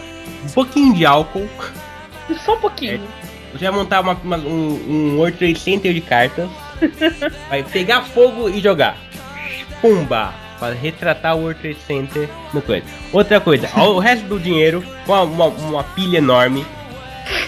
[0.44, 1.48] Um pouquinho de álcool.
[2.44, 3.00] Só um pouquinho.
[3.52, 6.48] Você vai montar uma, uma- um, um World Trade Center de cartas.
[7.50, 8.96] vai pegar fogo e jogar.
[9.80, 10.34] Pumba!
[10.58, 12.84] Para retratar o World Trade Center no coisa.
[13.12, 16.66] Outra coisa, o resto do dinheiro, com uma, uma, pilha enorme,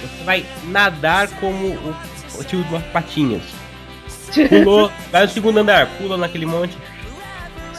[0.01, 1.97] você vai nadar como o,
[2.39, 3.43] o tio de umas patinhas.
[4.49, 6.79] Pulou, vai no segundo andar, pula naquele monte.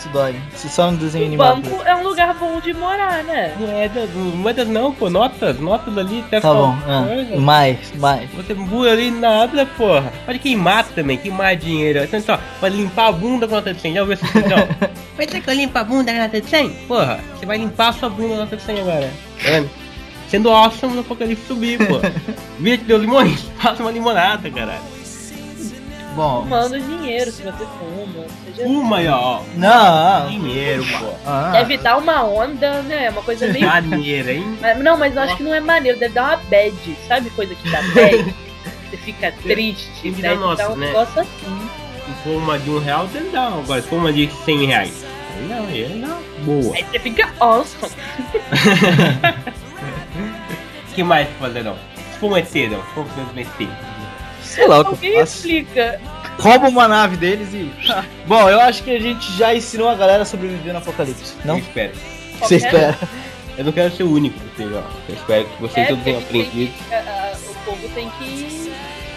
[0.02, 0.36] Isso dói.
[0.56, 1.62] Isso só um desenho O animado.
[1.62, 3.54] banco é um lugar bom de morar, né?
[3.60, 6.76] Moedas, moedas não, pô, notas, notas ali até Tá bom.
[6.88, 7.38] ah, coisa.
[7.40, 8.28] mais, mais.
[8.32, 10.12] Você pula ali nada, porra.
[10.26, 12.04] Pode queimar também, queimar dinheiro.
[12.04, 13.94] Então, só, pode limpar a bunda com nota de 100.
[13.94, 14.68] Já ouviu essa expressão?
[15.16, 16.70] Vai ter que eu limpo a bunda com nota de 100?
[16.88, 19.12] Porra, você vai limpar a sua bunda com nota de 100 agora.
[19.44, 19.70] Tá vendo?
[20.30, 22.00] Sendo awesome no apocalipse subir, pô.
[22.58, 24.80] Vira que deu limões, faça uma limonada, caralho.
[26.16, 26.42] Bom.
[26.44, 28.26] Fumando dinheiro se você fuma.
[28.46, 28.64] Seja...
[28.68, 29.40] Fuma aí, ó.
[29.56, 30.28] Não.
[30.30, 31.14] Dinheiro, pô.
[31.26, 33.10] Ah, Deve dar uma onda, né?
[33.10, 33.66] Uma coisa meio.
[33.66, 34.58] Maneiro, hein?
[34.62, 36.98] Mas- Não, mas eu acho que não é maneiro, deve dar uma bad.
[37.08, 38.36] Sabe coisa que dá bad?
[38.92, 40.88] Você fica triste, Tem vida deve nossa, dar um né?
[40.88, 41.70] negócio assim.
[42.06, 43.48] Se for uma de um real, ele dá.
[43.48, 45.06] Agora, se for uma de 100 reais,
[45.48, 46.18] não, ele dá.
[46.40, 46.76] Boa.
[46.76, 47.90] Aí você fica awesome.
[50.92, 51.76] O que mais pra fazer, não?
[52.12, 52.38] Se for
[54.52, 55.36] Sei lá o que eu Alguém faço.
[55.38, 56.02] explica.
[56.40, 57.72] Rouba uma nave deles e.
[58.28, 61.34] Bom, eu acho que a gente já ensinou a galera a sobreviver no apocalipse.
[61.46, 61.60] Não Não?
[61.60, 61.94] espero.
[62.40, 62.98] Você espera.
[63.58, 64.84] Eu não quero ser o único, entendeu?
[65.08, 66.74] Eu espero que vocês É, todos tenham aprendido.
[66.92, 68.72] a- a- o povo tem que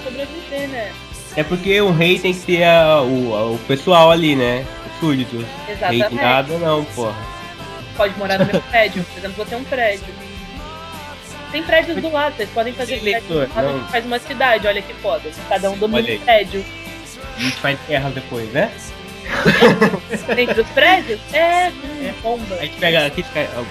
[0.05, 0.93] sobreviver, né?
[1.37, 4.65] É porque o rei tem que ter a- o, a- o pessoal ali, né?
[4.93, 5.41] Os súditos.
[5.41, 6.15] Rei de Exatamente.
[6.15, 7.15] nada, não, porra.
[7.97, 9.05] Pode morar no meu prédio.
[9.05, 10.05] Por exemplo, vou ter um prédio.
[11.55, 13.87] Tem prédios do lado, vocês podem fazer prédios do lado, não.
[13.87, 15.31] faz uma cidade, olha que foda.
[15.49, 16.65] Cada um domina um prédio.
[17.37, 18.73] A gente faz guerra depois, né?
[20.35, 21.21] Dentro dos prédios?
[21.33, 22.57] É, hum, bomba.
[22.57, 23.25] A gente pega aqui,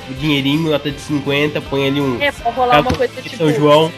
[0.10, 2.22] o dinheirinho, nota de 50, põe ali um.
[2.22, 3.92] É, pode rolar uma coisa tipo, São João.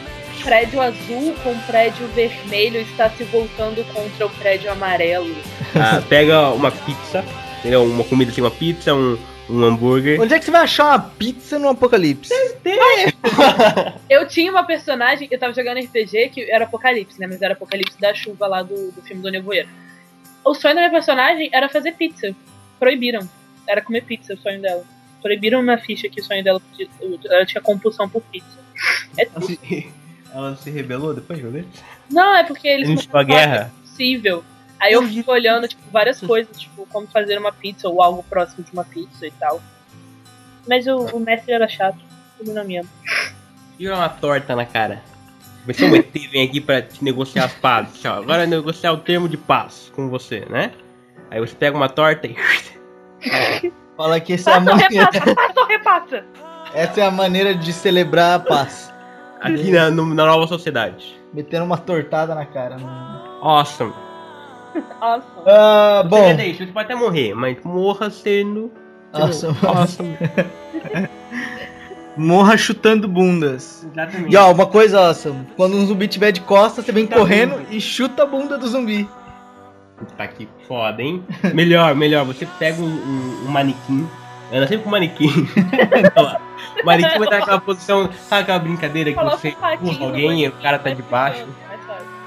[0.43, 5.35] prédio azul com prédio vermelho está se voltando contra o prédio amarelo.
[5.75, 7.23] Ah, pega uma pizza,
[7.59, 7.83] entendeu?
[7.83, 9.15] Uma comida assim, uma pizza, um,
[9.49, 10.19] um hambúrguer.
[10.21, 12.31] Onde é que você vai achar uma pizza no apocalipse?
[14.09, 17.27] Eu tinha uma personagem, eu tava jogando RPG que era Apocalipse, né?
[17.27, 19.69] Mas era Apocalipse da chuva lá do, do filme do Nevoeiro.
[20.43, 22.35] O sonho da minha personagem era fazer pizza.
[22.79, 23.27] Proibiram.
[23.67, 24.83] Era comer pizza, o sonho dela.
[25.21, 26.87] Proibiram na ficha que o sonho dela podia-
[27.31, 28.59] ela tinha compulsão por pizza.
[29.17, 29.59] É Ela se,
[30.33, 31.65] ela se rebelou depois, meu Deus?
[32.11, 33.71] Não, é porque eles a não falaram guerra.
[33.75, 34.43] é possível.
[34.85, 38.63] Aí eu fico olhando, tipo, várias coisas, tipo, como fazer uma pizza ou algo próximo
[38.63, 39.61] de uma pizza e tal.
[40.67, 41.97] Mas o, o mestre era chato,
[42.37, 42.83] tudo na minha.
[43.77, 45.01] Tira uma torta na cara.
[45.65, 47.99] Vai ser um ET vem aqui pra te negociar as pazes.
[47.99, 48.17] Tchau.
[48.19, 50.71] Agora é negociar o termo de paz com você, né?
[51.31, 52.35] Aí você pega uma torta e.
[53.97, 56.25] Fala que essa é, a maneira, repassa, passa ou repassa.
[56.73, 58.93] essa é a maneira de celebrar a paz.
[59.41, 61.15] Aqui na, no- na nova sociedade.
[61.33, 62.77] Metendo uma tortada na cara.
[63.41, 63.93] Awesome.
[65.01, 65.25] Nossa.
[65.45, 66.35] Ah, Você bom.
[66.35, 68.71] deixa, você pode até morrer, mas morra sendo.
[69.13, 69.55] Awesome.
[69.63, 70.17] awesome.
[72.17, 73.85] Morra chutando bundas.
[73.91, 74.33] Exatamente.
[74.33, 75.45] E ó, uma coisa awesome.
[75.57, 79.07] Quando um zumbi tiver de costas, você vem correndo e chuta a bunda do zumbi.
[80.17, 81.23] Tá que foda, hein?
[81.53, 82.25] Melhor, melhor.
[82.25, 84.07] Você pega um, um, um manequim.
[84.51, 85.27] Anda sempre com o manequim.
[86.81, 88.09] o manequim vai estar naquela posição.
[88.13, 91.45] Sabe aquela brincadeira que Coloca você empurra alguém e o cara tá de baixo?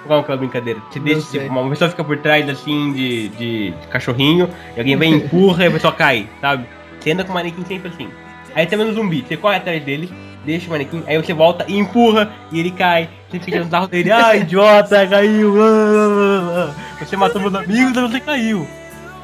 [0.08, 0.80] Qual é aquela brincadeira?
[0.90, 4.96] Você deixa, tipo, uma pessoa fica por trás assim de, de, de cachorrinho, e alguém
[4.96, 6.66] vem e empurra e a pessoa cai, sabe?
[6.98, 8.08] Você anda com o manequim sempre assim.
[8.54, 10.10] Aí tá vendo um zumbi, você corre atrás dele,
[10.46, 13.10] deixa o manequim, aí você volta e empurra e ele cai.
[13.30, 15.62] Você fica no sarro dele, ah, idiota, caiu.
[15.62, 18.66] ah, ah, ah." Você matou meus amigos e você caiu.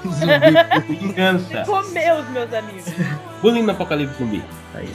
[0.06, 1.64] Zumbi, vingança.
[1.66, 2.92] Comeu os meus amigos.
[3.40, 4.44] Bullying no apocalipse zumbi.
[4.74, 4.88] Aí.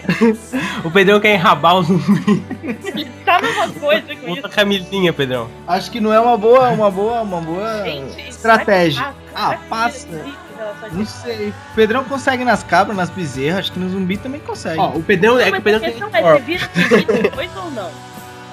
[0.82, 2.42] o Pedrão quer enrabar o zumbi.
[3.38, 4.28] A mesma coisa com isso.
[4.30, 5.48] Outra camisinha, Pedrão.
[5.66, 9.04] Acho que não é uma boa, uma boa, uma boa Gente, estratégia.
[9.04, 10.08] que Ah, que passa.
[10.56, 11.48] relação de- Não sei.
[11.50, 14.78] O Pedrão consegue nas cabras, nas bezerras, acho que no zumbi também consegue.
[14.80, 17.22] Ó, o Pedrão é que Mas o Pedrão a tem questão é, você vira zumbi
[17.22, 17.90] depois ou não?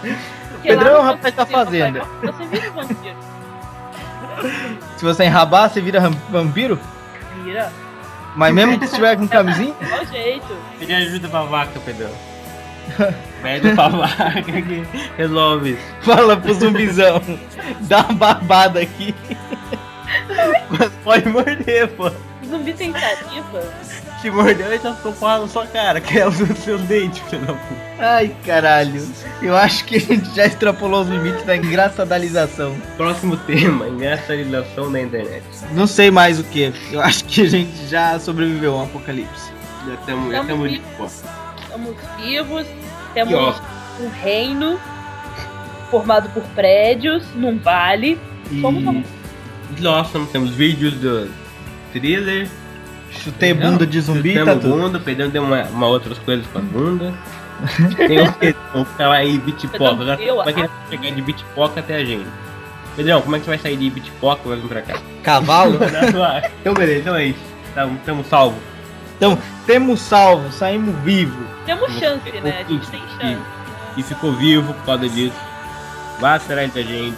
[0.51, 2.01] Porque Pedrão lá é o rapaz da fazenda.
[2.21, 3.15] Você vira vampiro.
[4.97, 5.99] Se você enrabar, você vira
[6.29, 6.79] vampiro?
[7.43, 7.71] Vira.
[8.35, 9.73] Mas mesmo que estiver com camisinha?
[10.01, 10.55] O jeito.
[10.79, 12.11] Ele ajuda pra vaca, Pedrão.
[13.41, 14.87] Pede pra vaca que
[15.17, 15.81] resolve isso.
[16.01, 17.21] Fala pro zumbizão.
[17.81, 19.13] Dá uma barbada aqui.
[20.69, 22.11] Mas pode morder, pô.
[22.49, 23.63] Zumbi tem saliva?
[24.21, 27.41] Se morder, ele tá com porra na sua cara, que é os seus dentes, filho
[27.45, 27.85] da puta.
[27.99, 29.07] Ai, caralho.
[29.41, 32.75] Eu acho que a gente já extrapolou os limites da engraçadalização.
[32.97, 35.43] Próximo tema, engraçadização da internet.
[35.71, 36.73] Não sei mais o que.
[36.91, 39.51] Eu acho que a gente já sobreviveu a um apocalipse.
[39.87, 40.67] Já estamos já tamo
[40.97, 41.07] pô.
[41.75, 43.53] Estamos vivos, E temos ó,
[44.01, 44.79] um reino
[45.91, 48.17] formado por prédios, num vale.
[48.61, 49.03] Somos um-
[49.81, 51.29] Nossa, temos vídeos do
[51.91, 52.47] thriller.
[53.11, 54.69] Chutei bunda de zumbi, tá tudo.
[54.69, 57.13] bunda, perdendo deu uma, uma outras coisas com a bunda.
[58.07, 58.55] Tem o que?
[58.73, 59.85] Vamos falar aí bitpoca.
[59.91, 62.25] Agora, Eu- como é que vai chegar de bitpoca até a gente?
[62.95, 64.99] Pedrão, como é que você vai sair de bitpoca e vai vir pra cá?
[65.23, 65.77] Cavalo?
[66.61, 67.39] então beleza, então é isso.
[67.73, 68.57] Tamo, tamo salvo.
[69.17, 71.54] Então, temos salvo, saímos vivos.
[71.65, 72.59] Temos chance, né?
[72.65, 73.41] A gente tem chance.
[73.97, 75.35] E ficou vivo por causa disso.
[76.19, 77.17] Vá atrás da gente.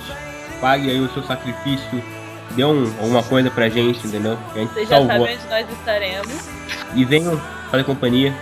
[0.61, 2.03] Pague aí o seu sacrifício.
[2.52, 4.38] Dê um, alguma coisa pra gente, entendeu?
[4.56, 5.18] A gente Vocês já salvou.
[5.18, 6.49] sabem onde nós estaremos.
[6.95, 8.34] E venham fazer companhia.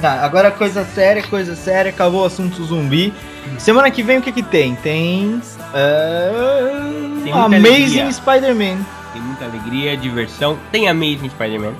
[0.00, 3.14] Tá, agora coisa séria, coisa séria, acabou o assunto zumbi.
[3.58, 4.74] Semana que vem o que que tem?
[4.76, 5.40] Tem.
[5.72, 8.12] Uh, Tem muita Amazing.
[8.12, 8.84] Spider-Man.
[9.12, 10.58] Tem muita alegria, diversão.
[10.70, 11.72] Tem Amazing Spider-Man.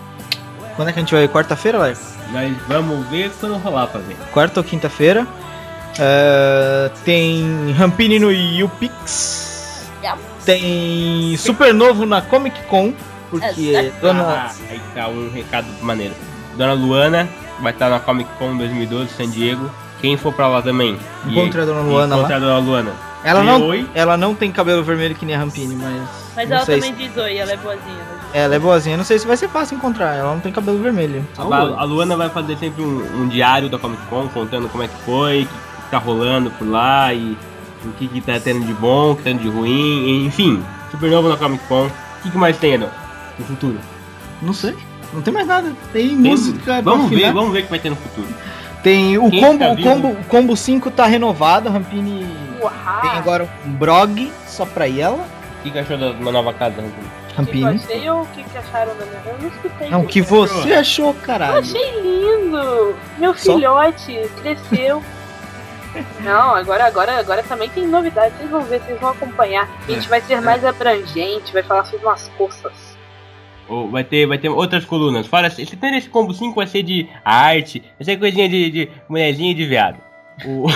[0.76, 1.28] Quando é que a gente vai?
[1.28, 1.96] Quarta-feira, Léo?
[2.32, 4.16] Nós vamos ver quando rolar pra ver.
[4.32, 5.26] Quarta ou quinta-feira.
[5.98, 9.88] Uh, tem Rampini no YouPix.
[9.96, 10.18] Legal.
[10.44, 12.92] Tem Supernovo na Comic Con,
[13.30, 14.00] porque Exato.
[14.00, 14.22] Dona.
[14.22, 16.14] Ah, aí tá um recado maneiro.
[16.56, 17.28] Dona Luana
[17.60, 19.70] vai estar na Comic Con 2012, San Diego.
[20.00, 20.98] Quem for pra lá também.
[21.26, 22.36] e- Encontre a Dona Luana encontre lá.
[22.36, 22.92] a Dona Luana.
[23.24, 23.88] Ela não, oi.
[23.94, 26.25] ela não tem cabelo vermelho que nem a Rampini, mas.
[26.36, 27.96] Mas não ela também se- diz oi, ela é boazinha.
[27.96, 28.18] né?
[28.34, 30.14] Ela é boazinha, não sei se vai ser fácil encontrar.
[30.14, 31.26] Ela não tem cabelo vermelho.
[31.38, 34.88] A, a Luana vai fazer sempre um, um diário da Comic Con, contando como é
[34.88, 35.54] que foi, o que,
[35.84, 37.36] que tá rolando por lá e
[37.84, 39.70] o que, que tá tendo de bom, o que tá tendo de ruim,
[40.06, 40.62] e, enfim.
[40.90, 41.86] Super novo na Comic Con.
[41.86, 41.90] O
[42.22, 42.88] que, que mais tem, Edon,
[43.38, 43.78] no futuro?
[44.42, 44.76] Não sei.
[45.12, 45.72] Não tem mais nada.
[45.92, 46.82] Tem, Tem- música.
[46.82, 48.28] Vamos ver, vamos ver o que vai ter no futuro.
[48.82, 51.68] Tem o Quem combo, tá o combo, o combo 5 tá renovado.
[51.68, 52.26] A Rampini
[52.60, 52.72] Uau!
[53.02, 55.24] tem agora um brog só pra ela.
[55.66, 56.76] O que, que achou da uma nova casa,
[57.36, 57.64] Rampini?
[57.64, 59.22] O que eu achei ou o que, que acharam da minha?
[59.26, 59.90] Eu não escutei.
[59.90, 61.58] Não, o que você achou, Eu caralho?
[61.58, 62.96] achei lindo!
[63.18, 63.54] Meu Só?
[63.54, 65.02] filhote cresceu.
[66.20, 68.36] Não, agora, agora, agora também tem novidades.
[68.38, 69.68] Vocês vão ver, vocês vão acompanhar.
[69.88, 72.96] A gente vai ser mais abrangente, vai falar sobre umas coças.
[73.68, 75.26] Ou vai ter, vai ter outras colunas.
[75.26, 78.90] Fora, esse tem esse combo 5 vai ser de arte, vai ser coisinha de, de
[79.08, 79.98] mulherzinha de viado.
[80.44, 80.66] O...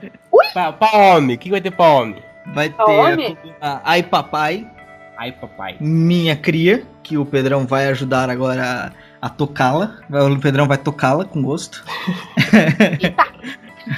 [0.54, 2.22] pra, pra homem, o que vai ter pra homem?
[2.54, 4.66] Vai ter a Ai Papai,
[5.18, 5.76] Ai, papai.
[5.80, 9.96] Minha Cria, que o Pedrão vai ajudar agora a, a tocá-la.
[10.08, 11.82] O Pedrão vai tocá-la com gosto.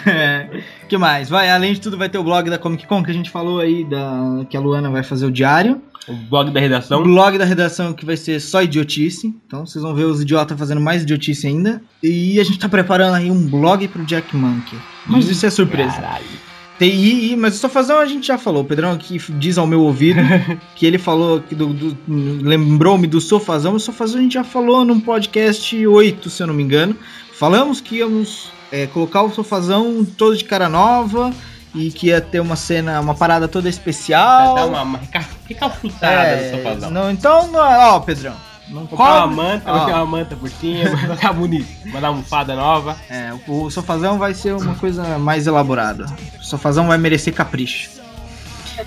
[0.07, 0.49] É,
[0.89, 1.29] que mais?
[1.29, 3.59] Vai, além de tudo, vai ter o blog da Comic Con que a gente falou
[3.59, 5.83] aí, da, que a Luana vai fazer o diário.
[6.09, 7.03] O blog da O redação.
[7.03, 9.35] blog da redação que vai ser só idiotice.
[9.47, 11.83] Então vocês vão ver os idiotas fazendo mais idiotice ainda.
[12.03, 14.79] E a gente tá preparando aí um blog pro Jack Monkey.
[15.07, 15.97] Mas isso é surpresa.
[15.97, 16.50] Caralho.
[16.81, 18.63] Tem, e, e- mas o Sofazão a gente já falou.
[18.63, 20.19] O Pedrão aqui diz ao meu ouvido
[20.75, 23.75] que ele falou que do, do- lembrou-me do Sofazão.
[23.75, 26.97] O Sofazão a gente já falou num podcast 8, se eu não me engano.
[27.39, 31.33] Falamos que íamos é, colocar o Sofazão todo de cara nova
[31.75, 34.55] e que ia ter uma cena, uma parada toda especial.
[34.55, 36.91] Vai dar uma, uma reca- recalchutada É, no sofazão.
[36.91, 38.35] não, então, ó, Pedrão.
[38.71, 41.67] Não Comprar uma cobre- manta, vai ter uma manta por cima, vai ficar bonito.
[41.87, 42.97] Mandar uma almofada nova.
[43.09, 46.07] É, o sofazão vai ser uma coisa mais elaborada.
[46.41, 47.91] O sofazão vai merecer capricho.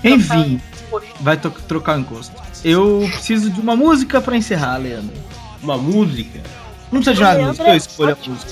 [0.04, 0.60] Enfim,
[1.20, 2.34] vai trocar o encosto.
[2.64, 5.14] Eu preciso de uma música pra encerrar, Leandro.
[5.62, 6.40] Uma música.
[6.94, 8.52] Não precisa de uma Leandro música, eu escolho a música.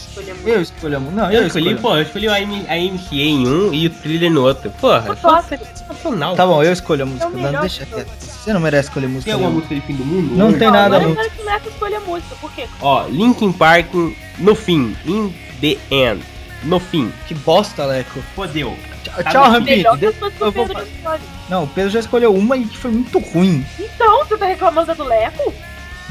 [0.49, 1.21] Eu escolho a música.
[1.21, 3.89] Não, Eu eu escolhi, pô, eu escolhi a, M, a MCA em um e o
[3.89, 4.71] thriller no outro.
[4.71, 5.15] Porra,
[5.47, 6.35] sensacional.
[6.35, 7.29] Tá bom, eu escolho a É música.
[7.29, 8.09] Não, deixa de quieto.
[8.19, 9.25] Você não merece escolher música.
[9.25, 10.35] Tem alguma música de fim do mundo?
[10.35, 12.35] Não tem nada, eu quero que o Neto escolha a música.
[12.41, 12.65] Por quê?
[12.81, 13.93] Ó, Linkin Park
[14.39, 14.95] no fim.
[15.05, 15.31] In
[15.61, 16.23] the end.
[16.63, 17.11] No fim.
[17.27, 18.19] Que bosta, Leco.
[18.35, 18.75] Fodeu.
[19.03, 19.77] Tchau, Tá tchau no Rampini.
[19.77, 21.21] Melhor que De- as coisas que o eu vou Pedro escolhe.
[21.49, 23.65] Não, o Pedro já escolheu uma e que foi muito ruim.
[23.79, 25.53] Então, você tá reclamando do Leco?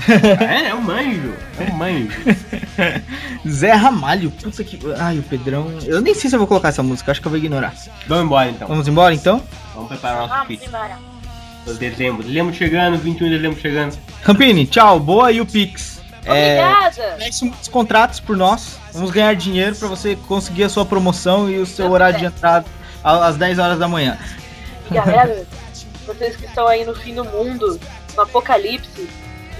[0.08, 1.34] É, é um manjo.
[1.58, 2.08] É um manjo.
[3.48, 4.78] Zé Ramalho, puta que.
[4.98, 5.72] Ai, o Pedrão.
[5.84, 7.74] Eu nem sei se eu vou colocar essa música, acho que eu vou ignorar.
[8.06, 8.68] Vamos embora então.
[8.68, 9.42] Vamos embora então?
[9.74, 10.66] Vamos preparar nosso Vamos pitch.
[10.66, 10.98] embora.
[11.78, 12.22] Dezembro.
[12.22, 13.98] Dezembro chegando, 21 de dezembro chegando.
[14.24, 16.00] Rampini, tchau, boa e o Pix.
[16.24, 17.16] É, Obrigada.
[17.18, 18.78] Feche muitos contratos por nós.
[18.92, 22.24] Vamos ganhar dinheiro pra você conseguir a sua promoção e o seu Eu horário de
[22.24, 22.66] entrada
[23.02, 24.18] às 10 horas da manhã.
[24.90, 25.46] E galera,
[26.06, 27.78] vocês que estão aí no fim do mundo,
[28.16, 29.08] no apocalipse,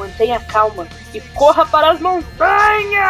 [0.01, 3.01] mantenha calma e corra para as montanhas!